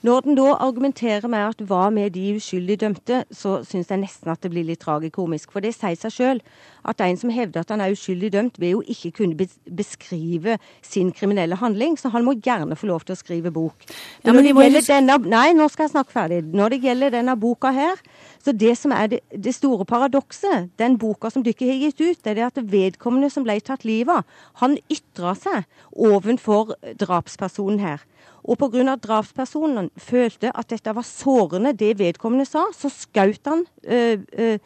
Når 0.04 0.26
den 0.26 0.36
da 0.36 0.58
argumenterer 0.60 1.28
med 1.32 1.40
at 1.40 1.64
hva 1.70 1.86
med 1.90 2.10
de 2.18 2.34
uskyldig 2.36 2.82
dømte, 2.82 3.22
så 3.32 3.62
syns 3.64 3.94
jeg 3.94 4.02
nesten 4.02 4.32
at 4.32 4.44
det 4.44 4.52
blir 4.52 4.68
litt 4.68 4.84
tragikomisk. 4.84 5.54
For 5.56 5.64
det 5.64 5.72
sier 5.78 5.96
seg 5.96 6.12
sjøl 6.18 6.44
at 6.84 7.00
en 7.06 7.22
som 7.22 7.32
hevder 7.32 7.64
at 7.64 7.72
han 7.72 7.80
er 7.84 7.96
uskyldig 7.96 8.34
dømt, 8.36 8.60
vil 8.60 8.76
jo 8.76 8.84
ikke 8.84 9.14
kunne 9.22 9.48
beskrive 9.64 10.58
sin 10.84 11.14
kriminelle 11.16 11.56
handling, 11.64 11.96
så 11.96 12.12
han 12.12 12.28
må 12.28 12.36
gjerne 12.44 12.76
få 12.76 12.92
lov 12.92 13.08
til 13.08 13.16
å 13.16 13.20
skrive 13.20 13.56
bok. 13.56 13.88
Ja, 14.26 14.34
når 14.34 14.50
det 14.50 14.56
gjelder 14.58 14.88
denne, 14.90 15.18
nei, 15.32 15.48
nå 15.56 15.72
skal 15.72 15.88
jeg 15.88 15.96
snakke 15.96 16.12
ferdig. 16.12 16.44
Når 16.44 16.76
det 16.76 16.84
gjelder 16.84 17.16
denne 17.16 17.40
boka 17.40 17.72
her, 17.72 18.04
så 18.40 18.54
det 18.56 18.78
som 18.80 18.94
er 18.96 19.10
det, 19.12 19.20
det 19.36 19.52
store 19.56 19.86
paradokset, 19.86 20.70
den 20.80 20.98
boka 21.00 21.30
som 21.32 21.44
dere 21.44 21.68
har 21.68 21.82
gitt 21.84 22.00
ut, 22.02 22.22
det 22.24 22.38
er 22.38 22.48
at 22.48 22.62
vedkommende 22.72 23.30
som 23.34 23.44
ble 23.44 23.58
tatt 23.60 23.84
livet 23.88 24.22
av, 24.22 24.40
han 24.62 24.78
ytra 24.92 25.36
seg 25.36 25.68
ovenfor 25.92 26.76
drapspersonen 27.02 27.84
her. 27.84 28.06
Og 28.44 28.58
pga. 28.58 28.96
drapspersonen 28.96 29.90
følte 29.98 30.52
at 30.56 30.70
dette 30.70 30.96
var 30.96 31.04
sårende, 31.04 31.74
det 31.74 32.00
vedkommende 32.00 32.48
sa, 32.48 32.66
så 32.72 32.90
skjøt 32.90 33.46
han, 33.46 33.66
øh, 33.84 34.20
øh, 34.34 34.60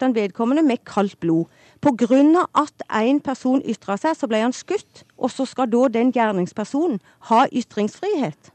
han 0.00 0.14
vedkommende 0.14 0.62
med 0.62 0.84
kaldt 0.84 1.20
blod. 1.20 1.46
Pga. 1.80 2.46
at 2.54 2.82
en 3.02 3.20
person 3.20 3.62
ytra 3.64 3.96
seg, 3.96 4.16
så 4.16 4.26
ble 4.26 4.40
han 4.40 4.52
skutt. 4.52 5.04
Og 5.18 5.30
så 5.30 5.44
skal 5.44 5.70
da 5.70 5.88
den 5.88 6.12
gjerningspersonen 6.12 7.00
ha 7.28 7.46
ytringsfrihet. 7.52 8.51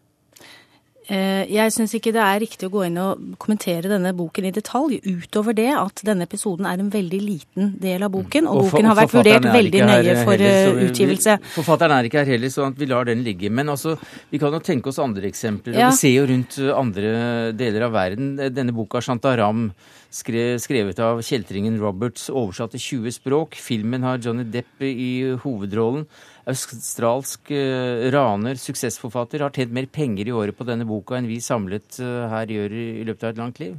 Eh, 1.07 1.45
jeg 1.47 1.71
syns 1.71 1.93
ikke 1.95 2.11
det 2.11 2.19
er 2.19 2.41
riktig 2.43 2.67
å 2.67 2.71
gå 2.73 2.81
inn 2.89 2.97
og 2.99 3.21
kommentere 3.39 3.87
denne 3.87 4.11
boken 4.15 4.49
i 4.49 4.51
detalj, 4.51 4.97
utover 5.07 5.55
det 5.55 5.69
at 5.71 6.01
denne 6.07 6.27
episoden 6.27 6.67
er 6.67 6.81
en 6.83 6.89
veldig 6.91 7.19
liten 7.23 7.69
del 7.79 8.03
av 8.03 8.11
boken, 8.11 8.49
og, 8.51 8.59
og 8.59 8.71
boken 8.73 8.89
har 8.89 8.99
vært 8.99 9.15
vurdert 9.15 9.47
veldig 9.55 9.83
nøye 9.87 10.17
for 10.27 10.35
heller, 10.35 10.81
eh, 10.81 10.89
utgivelse. 10.89 11.37
Forfatteren 11.55 11.95
er 11.95 12.09
ikke 12.09 12.23
her 12.23 12.33
heller, 12.35 12.51
så 12.51 12.67
vi 12.75 12.89
lar 12.91 13.07
den 13.07 13.23
ligge. 13.23 13.47
Men 13.47 13.71
altså, 13.71 13.95
vi 14.31 14.41
kan 14.41 14.51
jo 14.51 14.59
tenke 14.63 14.91
oss 14.91 14.99
andre 15.03 15.31
eksempler. 15.31 15.79
Ja. 15.79 15.93
Vi 15.93 16.01
ser 16.01 16.17
jo 16.17 16.27
rundt 16.27 16.59
andre 16.75 17.13
deler 17.55 17.87
av 17.87 17.95
verden. 17.95 18.35
Denne 18.51 18.75
boka 18.75 18.99
'Shantaram' 18.99 19.69
skrevet 20.11 20.99
av 21.03 21.19
kjeltringen 21.21 21.79
Roberts, 21.79 22.29
oversatt 22.29 22.71
til 22.75 23.03
20 23.03 23.15
språk. 23.19 23.55
Filmen 23.59 24.03
har 24.03 24.19
Johnny 24.23 24.43
Depp 24.43 24.81
i 24.83 25.37
hovedrollen 25.43 26.07
australsk 26.47 27.51
uh, 27.51 28.07
raner, 28.13 28.59
suksessforfatter, 28.61 29.43
har 29.43 29.55
tjent 29.55 29.75
mer 29.75 29.89
penger 29.91 30.29
i 30.29 30.35
året 30.35 30.57
på 30.57 30.67
denne 30.67 30.87
boka 30.87 31.17
enn 31.17 31.29
vi 31.29 31.41
samlet 31.43 31.99
uh, 31.99 32.27
her 32.31 32.53
gjør 32.53 32.77
i 32.77 33.05
løpet 33.07 33.27
av 33.27 33.33
et 33.33 33.41
langt 33.43 33.61
liv? 33.63 33.75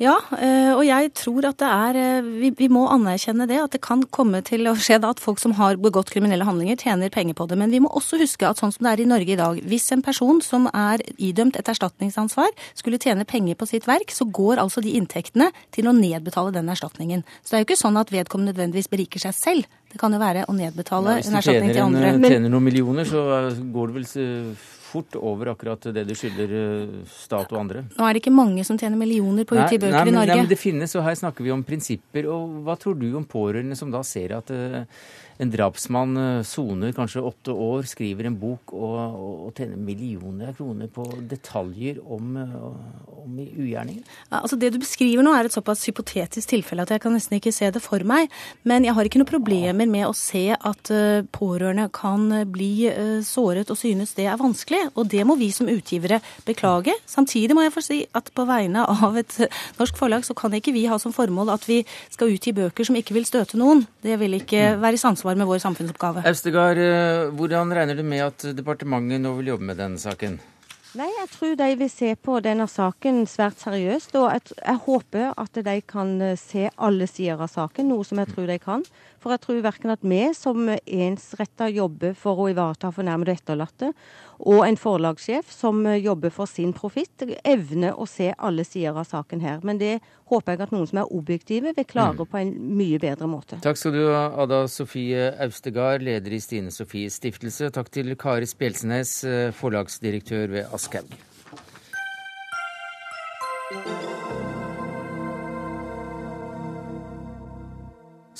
Ja, 0.00 0.14
eh, 0.40 0.70
og 0.72 0.80
jeg 0.86 1.10
tror 1.12 1.44
at 1.44 1.58
det 1.60 1.68
er 1.68 2.24
vi, 2.24 2.48
vi, 2.56 2.70
må 2.72 2.86
anerkjenne 2.88 3.44
det. 3.48 3.58
At 3.60 3.74
det 3.74 3.82
kan 3.84 4.06
komme 4.08 4.40
til 4.46 4.64
å 4.70 4.72
skje 4.80 4.96
da 5.02 5.10
at 5.12 5.20
folk 5.20 5.42
som 5.42 5.52
har 5.58 5.76
begått 5.76 6.12
kriminelle 6.14 6.46
handlinger, 6.48 6.78
tjener 6.80 7.12
penger 7.12 7.36
på 7.36 7.44
det. 7.50 7.58
Men 7.60 7.72
vi 7.74 7.82
må 7.84 7.90
også 7.92 8.16
huske 8.22 8.48
at 8.48 8.62
sånn 8.62 8.72
som 8.72 8.88
det 8.88 8.94
er 8.94 9.02
i 9.04 9.08
Norge 9.10 9.34
i 9.34 9.36
dag, 9.36 9.60
hvis 9.68 9.90
en 9.92 10.04
person 10.06 10.40
som 10.44 10.70
er 10.72 11.04
idømt 11.20 11.60
et 11.60 11.68
erstatningsansvar, 11.68 12.48
skulle 12.78 13.00
tjene 13.02 13.28
penger 13.28 13.60
på 13.60 13.68
sitt 13.68 13.84
verk, 13.90 14.08
så 14.14 14.24
går 14.24 14.62
altså 14.64 14.80
de 14.80 14.96
inntektene 14.96 15.50
til 15.76 15.90
å 15.90 15.96
nedbetale 15.96 16.56
den 16.56 16.72
erstatningen. 16.72 17.26
Så 17.44 17.52
det 17.52 17.60
er 17.60 17.66
jo 17.66 17.68
ikke 17.68 17.82
sånn 17.84 18.00
at 18.00 18.14
vedkommende 18.14 18.54
nødvendigvis 18.54 18.88
beriker 18.88 19.20
seg 19.20 19.36
selv. 19.36 19.78
Det 19.92 20.00
kan 20.00 20.16
jo 20.16 20.22
være 20.22 20.48
å 20.48 20.56
nedbetale 20.56 21.18
ja, 21.18 21.28
en 21.28 21.40
erstatning 21.42 21.74
til 21.74 21.84
andre. 21.90 22.14
Hvis 22.16 22.24
du 22.24 22.38
tjener 22.38 22.56
noen 22.56 22.70
millioner, 22.70 23.04
så 23.04 23.26
går 23.52 23.92
det 23.92 24.00
vel 24.00 24.12
fort 24.90 25.16
over 25.16 25.52
akkurat 25.54 25.90
det 25.94 26.04
du 26.08 26.14
skylder 26.18 26.54
eh, 26.60 26.98
stat 27.14 27.52
og 27.52 27.62
andre. 27.62 27.84
Nå 27.96 28.06
er 28.06 28.16
det 28.16 28.24
ikke 28.24 28.34
mange 28.34 28.66
som 28.66 28.78
tjener 28.80 28.98
millioner 29.00 29.46
på 29.48 29.56
å 29.56 29.64
utgi 29.64 29.80
bøker 29.80 29.96
nei, 29.96 30.04
men, 30.08 30.14
i 30.14 30.18
Norge. 30.18 30.34
Nei, 30.34 30.44
men 30.44 30.52
det 30.52 30.60
finnes, 30.60 30.94
og 30.98 31.06
her 31.06 31.18
snakker 31.22 31.46
vi 31.46 31.54
om 31.54 31.64
prinsipper. 31.66 32.28
Og 32.30 32.60
hva 32.66 32.78
tror 32.80 32.98
du 33.00 33.08
om 33.18 33.26
pårørende 33.28 33.78
som 33.78 33.92
da 33.92 34.02
ser 34.06 34.34
at 34.36 34.50
uh, 34.54 34.82
en 35.40 35.48
drapsmann 35.48 36.16
eh, 36.20 36.42
soner 36.44 36.92
kanskje 36.92 37.22
åtte 37.24 37.52
år, 37.54 37.86
skriver 37.88 38.28
en 38.28 38.36
bok 38.36 38.74
og, 38.76 38.96
og 39.46 39.56
tjener 39.56 39.78
millioner 39.80 40.50
av 40.50 40.58
kroner 40.58 40.90
på 40.92 41.06
detaljer 41.30 42.00
om, 42.04 42.34
eh, 42.36 42.58
om 43.22 43.38
ugjerningen? 43.40 44.04
Altså 44.36 44.58
det 44.60 44.74
du 44.74 44.80
beskriver 44.82 45.24
nå 45.24 45.32
er 45.32 45.48
et 45.48 45.56
såpass 45.56 45.86
hypotetisk 45.88 46.52
tilfelle 46.52 46.84
at 46.84 46.92
jeg 46.92 47.04
kan 47.04 47.16
nesten 47.16 47.38
ikke 47.38 47.54
se 47.56 47.70
det 47.72 47.80
for 47.80 48.04
meg. 48.04 48.28
Men 48.68 48.84
jeg 48.84 48.96
har 48.96 49.08
ikke 49.08 49.22
noen 49.22 49.30
problemer 49.30 49.88
med 49.88 50.10
å 50.10 50.16
se 50.16 50.50
at 50.52 50.92
pårørende 51.32 51.88
kan 51.94 52.28
bli 52.52 52.72
såret 53.24 53.72
og 53.72 53.80
synes 53.80 54.12
det 54.18 54.28
er 54.28 54.40
vanskelig. 54.40 54.79
Og 54.94 55.08
det 55.10 55.24
må 55.28 55.36
vi 55.40 55.50
som 55.54 55.68
utgivere 55.70 56.20
beklage. 56.46 56.94
Samtidig 57.08 57.56
må 57.56 57.64
jeg 57.66 57.74
få 57.74 57.84
si 57.84 58.00
at 58.16 58.30
på 58.34 58.46
vegne 58.48 58.84
av 58.84 59.18
et 59.20 59.36
norsk 59.80 59.98
forlag 60.00 60.26
så 60.26 60.36
kan 60.38 60.54
ikke 60.56 60.74
vi 60.76 60.86
ha 60.90 60.98
som 61.00 61.14
formål 61.14 61.52
at 61.54 61.66
vi 61.68 61.80
skal 62.10 62.32
utgi 62.34 62.54
bøker 62.56 62.86
som 62.86 62.98
ikke 62.98 63.16
vil 63.16 63.28
støte 63.28 63.60
noen. 63.60 63.84
Det 64.04 64.18
vil 64.20 64.38
ikke 64.40 64.76
mm. 64.76 64.84
være 64.84 64.98
i 64.98 65.02
samsvar 65.02 65.38
med 65.38 65.50
vår 65.50 65.62
samfunnsoppgave. 65.64 66.24
Austegard, 66.30 66.80
eh, 66.80 67.28
hvordan 67.36 67.74
regner 67.76 67.98
du 67.98 68.06
med 68.06 68.24
at 68.30 68.48
departementet 68.56 69.22
nå 69.22 69.36
vil 69.40 69.54
jobbe 69.54 69.70
med 69.72 69.80
denne 69.80 70.00
saken? 70.00 70.40
Nei, 70.98 71.06
Jeg 71.20 71.28
tror 71.30 71.52
de 71.54 71.66
vil 71.78 71.90
se 71.90 72.08
på 72.18 72.40
denne 72.42 72.64
saken 72.66 73.22
svært 73.30 73.60
seriøst. 73.62 74.16
Og 74.18 74.26
jeg, 74.34 74.56
jeg, 74.58 74.78
håper 74.86 75.28
at 75.38 75.60
de 75.68 75.76
kan 75.86 76.16
eh, 76.26 76.38
se 76.38 76.66
alle 76.76 77.06
sider 77.06 77.38
av 77.38 77.52
saken, 77.52 77.92
noe 77.92 78.06
som 78.06 78.18
jeg 78.18 78.32
tror 78.32 78.50
de 78.50 78.56
kan. 78.58 78.82
For 79.20 79.34
jeg 79.34 79.42
tror 79.44 79.60
verken 79.64 79.92
at 79.92 80.04
vi 80.06 80.22
som 80.36 80.70
ensretta 80.70 81.68
jobber 81.68 82.14
for 82.16 82.40
å 82.40 82.48
ivareta 82.52 82.88
fornærmede 82.94 83.34
og 83.34 83.42
etterlatte, 83.42 83.90
og 84.40 84.62
en 84.64 84.78
forlagssjef 84.80 85.50
som 85.52 85.82
jobber 85.84 86.32
for 86.32 86.48
sin 86.48 86.72
profitt, 86.76 87.26
evner 87.44 87.98
å 88.00 88.06
se 88.08 88.30
alle 88.38 88.64
sider 88.64 88.96
av 88.96 89.04
saken 89.10 89.44
her. 89.44 89.60
Men 89.66 89.80
det 89.82 89.98
håper 90.32 90.56
jeg 90.56 90.64
at 90.64 90.72
noen 90.72 90.88
som 90.88 91.02
er 91.02 91.12
objektive, 91.12 91.74
vil 91.76 91.88
klare 91.88 92.16
mm. 92.16 92.30
på 92.32 92.40
en 92.40 92.54
mye 92.80 93.00
bedre 93.02 93.28
måte. 93.28 93.60
Takk 93.60 93.76
skal 93.76 93.96
du 93.98 94.02
ha, 94.08 94.24
Ada 94.40 94.62
Sofie 94.72 95.28
Austegard, 95.44 96.00
leder 96.06 96.32
i 96.32 96.40
Stine 96.40 96.72
Sofies 96.72 97.20
stiftelse. 97.20 97.68
Takk 97.76 97.92
til 97.92 98.14
Kari 98.20 98.48
Spjelsenes, 98.48 99.18
eh, 99.28 99.50
forlagsdirektør 99.60 100.56
ved 100.56 100.72
Aschehoug. 100.72 101.18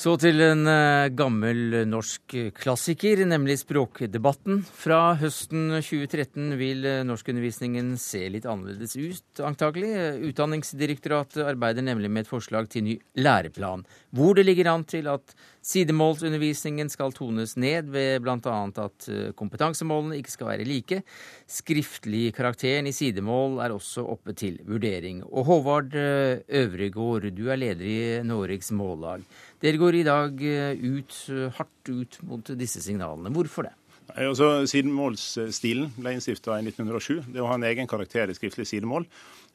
Så 0.00 0.14
til 0.16 0.40
en 0.40 0.62
eh, 0.70 1.10
gammel 1.12 1.82
norsk 1.84 2.32
klassiker, 2.56 3.20
nemlig 3.28 3.58
språkdebatten. 3.60 4.62
Fra 4.64 5.10
høsten 5.20 5.74
2013 5.74 6.54
vil 6.56 6.86
eh, 6.88 7.02
norskundervisningen 7.04 7.90
se 8.00 8.22
litt 8.32 8.46
annerledes 8.48 8.96
ut, 8.96 9.42
antakelig. 9.44 9.90
Utdanningsdirektoratet 10.30 11.42
arbeider 11.44 11.84
nemlig 11.84 12.08
med 12.08 12.24
et 12.24 12.32
forslag 12.32 12.70
til 12.72 12.86
ny 12.86 12.96
læreplan, 13.20 13.84
hvor 14.16 14.34
det 14.38 14.46
ligger 14.46 14.72
an 14.72 14.84
til 14.88 15.08
at 15.10 15.34
sidemålsundervisningen 15.66 16.90
skal 16.90 17.14
tones 17.14 17.56
ned 17.60 17.90
ved 17.94 18.24
bl.a. 18.24 18.56
at 18.84 19.08
eh, 19.12 19.30
kompetansemålene 19.38 20.18
ikke 20.20 20.34
skal 20.34 20.52
være 20.52 20.68
like. 20.68 21.02
Skriftlig 21.50 22.30
karakteren 22.36 22.88
i 22.90 22.94
sidemål 22.96 23.60
er 23.64 23.76
også 23.76 24.06
oppe 24.10 24.34
til 24.34 24.58
vurdering. 24.66 25.22
Og 25.28 25.46
Håvard 25.50 25.94
Øvregård, 25.94 27.30
du 27.36 27.46
er 27.50 27.60
leder 27.60 27.86
i 27.86 28.00
Noregs 28.26 28.72
Mållag. 28.74 29.22
Dere 29.60 29.80
går 29.80 29.98
i 29.98 30.06
dag 30.06 30.40
eh, 30.46 30.80
ut, 30.80 31.16
eh, 31.28 31.52
hardt 31.58 31.92
ut 31.92 32.18
mot 32.24 32.52
disse 32.56 32.80
signalene. 32.82 33.32
Hvorfor 33.34 33.68
det? 33.68 33.74
Altså, 34.16 34.64
Sidemålsstilen 34.66 35.92
ble 35.94 36.16
innstifta 36.16 36.56
i 36.58 36.64
1907. 36.66 37.28
Det 37.34 37.42
å 37.42 37.46
ha 37.50 37.58
en 37.58 37.66
egen 37.68 37.86
karakter 37.90 38.30
i 38.30 38.34
skriftlig 38.34 38.66
sidemål 38.66 39.04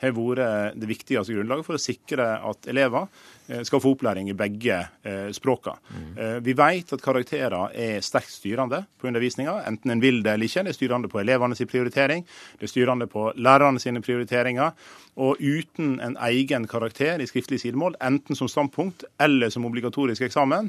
har 0.01 0.13
vært 0.15 0.75
det 0.79 0.89
viktigste 0.89 1.35
grunnlaget 1.35 1.67
for 1.67 1.77
å 1.77 1.81
sikre 1.81 2.27
at 2.49 2.67
elever 2.71 3.07
eh, 3.47 3.61
skal 3.67 3.81
få 3.83 3.93
opplæring 3.95 4.29
i 4.31 4.37
begge 4.37 4.79
eh, 5.03 5.29
språkene. 5.35 5.79
Mm. 5.95 6.43
Vi 6.45 6.55
vet 6.57 6.91
at 6.95 7.03
karakterer 7.03 7.71
er 7.71 8.03
sterkt 8.05 8.33
styrende 8.33 8.83
på 8.99 9.09
undervisninga, 9.09 9.57
enten 9.69 9.93
en 9.93 10.03
vil 10.03 10.21
det 10.25 10.35
eller 10.35 10.49
ikke. 10.49 10.65
Det 10.67 10.73
er 10.73 10.77
styrende 10.79 11.11
på 11.11 11.21
elevenes 11.21 11.63
prioritering, 11.69 12.25
det 12.59 12.67
er 12.67 12.71
styrende 12.71 13.07
på 13.11 13.29
lærerne 13.35 13.81
sine 13.81 14.03
prioriteringer. 14.05 14.75
Og 15.15 15.39
uten 15.39 15.93
en 16.03 16.17
egen 16.27 16.65
karakter 16.67 17.21
i 17.23 17.27
skriftlig 17.29 17.61
sidemål, 17.61 17.95
enten 18.03 18.35
som 18.35 18.49
standpunkt 18.51 19.05
eller 19.23 19.53
som 19.53 19.63
obligatorisk 19.67 20.25
eksamen, 20.27 20.67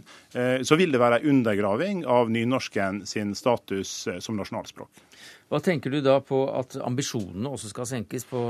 så 0.63 0.79
vil 0.79 0.95
det 0.95 1.01
være 1.03 1.25
undergraving 1.27 2.05
av 2.07 2.31
nynorsken 2.31 3.03
sin 3.11 3.35
status 3.35 4.05
som 4.23 4.39
nasjonalspråk. 4.39 5.03
Hva 5.47 5.61
tenker 5.63 5.93
du 5.95 6.01
da 6.03 6.17
på 6.27 6.41
at 6.51 6.75
ambisjonene 6.83 7.53
også 7.55 7.71
skal 7.71 7.87
senkes 7.87 8.27
på, 8.27 8.41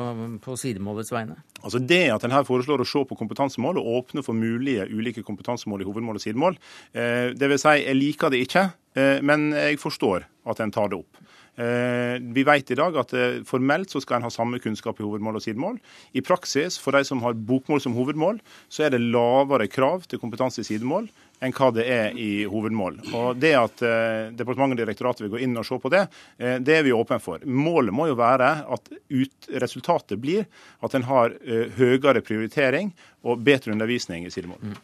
på 0.40 0.56
sidemålets 0.56 1.12
vegne? 1.12 1.36
Altså 1.60 1.80
Det 1.84 2.06
at 2.14 2.24
en 2.24 2.32
her 2.32 2.46
foreslår 2.48 2.80
å 2.80 2.88
se 2.88 3.02
på 3.04 3.18
kompetansemål 3.20 3.82
og 3.82 3.90
åpne 3.98 4.24
for 4.24 4.36
mulige 4.36 4.86
ulike 4.88 5.24
kompetansemål 5.26 5.84
i 5.84 5.88
hovedmål 5.88 6.16
og 6.16 6.24
sidemål, 6.24 6.56
eh, 6.96 7.34
det 7.36 7.50
vil 7.52 7.60
si 7.60 7.74
jeg 7.82 7.98
liker 8.00 8.32
det 8.32 8.40
ikke, 8.46 8.64
eh, 8.96 9.20
men 9.20 9.50
jeg 9.52 9.80
forstår 9.82 10.24
at 10.48 10.64
en 10.64 10.72
tar 10.72 10.88
det 10.92 11.02
opp. 11.02 11.20
Eh, 11.56 12.16
vi 12.20 12.44
vet 12.44 12.70
i 12.70 12.78
dag 12.78 12.96
at 13.00 13.14
eh, 13.16 13.38
formelt 13.48 13.92
så 13.92 14.02
skal 14.04 14.18
en 14.18 14.26
ha 14.28 14.32
samme 14.32 14.60
kunnskap 14.60 15.00
i 15.00 15.06
hovedmål 15.06 15.38
og 15.38 15.44
sidemål. 15.44 15.78
I 16.12 16.24
praksis, 16.24 16.76
for 16.80 16.96
de 16.96 17.04
som 17.08 17.22
har 17.24 17.38
bokmål 17.48 17.80
som 17.80 17.96
hovedmål, 17.96 18.42
så 18.68 18.86
er 18.86 18.92
det 18.92 19.04
lavere 19.04 19.70
krav 19.72 20.04
til 20.10 20.20
kompetanse 20.22 20.60
i 20.60 20.68
sidemål 20.68 21.08
enn 21.44 21.52
hva 21.56 21.68
det 21.74 21.84
er 21.92 22.16
i 22.16 22.30
hovedmål. 22.48 23.00
Og 23.16 23.40
Det 23.40 23.52
at 23.58 23.82
eh, 23.84 24.30
departementet 24.36 24.78
og 24.78 24.82
direktoratet 24.84 25.24
vil 25.24 25.34
gå 25.34 25.42
inn 25.44 25.56
og 25.60 25.66
se 25.68 25.78
på 25.80 25.92
det, 25.92 26.06
eh, 26.38 26.56
det 26.64 26.78
er 26.78 26.86
vi 26.86 26.94
åpne 26.96 27.18
for. 27.22 27.44
Målet 27.44 27.94
må 27.94 28.08
jo 28.10 28.16
være 28.18 28.52
at 28.64 28.88
ut, 28.92 29.50
resultatet 29.62 30.20
blir 30.22 30.46
at 30.84 30.96
en 30.96 31.06
har 31.08 31.36
eh, 31.44 31.68
høyere 31.76 32.24
prioritering 32.24 32.94
og 33.26 33.44
bedre 33.44 33.74
undervisning 33.76 34.26
i 34.26 34.32
sidemål. 34.32 34.62
Mm. 34.62 34.80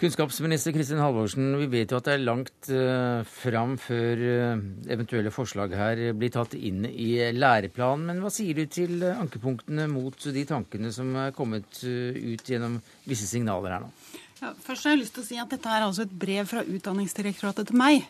Kunnskapsminister 0.00 0.72
Kristin 0.72 1.02
Halvorsen, 1.02 1.50
vi 1.60 1.66
vet 1.68 1.92
jo 1.92 1.98
at 2.00 2.06
det 2.08 2.14
er 2.16 2.22
langt 2.24 2.70
uh, 2.72 3.20
fram 3.28 3.74
før 3.80 4.22
uh, 4.24 4.62
eventuelle 4.88 5.32
forslag 5.34 5.74
her 5.76 6.00
blir 6.16 6.32
tatt 6.32 6.56
inn 6.56 6.86
i 6.88 7.10
læreplanen. 7.36 8.06
Men 8.08 8.24
hva 8.24 8.32
sier 8.32 8.56
du 8.56 8.64
til 8.72 9.04
ankepunktene 9.10 9.84
mot 9.92 10.16
de 10.16 10.46
tankene 10.48 10.92
som 10.96 11.12
er 11.20 11.36
kommet 11.36 11.82
ut 11.84 12.48
gjennom 12.48 12.80
visse 13.04 13.28
signaler 13.28 13.76
her 13.76 13.84
nå? 13.84 13.92
Ja, 14.40 14.54
først 14.64 14.86
har 14.86 14.94
jeg 14.94 15.02
lyst 15.02 15.18
til 15.18 15.26
å 15.26 15.28
si 15.28 15.36
at 15.40 15.50
Dette 15.52 15.68
er 15.68 15.84
altså 15.84 16.06
et 16.06 16.12
brev 16.22 16.48
fra 16.48 16.64
Utdanningsdirektoratet 16.64 17.68
til 17.68 17.76
meg. 17.76 18.06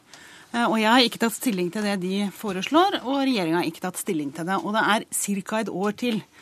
Eh, 0.55 0.67
og 0.67 0.77
Jeg 0.79 0.91
har 0.91 1.05
ikke 1.07 1.23
tatt 1.23 1.35
stilling 1.35 1.71
til 1.75 1.83
det 1.87 1.97
de 2.03 2.29
foreslår, 2.35 3.01
og 3.03 3.23
regjeringa 3.23 3.61
har 3.61 3.67
ikke 3.67 3.85
tatt 3.85 3.99
stilling 3.99 4.31
til 4.35 4.47
det. 4.47 4.59
Og 4.63 4.75
det 4.75 4.83
er 4.95 5.07
ca. 5.11 5.61
et 5.61 5.69
år 5.71 5.93
til 5.99 6.17
eh, 6.23 6.40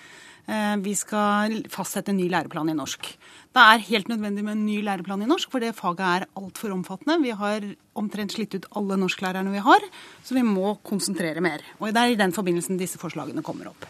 vi 0.81 0.95
skal 0.97 1.59
fastsette 1.69 2.09
en 2.09 2.17
ny 2.17 2.25
læreplan 2.33 2.71
i 2.73 2.77
norsk. 2.77 3.05
Det 3.53 3.65
er 3.65 3.83
helt 3.89 4.09
nødvendig 4.09 4.45
med 4.47 4.55
en 4.55 4.65
ny 4.65 4.79
læreplan 4.85 5.25
i 5.25 5.29
norsk, 5.29 5.51
for 5.53 5.61
det 5.61 5.75
faget 5.77 6.01
er 6.05 6.27
altfor 6.39 6.73
omfattende. 6.73 7.19
Vi 7.21 7.35
har 7.37 7.65
omtrent 7.99 8.33
slitt 8.33 8.55
ut 8.55 8.69
alle 8.79 8.97
norsklærerne 9.01 9.53
vi 9.53 9.61
har, 9.65 9.85
så 10.25 10.37
vi 10.37 10.45
må 10.47 10.77
konsentrere 10.87 11.43
mer. 11.45 11.65
Og 11.81 11.93
Det 11.93 12.01
er 12.01 12.15
i 12.15 12.21
den 12.21 12.33
forbindelsen 12.33 12.81
disse 12.81 13.01
forslagene 13.01 13.43
kommer 13.43 13.69
opp. 13.73 13.85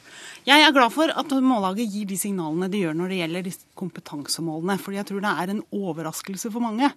Jeg 0.48 0.64
er 0.64 0.72
glad 0.72 0.90
for 0.94 1.12
at 1.12 1.36
Mållaget 1.44 1.92
gir 1.92 2.06
de 2.08 2.16
signalene 2.16 2.70
de 2.72 2.82
gjør 2.86 2.96
når 2.96 3.08
det 3.08 3.20
gjelder 3.22 3.50
kompetansemålene. 3.76 4.78
fordi 4.78 4.96
jeg 4.96 5.06
tror 5.06 5.20
det 5.20 5.34
er 5.42 5.50
en 5.50 5.64
overraskelse 5.72 6.50
for 6.50 6.60
mange 6.60 6.90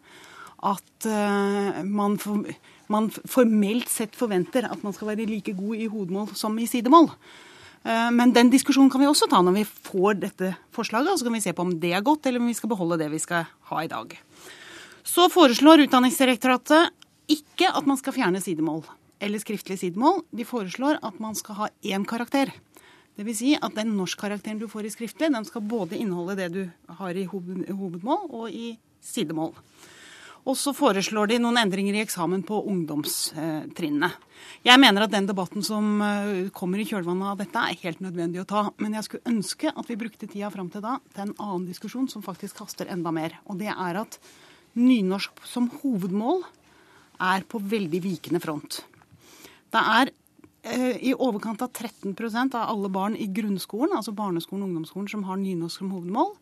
at 0.62 1.08
uh, 1.10 1.84
man, 1.84 2.18
for, 2.22 2.46
man, 2.88 3.10
formelt 3.10 3.90
sett 3.90 4.16
forventer 4.16 4.70
at 4.70 4.84
man 4.84 4.94
skal 4.94 5.10
være 5.10 5.26
like 5.26 5.54
god 5.58 5.76
i 5.76 5.90
hodemål 5.90 6.36
som 6.38 6.58
i 6.60 6.70
sidemål. 6.70 7.10
Uh, 7.82 8.10
men 8.14 8.34
den 8.36 8.52
diskusjonen 8.54 8.92
kan 8.94 9.02
vi 9.02 9.10
også 9.10 9.30
ta 9.32 9.42
når 9.42 9.56
vi 9.60 9.66
får 9.66 10.20
dette 10.22 10.54
forslaget. 10.76 11.14
og 11.14 11.20
Så 11.20 11.28
kan 11.28 11.38
vi 11.38 11.44
se 11.44 11.54
på 11.58 11.66
om 11.66 11.76
det 11.82 11.94
er 11.98 12.06
godt, 12.06 12.26
eller 12.26 12.44
om 12.44 12.50
vi 12.52 12.58
skal 12.58 12.72
beholde 12.74 13.00
det 13.02 13.12
vi 13.14 13.22
skal 13.22 13.48
ha 13.72 13.84
i 13.84 13.92
dag. 13.92 14.18
Så 15.04 15.28
foreslår 15.34 15.88
Utdanningsdirektoratet 15.88 16.92
ikke 17.32 17.72
at 17.74 17.88
man 17.90 17.98
skal 17.98 18.14
fjerne 18.14 18.42
sidemål 18.44 18.84
eller 19.22 19.42
skriftlig 19.42 19.78
sidemål. 19.80 20.24
De 20.34 20.46
foreslår 20.46 21.00
at 21.06 21.20
man 21.22 21.38
skal 21.38 21.58
ha 21.58 21.70
én 21.86 22.06
karakter. 22.08 22.52
Dvs. 23.20 23.38
Si 23.38 23.52
at 23.58 23.76
den 23.76 23.94
norskkarakteren 23.98 24.60
du 24.62 24.68
får 24.72 24.88
i 24.88 24.94
skriftlig, 24.94 25.30
den 25.34 25.46
skal 25.46 25.66
både 25.68 26.00
inneholde 26.00 26.38
det 26.40 26.50
du 26.56 26.62
har 27.02 27.18
i 27.18 27.28
hovedmål 27.28 28.30
og 28.30 28.48
i 28.50 28.78
sidemål. 29.04 29.54
Og 30.50 30.58
så 30.58 30.74
foreslår 30.74 31.30
de 31.30 31.40
noen 31.42 31.60
endringer 31.62 31.98
i 31.98 32.02
eksamen 32.02 32.42
på 32.48 32.60
ungdomstrinnene. 32.72 34.10
Jeg 34.66 34.82
mener 34.82 35.06
at 35.06 35.14
den 35.14 35.28
debatten 35.30 35.66
som 35.66 36.02
eh, 36.02 36.50
kommer 36.56 36.82
i 36.82 36.86
kjølvannet 36.90 37.34
av 37.34 37.42
dette, 37.44 37.66
er 37.66 37.82
helt 37.84 38.02
nødvendig 38.02 38.42
å 38.42 38.48
ta. 38.50 38.64
Men 38.82 38.98
jeg 38.98 39.08
skulle 39.08 39.36
ønske 39.36 39.74
at 39.74 39.92
vi 39.92 40.00
brukte 40.02 40.30
tida 40.30 40.50
fram 40.54 40.72
til 40.74 40.84
da 40.86 40.98
til 41.14 41.28
en 41.28 41.36
annen 41.38 41.68
diskusjon 41.70 42.10
som 42.10 42.26
faktisk 42.26 42.64
haster 42.64 42.90
enda 42.90 43.14
mer. 43.14 43.38
Og 43.46 43.62
det 43.62 43.70
er 43.74 44.02
at 44.02 44.18
nynorsk 44.80 45.46
som 45.46 45.70
hovedmål 45.82 46.42
er 47.22 47.46
på 47.46 47.62
veldig 47.62 48.02
vikende 48.02 48.42
front. 48.42 48.82
Det 49.72 49.82
er 50.02 50.10
Eh, 50.64 50.98
i 51.10 51.14
overkant 51.18 51.62
av 51.62 51.72
13% 51.74 52.56
av 52.56 52.70
alle 52.70 52.90
barn 52.90 53.16
i 53.18 53.26
grunnskolen, 53.34 53.96
altså 53.98 54.14
barneskolen 54.14 54.62
og 54.62 54.70
ungdomsskolen, 54.70 55.08
som 55.10 55.24
har 55.26 55.40
nynorsk 55.42 55.82
som 55.82 55.90
hovedmål. 55.90 56.36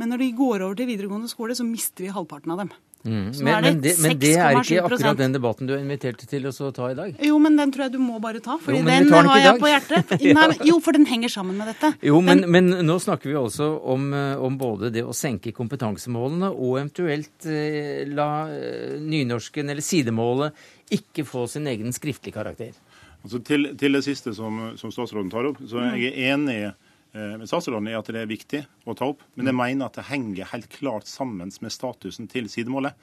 Men 0.00 0.08
når 0.08 0.22
de 0.22 0.28
går 0.38 0.62
over 0.64 0.78
til 0.78 0.88
videregående 0.88 1.28
skole, 1.28 1.56
så 1.58 1.66
mister 1.68 2.06
vi 2.06 2.14
halvparten 2.14 2.54
av 2.54 2.62
dem. 2.62 2.70
Mm. 3.04 3.30
Men, 3.42 3.62
men, 3.62 3.80
det, 3.80 3.92
men, 4.02 4.16
det, 4.18 4.32
er 4.34 4.56
ikke 4.58 4.82
akkurat 4.82 5.18
den 5.20 5.34
debatten 5.36 5.68
du 5.68 5.74
er 5.76 5.82
invitert 5.84 6.22
til 6.28 6.48
å 6.50 6.70
ta 6.74 6.88
i 6.90 6.96
dag? 6.98 7.12
Jo, 7.24 7.36
men 7.40 7.54
den 7.56 7.70
tror 7.72 7.86
jeg 7.86 7.94
du 7.94 8.00
må 8.02 8.18
bare 8.22 8.42
ta. 8.44 8.56
for 8.62 8.74
den, 8.74 8.88
den 8.88 9.28
har 9.30 9.38
jeg 9.38 9.60
på 9.62 9.70
hjertet. 9.70 10.14
Nei, 10.38 10.48
jo, 10.66 10.80
for 10.84 10.98
den 10.98 11.06
henger 11.08 11.32
sammen 11.32 11.60
med 11.60 11.70
dette. 11.70 11.92
Jo, 12.04 12.18
men, 12.24 12.42
men 12.50 12.72
nå 12.84 12.98
snakker 13.02 13.30
vi 13.30 13.38
også 13.38 13.70
om, 13.94 14.10
eh, 14.18 14.42
om, 14.42 14.58
både 14.58 14.90
det 14.94 15.06
å 15.06 15.14
senke 15.14 15.54
kompetansemålene 15.54 16.50
og 16.50 16.80
eventuelt 16.80 17.46
eh, 17.46 18.02
la 18.10 18.28
eh, 18.50 18.98
nynorsken 18.98 19.70
eller 19.70 19.84
sidemålet 19.84 20.66
ikke 20.98 21.24
få 21.28 21.46
sin 21.50 21.70
egen 21.70 21.94
skriftlige 21.94 22.34
karakter. 22.34 22.74
Altså 23.22 23.40
til, 23.46 23.72
til, 23.78 23.94
det 23.94 24.02
siste 24.06 24.34
som, 24.34 24.72
som, 24.78 24.92
statsråden 24.94 25.30
tar 25.30 25.46
opp, 25.48 25.62
så 25.70 25.82
er 25.86 25.98
jeg 26.00 26.30
enig 26.32 26.60
med 26.66 26.84
statsråden 27.12 27.88
er 27.88 27.98
at 27.98 28.08
det 28.12 28.20
er 28.20 28.28
viktig 28.30 28.60
å 28.88 28.94
ta 28.96 29.08
opp. 29.10 29.22
Men 29.34 29.48
jeg 29.48 29.56
mm. 29.56 29.62
mener 29.62 29.88
at 29.88 29.96
det 29.96 30.08
henger 30.10 30.50
helt 30.52 30.68
klart 30.74 31.08
sammen 31.08 31.52
med 31.62 31.72
statusen 31.72 32.28
til 32.30 32.50
sidemålet. 32.52 32.96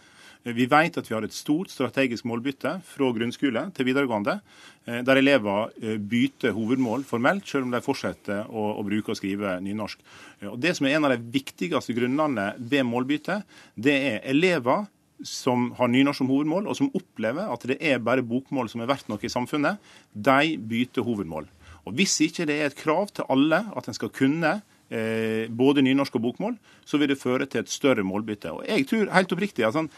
Eh, 0.46 0.54
vi 0.54 0.68
vet 0.70 0.98
at 0.98 1.10
vi 1.10 1.16
har 1.16 1.26
et 1.26 1.36
stort 1.36 1.74
strategisk 1.74 2.28
målbytte 2.30 2.78
fra 2.86 3.12
grunnskole 3.16 3.66
til 3.76 3.90
videregående, 3.90 4.40
eh, 4.86 5.02
der 5.06 5.22
elever 5.22 5.74
bytter 5.98 6.56
hovedmål 6.56 7.06
formelt, 7.08 7.48
selv 7.50 7.68
om 7.68 7.74
de 7.74 7.84
fortsetter 7.86 8.46
å, 8.46 8.68
å 8.80 8.86
bruke 8.86 9.14
og 9.14 9.20
skrive 9.20 9.58
nynorsk. 9.66 10.04
Og 10.52 10.60
Det 10.62 10.76
som 10.78 10.88
er 10.88 10.98
en 10.98 11.10
av 11.10 11.16
de 11.16 11.32
viktigste 11.40 11.96
grunnene 11.98 12.52
ved 12.60 12.86
målbytte, 12.86 13.42
det 13.76 13.96
er 13.96 14.22
elever 14.30 14.86
som 15.26 15.70
har 15.78 15.88
nynorsk 15.88 16.22
som 16.22 16.30
hovedmål, 16.30 16.68
og 16.68 16.78
som 16.78 16.92
opplever 16.94 17.52
at 17.52 17.64
det 17.70 17.80
er 17.80 18.04
bare 18.04 18.26
bokmål 18.26 18.70
som 18.70 18.84
er 18.84 18.90
verdt 18.92 19.08
noe 19.10 19.24
i 19.24 19.32
samfunnet, 19.32 19.80
de 20.14 20.58
bytter 20.60 21.06
hovedmål. 21.08 21.48
Og 21.86 21.94
Hvis 21.98 22.20
ikke 22.26 22.48
det 22.50 22.62
er 22.62 22.72
et 22.72 22.80
krav 22.80 23.12
til 23.14 23.28
alle 23.30 23.66
at 23.78 23.88
en 23.88 23.98
skal 23.98 24.10
kunne 24.14 24.58
eh, 24.90 25.46
både 25.50 25.84
nynorsk 25.86 26.16
og 26.18 26.22
bokmål, 26.22 26.56
så 26.86 26.98
vil 27.02 27.10
det 27.10 27.18
føre 27.18 27.46
til 27.50 27.64
et 27.64 27.70
større 27.70 28.04
målbytte. 28.06 28.52
Og 28.54 28.66
jeg 28.68 28.86
tror 28.90 29.12
helt 29.14 29.34
oppriktig 29.34 29.66
at 29.66 29.76
sånn, 29.76 29.90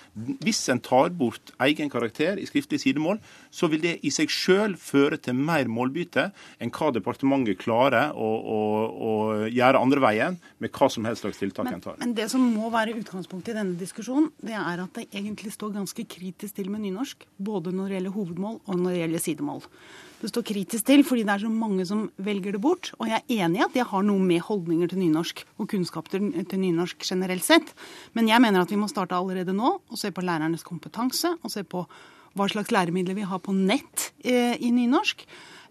Hvis 0.44 0.62
en 0.72 0.80
tar 0.80 1.10
bort 1.10 1.52
egen 1.64 1.90
karakter 1.90 2.40
i 2.40 2.46
skriftlig 2.48 2.80
sidemål, 2.82 3.20
så 3.52 3.68
vil 3.68 3.82
det 3.84 3.98
i 4.04 4.12
seg 4.12 4.32
sjøl 4.32 4.78
føre 4.80 5.18
til 5.18 5.36
mer 5.36 5.68
målbytte 5.68 6.32
enn 6.60 6.72
hva 6.72 6.92
departementet 6.96 7.60
klarer 7.60 8.12
å, 8.16 8.30
å, 8.58 8.60
å 9.10 9.14
gjøre 9.48 9.80
andre 9.82 10.04
veien 10.04 10.40
med 10.60 10.72
hva 10.72 10.90
som 10.92 11.06
helst 11.08 11.26
slags 11.26 11.40
tiltak 11.40 11.68
men, 11.68 11.80
en 11.80 11.86
tar. 11.88 12.00
Men 12.00 12.16
det 12.18 12.30
som 12.32 12.44
må 12.44 12.72
være 12.74 12.96
utgangspunktet 13.00 13.56
i 13.56 13.60
denne 13.60 13.80
diskusjonen, 13.80 14.32
det 14.44 14.56
er 14.56 14.84
at 14.84 15.00
det 15.00 15.08
egentlig 15.12 15.56
står 15.56 15.76
ganske 15.80 16.08
kritisk 16.08 16.60
til 16.60 16.72
med 16.72 16.84
nynorsk. 16.84 17.28
Både 17.38 17.72
når 17.76 17.88
det 17.88 18.00
gjelder 18.00 18.18
hovedmål 18.20 18.62
og 18.66 18.76
når 18.76 18.94
det 18.94 19.02
gjelder 19.04 19.26
sidemål 19.28 19.66
det 20.18 20.32
står 20.32 20.45
kritisk 20.49 20.86
til, 20.88 21.03
fordi 21.05 21.24
det 21.28 21.34
er 21.36 21.43
så 21.43 21.51
mange 21.53 21.86
som 21.86 22.07
velger 22.26 22.55
det 22.55 22.61
bort. 22.61 22.89
Og 22.97 23.09
jeg 23.11 23.22
er 23.22 23.43
enig 23.45 23.61
i 23.61 23.65
at 23.68 23.76
jeg 23.78 23.86
har 23.91 24.05
noe 24.05 24.24
med 24.24 24.41
holdninger 24.47 24.89
til 24.89 25.01
nynorsk 25.03 25.43
og 25.61 25.70
kunnskap 25.70 26.09
til, 26.09 26.32
nynorsk 26.34 27.05
generelt 27.05 27.45
sett. 27.45 27.74
Men 28.18 28.30
jeg 28.32 28.41
mener 28.41 28.63
at 28.63 28.74
vi 28.74 28.80
må 28.82 28.89
starte 28.89 29.18
allerede 29.18 29.53
nå 29.53 29.76
og 29.78 29.99
se 29.99 30.09
på 30.11 30.26
lærernes 30.26 30.65
kompetanse, 30.65 31.36
og 31.43 31.53
se 31.53 31.61
på 31.68 31.86
hva 32.38 32.49
slags 32.49 32.74
læremidler 32.74 33.18
vi 33.18 33.26
har 33.30 33.41
på 33.41 33.53
nett 33.53 34.11
eh, 34.26 34.57
i 34.57 34.74
nynorsk. 34.74 35.24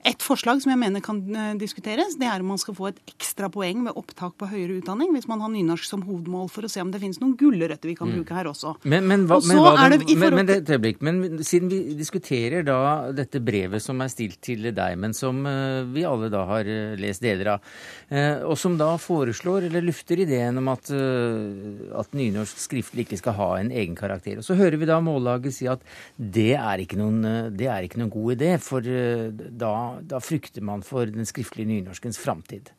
Et 0.07 0.23
forslag 0.23 0.61
som 0.63 0.71
jeg 0.71 0.79
mener 0.79 1.03
kan 1.03 1.19
eh, 1.35 1.55
diskuteres, 1.59 2.15
det 2.21 2.29
er 2.31 2.43
om 2.43 2.53
man 2.53 2.61
skal 2.63 2.77
få 2.77 2.85
et 2.93 2.99
ekstra 3.11 3.49
poeng 3.51 3.81
ved 3.89 3.97
opptak 3.99 4.37
på 4.39 4.47
høyere 4.53 4.77
utdanning 4.79 5.11
hvis 5.17 5.25
man 5.27 5.41
har 5.43 5.51
nynorsk 5.51 5.89
som 5.89 6.05
hovedmål, 6.07 6.47
for 6.53 6.63
å 6.63 6.71
se 6.71 6.79
om 6.85 6.93
det 6.95 7.01
finnes 7.03 7.19
noen 7.19 7.33
gulrøtter 7.41 7.91
vi 7.91 7.97
kan 7.99 8.07
Mm. 8.07 8.21
bruke 8.21 8.37
her 8.37 8.47
også. 8.47 8.77
Men, 8.85 9.03
men, 9.11 9.25
hva, 9.27 9.41
Og 9.41 9.49
men, 9.49 9.59
hva 9.59 9.89
det 9.91 9.99
forhold 10.07 10.37
men, 10.37 10.47
det, 10.47 10.57
et 10.63 10.71
øyeblikk, 10.77 11.01
men 11.03 11.43
siden 11.43 11.73
vi 11.73 11.97
diskuterer 11.99 12.63
da 12.63 13.11
dette 13.11 13.41
brevet 13.43 13.83
som 13.83 13.99
er 14.05 14.13
stilt 14.13 14.39
til 14.47 14.69
deg, 14.71 14.95
men 15.03 15.13
som 15.17 15.41
eh, 15.45 15.83
vi 15.91 16.05
alle 16.07 16.31
da 16.31 16.45
har 16.53 16.71
eh, 16.71 16.95
lest 17.03 17.25
deler 17.27 17.57
av, 17.57 17.67
og 18.47 18.55
som 18.61 18.77
da 18.79 18.93
foreslår 19.01 19.67
eller 19.67 19.83
lufter 19.83 20.21
ideen 20.23 20.61
om 20.61 20.69
at, 20.71 20.87
at 20.87 22.15
nynorsk 22.15 22.61
skriftlig 22.63 23.07
ikke 23.07 23.19
skal 23.19 23.35
ha 23.35 23.49
en 23.59 23.73
egen 23.75 23.97
karakter. 23.99 24.39
Og 24.39 24.47
så 24.47 24.55
hører 24.55 24.79
vi 24.79 24.87
da 24.87 25.01
Mållaget 25.03 25.57
si 25.57 25.67
at 25.67 25.83
det 26.17 26.53
er 26.55 26.85
ikke 26.85 27.01
noen, 27.01 27.19
det 27.57 27.67
er 27.67 27.83
ikke 27.87 27.99
noen 27.99 28.13
god 28.15 28.37
idé, 28.37 28.53
for 28.63 28.87
da, 28.87 29.73
da 30.03 30.19
frykter 30.21 30.63
man 30.63 30.83
for 30.83 31.07
den 31.07 31.25
skriftlige 31.29 31.67
nynorskens 31.71 32.19
framtid. 32.19 32.73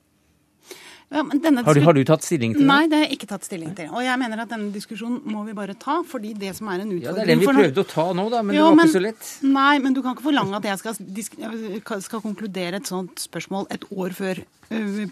Ja, 1.07 1.21
Har 1.23 1.73
du, 1.73 1.79
har 1.79 1.93
du 1.95 2.01
tatt 2.03 2.25
stilling 2.27 2.51
til 2.51 2.65
det? 2.65 2.67
Nei, 2.67 2.81
det 2.91 2.97
har 2.97 3.05
jeg 3.05 3.15
ikke 3.15 3.27
tatt 3.29 3.45
stilling 3.47 3.69
til. 3.77 3.87
Og 3.95 4.01
jeg 4.03 4.19
mener 4.19 4.41
at 4.43 4.49
denne 4.51 4.73
diskusjonen 4.75 5.21
må 5.31 5.45
vi 5.47 5.53
bare 5.55 5.71
ta, 5.79 6.01
fordi 6.03 6.33
det 6.35 6.49
som 6.57 6.67
er 6.67 6.81
en 6.83 6.89
utfordring 6.91 7.05
Ja, 7.05 7.13
Det 7.15 7.23
er 7.23 7.29
den 7.31 7.39
vi 7.39 7.47
prøvde 7.47 7.79
å 7.85 7.87
ta 7.87 8.05
nå, 8.11 8.25
da, 8.33 8.41
men 8.43 8.57
Jo, 8.57 8.65
det 8.65 8.67
var 8.67 8.75
men- 8.75 8.89
ikke 8.89 8.97
så 8.97 9.03
lett. 9.05 9.29
Nei, 9.47 9.79
men 9.79 9.93
du 9.95 10.01
kan 10.03 10.17
ikke 10.17 10.25
forlange 10.27 10.59
at 10.59 10.67
jeg 10.67 10.79
skal, 10.83 12.01
skal 12.03 12.21
konkludere 12.25 12.81
et 12.81 12.91
sånt 12.91 13.23
spørsmål 13.23 13.67
et 13.71 13.87
år 13.95 14.11
før 14.19 14.43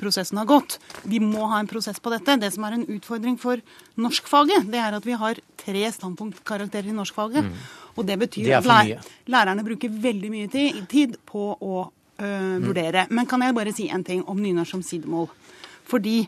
prosessen 0.02 0.38
har 0.38 0.46
gått. 0.52 0.80
Vi 1.08 1.20
må 1.24 1.48
ha 1.48 1.62
en 1.62 1.68
prosess 1.72 1.98
på 2.04 2.12
dette. 2.12 2.36
Det 2.42 2.52
som 2.52 2.66
er 2.68 2.74
en 2.76 2.86
utfordring 2.98 3.40
for 3.40 3.56
norskfaget, 3.96 4.68
det 4.70 4.82
er 4.84 5.00
at 5.00 5.06
vi 5.08 5.16
har 5.16 5.36
tre 5.56 5.86
standpunktkarakterer 5.96 6.92
i 6.92 6.98
norskfaget. 7.00 7.48
Og 7.96 8.08
det 8.08 8.18
betyr 8.20 8.50
Det 8.50 8.58
at 8.60 8.68
lær, 8.68 9.06
lærerne 9.32 9.64
bruker 9.64 9.90
veldig 9.90 10.32
mye 10.32 10.50
tid, 10.52 10.82
tid 10.92 11.16
på 11.26 11.54
å 11.56 11.86
øh, 11.86 12.58
vurdere. 12.64 13.06
Men 13.10 13.30
kan 13.30 13.42
jeg 13.46 13.56
bare 13.56 13.74
si 13.76 13.88
en 13.90 14.04
ting 14.04 14.26
om 14.28 14.42
nynorsk 14.42 14.76
som 14.76 14.84
sidemål? 14.84 15.30
Fordi 15.88 16.26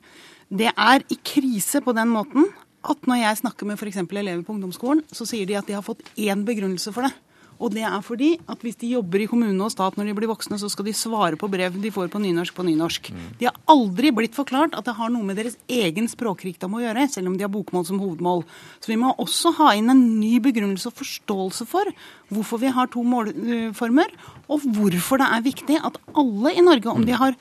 det 0.48 0.72
er 0.72 1.04
i 1.12 1.20
krise 1.26 1.82
på 1.84 1.96
den 1.98 2.14
måten 2.14 2.48
at 2.88 3.08
når 3.10 3.20
jeg 3.20 3.40
snakker 3.42 3.68
med 3.68 3.80
f.eks. 3.80 4.00
elever 4.00 4.44
på 4.48 4.54
ungdomsskolen, 4.56 5.04
så 5.12 5.26
sier 5.28 5.48
de 5.50 5.58
at 5.60 5.68
de 5.68 5.76
har 5.76 5.84
fått 5.84 6.06
én 6.16 6.46
begrunnelse 6.48 6.94
for 6.96 7.08
det. 7.08 7.12
Og 7.58 7.74
det 7.74 7.84
er 7.88 7.98
fordi 8.06 8.36
at 8.50 8.62
hvis 8.62 8.78
de 8.82 8.92
jobber 8.94 9.24
i 9.24 9.28
kommune 9.30 9.58
og 9.66 9.72
stat 9.74 9.98
når 9.98 10.10
de 10.10 10.16
blir 10.18 10.30
voksne, 10.30 10.60
så 10.62 10.70
skal 10.70 10.88
de 10.88 10.94
svare 10.98 11.40
på 11.40 11.50
brev 11.50 11.78
de 11.82 11.92
får 11.94 12.12
på 12.14 12.22
nynorsk 12.22 12.56
på 12.58 12.66
nynorsk. 12.68 13.10
De 13.40 13.50
har 13.50 13.58
aldri 13.72 14.12
blitt 14.16 14.38
forklart 14.38 14.78
at 14.78 14.86
det 14.86 14.96
har 14.98 15.12
noe 15.14 15.26
med 15.26 15.40
deres 15.40 15.58
egen 15.72 16.10
språkrikdom 16.12 16.78
å 16.78 16.84
gjøre, 16.84 17.08
selv 17.10 17.32
om 17.32 17.38
de 17.38 17.46
har 17.46 17.54
bokmål 17.54 17.88
som 17.90 18.02
hovedmål. 18.02 18.44
Så 18.84 18.94
vi 18.94 19.00
må 19.02 19.14
også 19.18 19.56
ha 19.58 19.74
inn 19.78 19.90
en 19.94 20.04
ny 20.20 20.38
begrunnelse 20.44 20.92
og 20.92 21.00
forståelse 21.02 21.68
for 21.70 21.90
hvorfor 22.34 22.62
vi 22.62 22.74
har 22.74 22.90
to 22.94 23.04
målformer, 23.08 24.12
og 24.48 24.68
hvorfor 24.78 25.22
det 25.22 25.30
er 25.32 25.48
viktig 25.48 25.80
at 25.82 25.98
alle 26.18 26.54
i 26.54 26.66
Norge, 26.66 26.92
om 26.92 27.06
de 27.08 27.16
har 27.18 27.34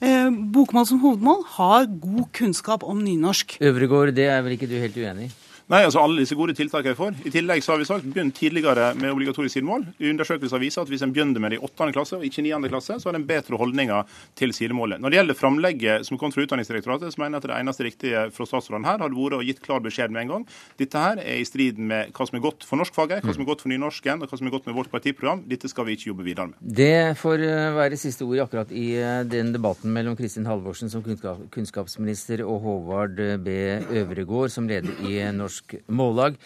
eh, 0.00 0.30
bokmål 0.30 0.86
som 0.88 1.02
hovedmål, 1.02 1.42
har 1.56 1.90
god 1.90 2.30
kunnskap 2.36 2.86
om 2.86 3.02
nynorsk. 3.02 3.58
Øvregård, 3.64 4.14
det 4.16 4.30
er 4.30 4.46
vel 4.46 4.56
ikke 4.58 4.70
du 4.70 4.78
helt 4.78 4.96
uenig 5.00 5.30
i? 5.30 5.34
Nei, 5.66 5.80
altså 5.82 5.98
Alle 5.98 6.22
disse 6.22 6.36
gode 6.38 6.54
tiltakene 6.54 6.92
jeg 6.92 6.96
får. 7.00 7.14
I 7.26 7.30
tillegg 7.34 7.64
så 7.66 7.72
har 7.72 7.80
vi 7.80 7.86
sagt 7.88 8.04
begynn 8.06 8.28
tidligere 8.30 8.92
med 8.94 9.10
obligatorisk 9.10 9.56
sidemål. 9.56 9.82
Undersøkelser 9.98 10.60
viser 10.62 10.84
at 10.84 10.90
hvis 10.92 11.02
en 11.02 11.10
begynner 11.10 11.42
med 11.42 11.50
det 11.50 11.56
i 11.58 11.64
8. 11.66 11.88
klasse 11.90 12.14
og 12.20 12.26
ikke 12.28 12.44
9. 12.46 12.52
klasse, 12.70 13.00
så 13.02 13.08
har 13.10 13.16
en 13.18 13.24
bedre 13.26 13.58
holdninger 13.58 14.12
til 14.38 14.54
sidemålet. 14.54 15.02
Når 15.02 15.10
det 15.10 15.18
gjelder 15.18 15.38
framlegget 15.40 16.06
som 16.06 16.20
kom 16.20 16.30
fra 16.30 16.44
Utdanningsdirektoratet, 16.46 17.10
så 17.10 17.18
mener 17.18 17.40
jeg 17.40 17.42
at 17.42 17.48
det 17.50 17.56
eneste 17.56 17.86
riktige 17.88 18.22
fra 18.36 18.46
statsråden 18.46 18.86
her 18.86 19.02
hadde 19.02 19.18
vært 19.18 19.40
å 19.40 19.42
gitt 19.48 19.62
klar 19.64 19.82
beskjed 19.82 20.14
med 20.14 20.22
en 20.22 20.30
gang. 20.36 20.44
Dette 20.78 21.02
her 21.02 21.18
er 21.24 21.40
i 21.40 21.48
strid 21.50 21.82
med 21.82 22.14
hva 22.14 22.28
som 22.30 22.38
er 22.38 22.46
godt 22.46 22.68
for 22.68 22.78
norskfaget, 22.78 23.26
hva 23.26 23.34
som 23.34 23.42
er 23.42 23.50
godt 23.50 23.66
for 23.66 23.74
nynorsken 23.74 24.22
og 24.22 24.30
hva 24.30 24.38
som 24.38 24.46
er 24.46 24.54
godt 24.54 24.70
med 24.70 24.78
vårt 24.78 24.92
partiprogram. 24.94 25.42
Dette 25.50 25.72
skal 25.72 25.90
vi 25.90 25.98
ikke 25.98 26.12
jobbe 26.12 26.28
videre 26.28 26.52
med. 26.52 26.62
Det 26.62 27.18
får 27.18 27.42
eh, 27.48 27.72
være 27.80 27.98
siste 27.98 28.22
ord 28.28 28.44
akkurat 28.46 28.70
i 28.70 28.86
eh, 29.00 29.26
den 29.26 29.50
debatten 29.58 29.90
mellom 29.90 30.14
Kristin 30.14 30.46
Halvorsen 30.46 30.94
som 30.94 31.02
kunnskapsminister 31.02 32.46
og 32.46 32.62
Håvard 32.70 33.18
B. 33.42 33.58
Øvregård 33.98 34.54
som 34.54 34.70
leder 34.70 34.94
i 35.02 35.18
eh, 35.18 35.34
Norsk 35.56 35.76
Mållag. 35.88 36.36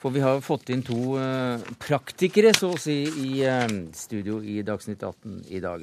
For 0.00 0.14
vi 0.14 0.22
har 0.24 0.38
fått 0.40 0.70
inn 0.72 0.80
to 0.80 1.18
eh, 1.20 1.60
praktikere, 1.76 2.54
så 2.56 2.70
å 2.72 2.78
si, 2.80 3.02
i 3.04 3.42
eh, 3.44 3.66
studio 3.92 4.38
i 4.40 4.62
Dagsnytt 4.64 5.02
18 5.04 5.42
i 5.52 5.60
dag. 5.60 5.82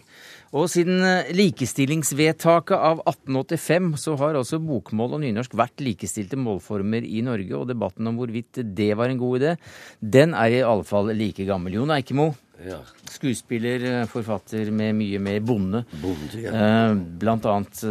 Og 0.58 0.66
siden 0.74 1.04
eh, 1.06 1.30
likestillingsvedtaket 1.38 2.74
av 2.74 3.04
1885, 3.04 3.92
så 4.02 4.16
har 4.18 4.40
altså 4.40 4.58
bokmål 4.58 5.20
og 5.20 5.22
nynorsk 5.22 5.54
vært 5.62 5.86
likestilte 5.86 6.40
målformer 6.42 7.06
i 7.06 7.22
Norge, 7.28 7.54
og 7.60 7.70
debatten 7.70 8.10
om 8.10 8.18
hvorvidt 8.18 8.64
det 8.66 8.90
var 8.98 9.14
en 9.14 9.22
god 9.22 9.38
idé, 9.44 9.54
den 10.02 10.34
er 10.34 10.58
i 10.58 10.66
alle 10.66 10.88
fall 10.88 11.14
like 11.14 11.46
gammel. 11.46 11.78
Jon 11.78 11.94
Eikemo, 11.94 12.32
Ja. 12.66 12.80
skuespiller, 13.06 14.08
forfatter 14.10 14.72
med 14.74 14.96
mye 14.98 15.20
mer 15.22 15.44
bonde. 15.46 15.86
Bonde, 16.02 16.42
ja. 16.42 16.90
Blant 17.22 17.46
annet 17.46 17.86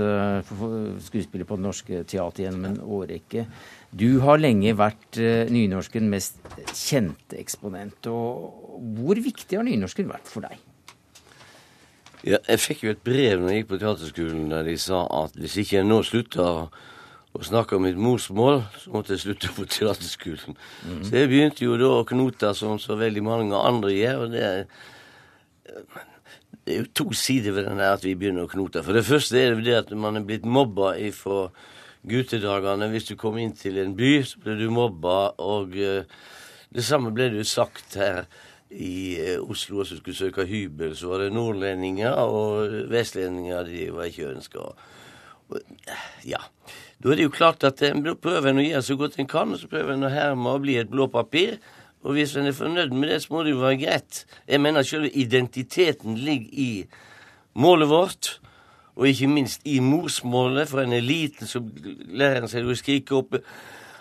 skuespiller 1.06 1.46
på 1.46 1.54
Det 1.54 1.62
Norske 1.68 2.02
Teatret 2.02 2.48
gjennom 2.48 2.72
en 2.72 2.80
årrekke. 2.82 3.46
Du 3.94 4.18
har 4.24 4.40
lenge 4.40 4.74
vært 4.76 5.16
Nynorsken 5.16 5.54
nynorskens 5.54 6.10
mest 6.10 6.40
kjente 6.74 7.38
eksponent. 7.40 8.06
og 8.10 8.80
Hvor 8.98 9.20
viktig 9.20 9.58
har 9.58 9.66
nynorsken 9.66 10.08
vært 10.10 10.30
for 10.30 10.46
deg? 10.46 10.58
Ja, 12.26 12.40
jeg 12.48 12.58
fikk 12.58 12.82
jo 12.82 12.90
et 12.90 13.04
brev 13.06 13.38
når 13.38 13.52
jeg 13.52 13.62
gikk 13.62 13.70
på 13.70 13.78
teaterskolen 13.78 14.50
der 14.50 14.66
de 14.66 14.74
sa 14.82 15.04
at 15.22 15.36
hvis 15.38 15.60
ikke 15.62 15.76
jeg 15.78 15.86
nå 15.86 16.00
slutta 16.06 16.46
å, 16.46 16.60
snakke 17.44 17.76
om 17.76 17.84
mitt 17.84 17.98
morsmål, 18.00 18.62
så 18.80 18.92
måtte 18.94 19.12
jeg 19.12 19.22
slutte 19.26 19.50
på 19.52 19.66
teaterskolen. 19.68 20.56
Så 21.04 21.10
jeg 21.12 21.28
begynte 21.28 21.66
jo 21.66 21.76
da 21.76 21.90
å 21.98 22.06
knote 22.08 22.54
som 22.56 22.80
så 22.80 22.96
veldig 22.96 23.22
mange 23.22 23.60
andre 23.60 23.92
gjør. 23.92 24.22
og 24.24 24.32
det 24.32 24.44
er, 24.46 24.62
det 26.64 26.72
er 26.72 26.80
jo 26.80 26.86
to 26.96 27.06
sider 27.12 27.52
ved 27.52 27.68
den 27.68 27.82
der 27.82 27.92
at 27.92 28.06
vi 28.08 28.16
begynner 28.16 28.48
å 28.48 28.50
knote. 28.50 28.82
For 28.82 28.96
det 28.96 29.04
første 29.04 29.38
er 29.38 29.54
det 29.54 29.66
det 29.68 29.76
at 29.84 29.92
man 29.92 30.16
er 30.16 30.24
blitt 30.26 30.48
mobba 30.48 30.94
ifra 30.96 31.50
guttedagene. 32.08 32.88
Hvis 32.92 33.10
du 33.10 33.16
kom 33.20 33.38
inn 33.40 33.54
til 33.56 33.78
en 33.82 33.94
by, 33.98 34.12
så 34.26 34.42
ble 34.42 34.56
du 34.60 34.66
mobba, 34.72 35.36
og 35.42 35.76
eh, 35.78 36.08
det 36.74 36.84
samme 36.84 37.12
ble 37.14 37.30
det 37.32 37.42
jo 37.42 37.48
sagt 37.48 37.98
her 38.00 38.26
i 38.70 39.16
eh, 39.20 39.38
Oslo 39.42 39.84
som 39.86 40.00
skulle 40.00 40.18
søke 40.18 40.46
hybel, 40.48 40.96
så 40.98 41.12
var 41.12 41.24
det 41.24 41.32
nordlendinger 41.34 42.18
og 42.26 42.90
vestlendinger 42.90 43.66
de 43.68 43.88
var 43.94 44.10
ikke 44.10 44.32
ønska. 44.34 44.70
Ja. 46.26 46.42
Da 46.98 47.12
er 47.12 47.18
det 47.18 47.26
jo 47.26 47.34
klart 47.34 47.64
at 47.66 47.82
en 47.86 48.02
prøver 48.02 48.50
en 48.50 48.62
å 48.62 48.64
gjøre 48.64 48.84
så 48.86 48.96
godt 48.98 49.18
en 49.20 49.28
kan, 49.30 49.52
og 49.52 49.60
så 49.60 49.70
prøver 49.70 49.94
en 49.94 50.08
å 50.08 50.12
herme 50.12 50.54
og 50.54 50.64
bli 50.64 50.78
et 50.80 50.90
blå 50.90 51.06
papir. 51.12 51.58
Og 52.06 52.16
hvis 52.16 52.36
en 52.38 52.48
er 52.48 52.56
fornøyd 52.56 52.94
med 52.94 53.10
det, 53.10 53.20
så 53.24 53.34
må 53.34 53.42
det 53.44 53.52
jo 53.52 53.62
være 53.62 53.78
greit. 53.82 54.24
Jeg 54.48 54.62
mener 54.62 54.86
selve 54.86 55.10
identiteten 55.10 56.18
ligger 56.18 56.50
i 56.66 56.70
målet 57.58 57.90
vårt, 57.90 58.30
og 58.96 59.08
ikke 59.08 59.28
minst 59.28 59.64
i 59.64 59.78
morsmålet. 59.84 60.68
For 60.68 60.82
en 60.82 60.92
er 60.96 61.04
liten, 61.04 61.46
så 61.46 61.62
lærer 62.08 62.48
seg 62.50 62.68
å 62.68 62.78
skrike 62.78 63.18
opp 63.20 63.40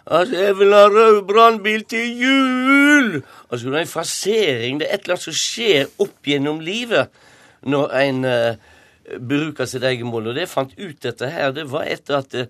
Altså, 0.06 0.36
jeg 0.38 0.54
vil 0.60 0.74
ha 0.74 0.84
rød 0.86 1.24
brannbil 1.26 1.84
til 1.90 2.20
jul! 2.22 3.24
Altså, 3.50 3.70
det 3.70 3.76
er 3.76 3.80
en 3.80 3.88
frasering. 3.88 4.80
Det 4.80 4.86
er 4.86 4.94
et 4.94 5.08
eller 5.08 5.16
annet 5.16 5.24
som 5.24 5.34
skjer 5.34 5.88
opp 5.98 6.30
gjennom 6.30 6.60
livet 6.62 7.10
når 7.66 7.96
en 8.04 8.20
uh, 8.30 8.76
bruker 9.18 9.66
sitt 9.66 9.84
eget 9.84 10.06
mål. 10.06 10.28
Og 10.30 10.38
det 10.38 10.46
jeg 10.46 10.52
fant 10.52 10.76
ut 10.78 11.02
dette 11.02 11.30
her, 11.34 11.50
det 11.58 11.66
var 11.72 11.90
etter 11.90 12.20
at 12.20 12.38
uh, 12.38 12.46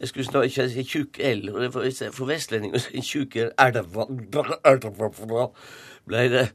jeg 0.00 0.08
skulle 0.08 0.26
snart 0.28 0.50
ikke 0.50 0.68
si 0.68 0.84
tjukk 0.84 1.20
L. 1.24 1.48
Og 1.54 1.62
det 1.64 1.70
var 1.74 2.12
for 2.12 2.28
vestlendinger 2.28 2.90
en 2.92 3.08
tjukk 3.08 3.40
L 3.40 3.50
det 3.72 3.86
det 3.88 4.92
ble 6.08 6.28
det 6.28 6.46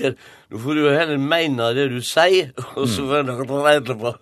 jeg, 0.00 0.16
Nå 0.50 0.58
får 0.62 0.78
du 0.78 0.88
heller 0.90 1.18
mene 1.18 1.72
det 1.74 1.88
du 1.90 2.00
sier, 2.06 2.52
og 2.76 2.88
så 2.90 3.06
får 3.06 3.24
det 3.30 4.16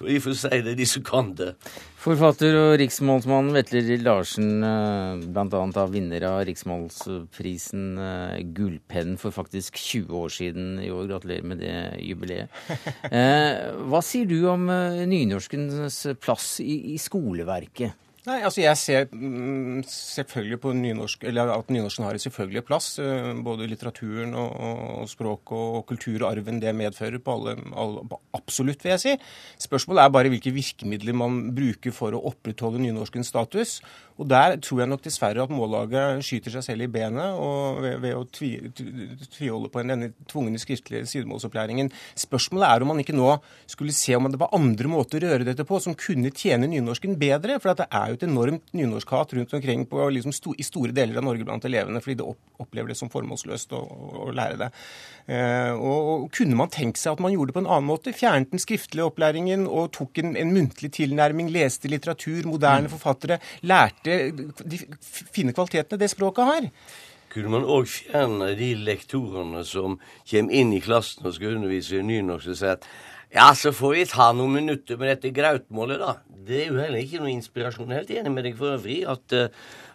er 0.00 0.08
de 0.08 0.14
Vi 0.14 0.20
får 0.20 0.36
si 0.40 0.60
det, 0.64 0.74
de 0.78 0.86
som 0.86 1.02
kan 1.02 1.34
det. 1.34 1.54
Forfatter 2.00 2.56
og 2.56 2.78
riksmålsmann 2.80 3.52
Vetle 3.52 3.98
Larsen, 4.00 4.60
bl.a. 4.60 5.28
blant 5.34 5.54
annet 5.54 5.76
av 5.76 5.90
vinner 5.92 6.24
av 6.24 6.38
Riksmålsprisen 6.48 7.98
eh, 8.00 8.38
Gullpennen 8.56 9.18
for 9.20 9.30
faktisk 9.30 9.76
20 9.76 10.16
år 10.16 10.32
siden 10.32 10.70
i 10.80 10.90
år. 10.90 11.08
Gratulerer 11.10 11.44
med 11.44 11.60
det 11.60 11.74
jubileet. 12.00 12.48
Eh, 13.10 13.72
Hva 13.90 14.00
sier 14.04 14.28
du 14.28 14.38
om 14.48 14.68
eh, 14.70 15.02
nynorskens 15.08 16.06
plass 16.22 16.60
i, 16.62 16.94
i 16.94 16.98
skoleverket? 17.00 17.96
Nei, 18.26 18.42
altså 18.44 18.60
Jeg 18.60 18.76
ser 18.76 19.06
mm, 19.16 19.78
selvfølgelig 19.88 20.58
på 20.60 20.74
nynorsk, 20.76 21.22
eller 21.24 21.54
at 21.54 21.70
nynorsken 21.72 22.04
har 22.04 22.18
en 22.18 22.20
selvfølgelig 22.20 22.62
plass. 22.68 22.98
eh, 23.00 23.30
Både 23.44 23.68
litteraturen 23.70 24.34
og, 24.36 24.50
og 25.00 25.08
språk 25.08 25.52
og 25.56 25.94
og 25.94 26.26
arven 26.28 26.60
det 26.60 26.74
medfører 26.76 27.18
på 27.18 27.32
alle, 27.32 27.56
alle 27.72 28.04
Absolutt, 28.36 28.84
vil 28.84 28.92
jeg 28.92 29.00
si. 29.00 29.14
Spørsmålet 29.64 30.04
er 30.04 30.12
bare 30.12 30.28
hvilke 30.28 30.52
virkemidler 30.52 31.16
man 31.16 31.54
bruker 31.56 31.96
for 31.96 32.12
å 32.12 32.20
opprettholde 32.28 32.82
nynorskens 32.84 33.32
status. 33.32 33.80
Og 34.20 34.28
der 34.28 34.58
tror 34.60 34.82
jeg 34.82 34.90
nok 34.90 35.02
dessverre 35.06 35.40
at 35.46 35.52
Mållaget 35.54 36.20
skyter 36.26 36.52
seg 36.52 36.66
selv 36.66 36.84
i 36.84 36.90
benet 36.92 37.38
og 37.40 37.80
ved, 37.80 37.96
ved 38.02 38.18
å 38.18 38.26
tvi, 38.28 38.50
tviholde 39.32 39.70
på 39.72 39.80
denne 39.80 40.10
tvungne 40.28 40.60
skriftlige 40.60 41.08
sidemålsopplæringen. 41.08 41.88
Spørsmålet 42.20 42.68
er 42.68 42.84
om 42.84 42.92
man 42.92 43.00
ikke 43.00 43.16
nå 43.16 43.32
skulle 43.70 43.96
se 43.96 44.18
om 44.18 44.28
det 44.28 44.40
var 44.42 44.52
andre 44.56 44.92
måter 44.92 45.24
å 45.24 45.32
gjøre 45.32 45.48
dette 45.48 45.64
på 45.64 45.80
som 45.80 45.96
kunne 45.96 46.34
tjene 46.36 46.68
nynorsken 46.68 47.16
bedre. 47.20 47.56
For 47.62 47.72
at 47.72 47.80
det 47.80 47.88
er 47.88 48.09
er 48.10 48.16
jo 48.16 48.20
et 48.20 48.26
enormt 48.26 48.72
nynorskhat 48.76 49.34
rundt 49.36 49.54
omkring 49.56 49.86
på, 49.90 50.02
liksom, 50.16 50.34
sto, 50.34 50.54
i 50.58 50.66
store 50.66 50.94
deler 50.96 51.20
av 51.20 51.26
Norge 51.26 51.46
blant 51.46 51.64
elevene, 51.68 52.02
fordi 52.04 52.18
de 52.20 52.26
opp, 52.32 52.40
opplever 52.62 52.92
det 52.92 52.98
som 52.98 53.10
formålsløst 53.12 53.74
å, 53.76 53.80
å, 53.80 54.10
å 54.26 54.28
lære 54.36 54.58
det. 54.64 54.70
Eh, 55.26 55.72
og, 55.74 55.98
og, 56.14 56.26
Kunne 56.36 56.58
man 56.58 56.72
tenkt 56.74 57.00
seg 57.00 57.14
at 57.14 57.22
man 57.24 57.34
gjorde 57.34 57.52
det 57.52 57.58
på 57.58 57.64
en 57.64 57.70
annen 57.70 57.90
måte? 57.90 58.16
Fjernet 58.16 58.54
den 58.54 58.62
skriftlige 58.62 59.10
opplæringen 59.10 59.66
og 59.68 59.92
tok 59.96 60.22
en, 60.22 60.34
en 60.40 60.54
muntlig 60.54 60.92
tilnærming, 60.98 61.52
leste 61.54 61.90
litteratur, 61.92 62.48
moderne 62.50 62.90
mm. 62.90 62.94
forfattere, 62.96 63.40
lærte 63.66 64.18
de 64.60 64.82
fine 65.08 65.54
kvalitetene 65.56 66.00
det 66.00 66.12
språket 66.12 66.52
har? 66.52 66.68
kunne 67.30 67.52
man 67.52 67.62
òg 67.62 67.86
fjerne 67.86 68.48
de 68.58 68.72
lektorene 68.82 69.62
som 69.66 69.98
kommer 70.26 70.56
inn 70.56 70.72
i 70.74 70.82
klassen 70.82 71.28
og 71.28 71.36
skal 71.36 71.60
undervise 71.60 72.00
i 72.00 72.06
nynorsk 72.06 72.50
og 72.50 72.58
sier 72.58 72.74
at 72.74 72.88
ja, 73.30 73.52
så 73.54 73.70
får 73.70 73.92
vi 73.94 74.06
ta 74.10 74.32
noen 74.34 74.56
minutter 74.58 74.98
med 74.98 75.12
dette 75.12 75.30
grautmålet, 75.34 76.00
da. 76.02 76.16
Det 76.50 76.64
er 76.64 76.72
jo 76.72 76.80
heller 76.80 76.98
ikke 76.98 77.20
noe 77.22 77.30
inspirasjon. 77.30 77.92
Helt 77.94 78.10
enig 78.10 78.32
med 78.34 78.42
deg 78.48 78.56
for 78.58 78.74
øvrig 78.74 79.04
at, 79.06 79.34
eh, 79.36 79.52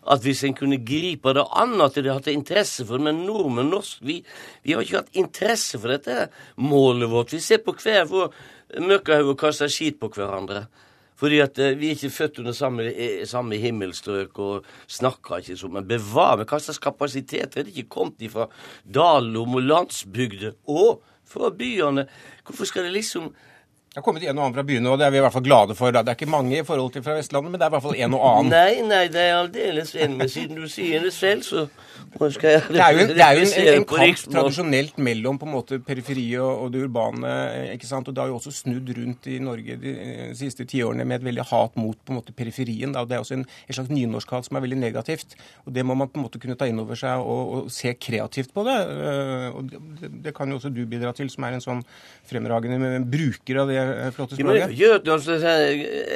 at 0.07 0.23
hvis 0.23 0.45
en 0.47 0.55
kunne 0.55 0.77
gripe 0.87 1.33
det 1.35 1.43
an, 1.51 1.73
at 1.83 1.97
de 1.99 2.13
hadde 2.13 2.31
interesse 2.31 2.85
for 2.85 2.95
det. 2.95 3.09
Men 3.09 3.25
nordmenn 3.27 3.73
norsk, 3.73 3.99
vi, 4.07 4.21
vi, 4.63 4.71
har 4.71 4.85
ikke 4.85 5.01
hatt 5.01 5.19
interesse 5.19 5.81
for 5.81 5.91
dette 5.91 6.29
målet 6.55 7.11
vårt. 7.11 7.33
Vi 7.35 7.41
ser 7.43 7.59
på 7.65 7.75
hver 7.75 8.05
vår 8.07 8.31
møkkahaug 8.79 9.33
og 9.33 9.39
kaster 9.41 9.71
skit 9.73 9.99
på 9.99 10.09
hverandre. 10.15 10.67
Fordi 11.19 11.41
at 11.43 11.59
eh, 11.59 11.75
vi 11.75 11.89
er 11.89 11.97
ikke 11.97 12.13
født 12.15 12.39
under 12.39 12.55
samme, 12.55 12.85
eh, 12.91 13.25
samme 13.27 13.59
himmelstrøk 13.59 14.39
og 14.45 14.69
snakker 14.87 15.43
ikke 15.43 15.57
sånn. 15.59 15.75
Men 15.75 15.89
bevar 15.91 16.37
med 16.39 16.47
hva 16.47 16.61
slags 16.63 16.79
kapasitet 16.83 17.59
er 17.59 17.67
det 17.67 17.75
ikke 17.75 17.97
kommet 17.97 18.31
fra 18.31 18.47
dalom 18.87 19.59
og 19.59 19.67
landsbygder 19.67 20.55
og 20.71 21.03
fra 21.27 21.49
byene? 21.49 22.07
Hvorfor 22.45 22.65
skal 22.65 22.83
det 22.87 22.93
liksom 22.93 23.33
det 23.95 24.01
har 24.01 24.03
kommet 24.03 24.23
en 24.27 24.35
og 24.35 24.43
annen 24.43 24.55
fra 24.57 24.63
byene, 24.67 24.89
og 24.91 24.97
det 24.99 25.05
er 25.07 25.11
vi 25.13 25.19
i 25.21 25.23
hvert 25.23 25.31
fall 25.31 25.43
glade 25.45 25.75
for. 25.79 25.93
Da. 25.95 26.01
Det 26.03 26.11
er 26.11 26.17
ikke 26.17 26.27
mange 26.27 26.57
i 26.59 26.63
forhold 26.67 26.89
til 26.91 27.03
fra 27.05 27.13
Vestlandet, 27.15 27.53
men 27.53 27.61
det 27.61 27.63
er 27.63 27.69
i 27.71 27.73
hvert 27.77 27.83
fall 27.85 27.99
en 28.03 28.15
og 28.17 28.23
annen. 28.27 28.49
Nei, 28.51 28.81
nei, 28.83 29.05
det 29.07 29.21
er 29.23 29.35
aldeles 29.37 29.93
enig 29.95 30.17
med 30.19 30.31
siden 30.33 30.57
du 30.59 30.65
sier 30.67 31.05
det 31.05 31.13
selv, 31.15 31.45
så 31.47 31.63
Det 32.15 32.49
er 32.75 32.91
jo, 32.91 33.05
det 33.07 33.23
er 33.23 33.37
jo 33.37 33.45
en, 33.45 33.69
en, 33.71 33.85
kamp 33.87 34.19
tradisjonelt 34.33 34.99
mellom 34.99 35.39
på 35.39 35.47
en 35.47 35.53
måte 35.53 35.79
periferiet 35.79 36.43
og, 36.43 36.73
det 36.73 36.81
urbane. 36.83 37.31
ikke 37.71 37.87
sant? 37.87 38.09
Og 38.11 38.17
det 38.17 38.21
har 38.21 38.33
jo 38.33 38.35
også 38.35 38.51
snudd 38.57 38.91
rundt 38.97 39.29
i 39.31 39.37
Norge 39.39 39.77
de, 39.79 39.95
de 39.95 40.35
siste 40.35 40.67
tiårene 40.67 41.07
med 41.07 41.21
et 41.21 41.27
veldig 41.29 41.47
hat 41.53 41.79
mot 41.79 41.95
på 41.95 42.11
en 42.11 42.19
måte 42.19 42.35
periferien. 42.35 42.91
Da. 42.91 43.05
Det 43.07 43.15
er 43.15 43.23
også 43.23 43.37
en, 43.39 43.47
en 43.47 43.79
slags 43.79 43.95
nynorskhat 43.95 44.49
som 44.49 44.59
er 44.59 44.65
veldig 44.67 44.81
negativt. 44.81 45.37
og 45.63 45.71
Det 45.75 45.87
må 45.87 45.95
man 45.95 46.11
på 46.11 46.19
en 46.19 46.27
måte 46.27 46.43
kunne 46.43 46.59
ta 46.59 46.67
inn 46.67 46.83
over 46.83 46.99
seg 46.99 47.23
og, 47.23 47.55
og 47.61 47.71
se 47.71 47.95
kreativt 47.95 48.51
på 48.51 48.67
det. 48.67 48.75
Eh, 48.75 49.47
og 49.55 49.71
det, 49.71 50.11
det, 50.27 50.35
kan 50.35 50.51
jo 50.51 50.59
også 50.59 50.71
du 50.75 50.83
bidra 50.83 51.15
til, 51.15 51.31
som 51.31 51.47
er 51.47 51.55
en 51.55 51.67
sånn 51.67 51.83
fremragende 52.27 53.03
bruker 53.07 53.63
av 53.63 53.71
det 53.71 53.84
Eh, 53.84 53.84
flotte 54.15 54.37
språket? 54.37 54.73
Ja, 54.79 54.97
disse 55.03 55.53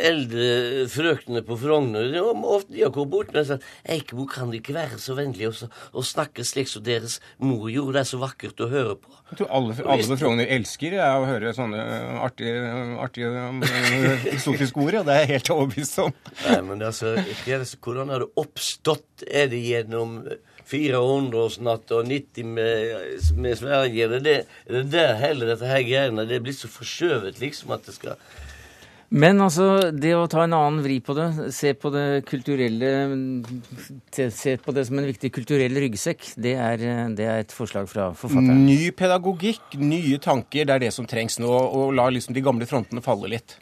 eldre 0.09 0.49
frøkene 0.91 1.43
på 1.45 1.57
Frogner 1.59 2.09
de 2.11 2.23
har 2.23 2.93
kommet 2.95 3.13
bort 3.13 3.33
og 3.33 3.47
sagt 3.47 3.67
Eikebo, 3.89 4.25
kan 4.29 4.51
de 4.53 4.59
ikke 4.61 4.75
være 4.77 4.99
så 5.01 5.15
vennlige 5.17 5.51
å 5.93 6.03
snakke 6.05 6.45
slik 6.47 6.71
som 6.71 6.85
deres 6.85 7.19
mor 7.41 7.69
gjorde? 7.71 7.97
Det 7.99 8.03
er 8.03 8.11
så 8.11 8.21
vakkert 8.21 8.63
å 8.65 8.69
høre 8.71 8.97
på. 8.99 9.15
Jeg 9.29 9.41
tror 9.41 9.51
alle, 9.59 9.75
alle 9.85 10.07
på 10.09 10.19
Frogner 10.23 10.51
elsker 10.57 10.95
å 11.05 11.25
høre 11.29 11.53
sånne 11.53 11.83
artige, 12.25 12.69
artige 13.03 13.29
eh, 13.69 14.29
eksotiske 14.33 14.81
ord, 14.81 15.01
og 15.01 15.09
det 15.09 15.15
er 15.15 15.25
jeg 15.25 15.33
helt 15.35 15.51
overbevist 15.53 15.99
om. 16.05 16.15
Nei, 16.47 16.61
men 16.71 16.85
altså, 16.87 17.13
hvordan 17.77 18.13
har 18.13 18.25
det 18.25 18.31
oppstått? 18.41 19.27
Er 19.29 19.51
det 19.51 19.59
gjennom 19.61 20.23
400-årsnatt 20.69 21.95
og 21.97 22.05
90 22.09 22.53
med, 22.57 23.33
med 23.37 23.57
Sverige. 23.59 24.11
Det, 24.13 24.21
det, 24.25 24.37
det 24.69 24.85
der 24.93 25.17
hele 25.21 25.49
dette 25.49 25.69
her 25.69 25.81
greiene 25.87 26.27
det 26.29 26.37
er 26.37 26.45
blitt 26.45 26.61
så 26.61 26.71
forskjøvet 26.71 27.41
liksom 27.41 27.75
at 27.75 27.89
det 27.89 27.97
skal 27.97 28.21
men 29.09 29.41
altså, 29.41 29.89
det 29.89 30.11
å 30.13 30.27
ta 30.29 30.43
en 30.45 30.53
annen 30.53 30.83
vri 30.85 30.99
på 31.01 31.15
det, 31.17 31.49
se 31.55 31.71
på 31.73 31.89
det 31.93 32.21
kulturelle 32.29 32.91
Se 34.13 34.53
på 34.61 34.73
det 34.75 34.83
som 34.85 34.99
en 35.01 35.07
viktig 35.09 35.31
kulturell 35.33 35.79
ryggsekk, 35.81 36.27
det 36.37 36.53
er, 36.61 36.83
det 37.17 37.25
er 37.25 37.41
et 37.41 37.55
forslag 37.55 37.89
fra 37.89 38.11
forfatteren. 38.13 38.61
Ny 38.67 38.91
pedagogikk, 38.97 39.79
nye 39.81 40.21
tanker, 40.21 40.67
det 40.69 40.75
er 40.75 40.85
det 40.85 40.93
som 40.93 41.09
trengs 41.09 41.39
nå. 41.41 41.49
Og 41.49 41.95
la 41.97 42.05
liksom 42.13 42.37
de 42.37 42.45
gamle 42.45 42.69
frontene 42.69 43.01
falle 43.05 43.33
litt. 43.33 43.57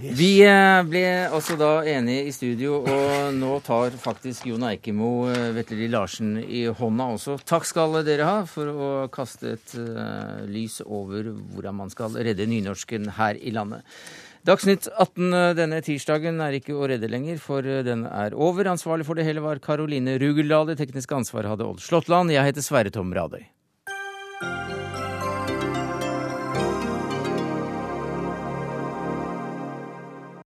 Vi 0.00 0.28
eh, 0.40 0.80
ble 0.88 1.02
altså 1.28 1.58
da 1.60 1.82
enige 1.84 2.30
i 2.30 2.32
studio, 2.32 2.78
og 2.80 3.34
nå 3.36 3.58
tar 3.66 3.92
faktisk 4.00 4.46
Jon 4.48 4.64
Eikemo 4.70 5.10
eh, 5.28 5.50
Vetleli 5.52 5.90
Larsen 5.92 6.38
i 6.40 6.62
hånda 6.78 7.10
også. 7.16 7.36
Takk 7.44 7.68
skal 7.68 7.98
dere 8.06 8.28
ha 8.28 8.38
for 8.48 8.70
å 8.70 8.88
kaste 9.12 9.54
et 9.58 9.76
uh, 9.76 10.40
lys 10.48 10.78
over 10.86 11.28
hvordan 11.28 11.76
man 11.82 11.92
skal 11.92 12.16
redde 12.16 12.48
nynorsken 12.48 13.12
her 13.20 13.36
i 13.36 13.52
landet. 13.52 13.84
Dagsnytt 14.48 14.88
18 14.88 15.58
denne 15.58 15.82
tirsdagen 15.84 16.40
er 16.40 16.56
ikke 16.56 16.78
å 16.78 16.88
redde 16.88 17.10
lenger, 17.12 17.36
for 17.42 17.60
den 17.60 18.06
er 18.08 18.32
over. 18.32 18.72
Ansvarlig 18.72 19.04
for 19.04 19.20
det 19.20 19.28
hele 19.28 19.44
var 19.44 19.60
Karoline 19.60 20.16
Rugeldal. 20.22 20.70
Det 20.72 20.80
tekniske 20.80 21.18
ansvaret 21.18 21.52
hadde 21.52 21.68
Odd 21.68 21.84
Slåttland. 21.84 22.32
Jeg 22.32 22.48
heter 22.48 22.64
Sverre 22.64 22.94
Tom 22.94 23.12
Radøy. 23.12 23.44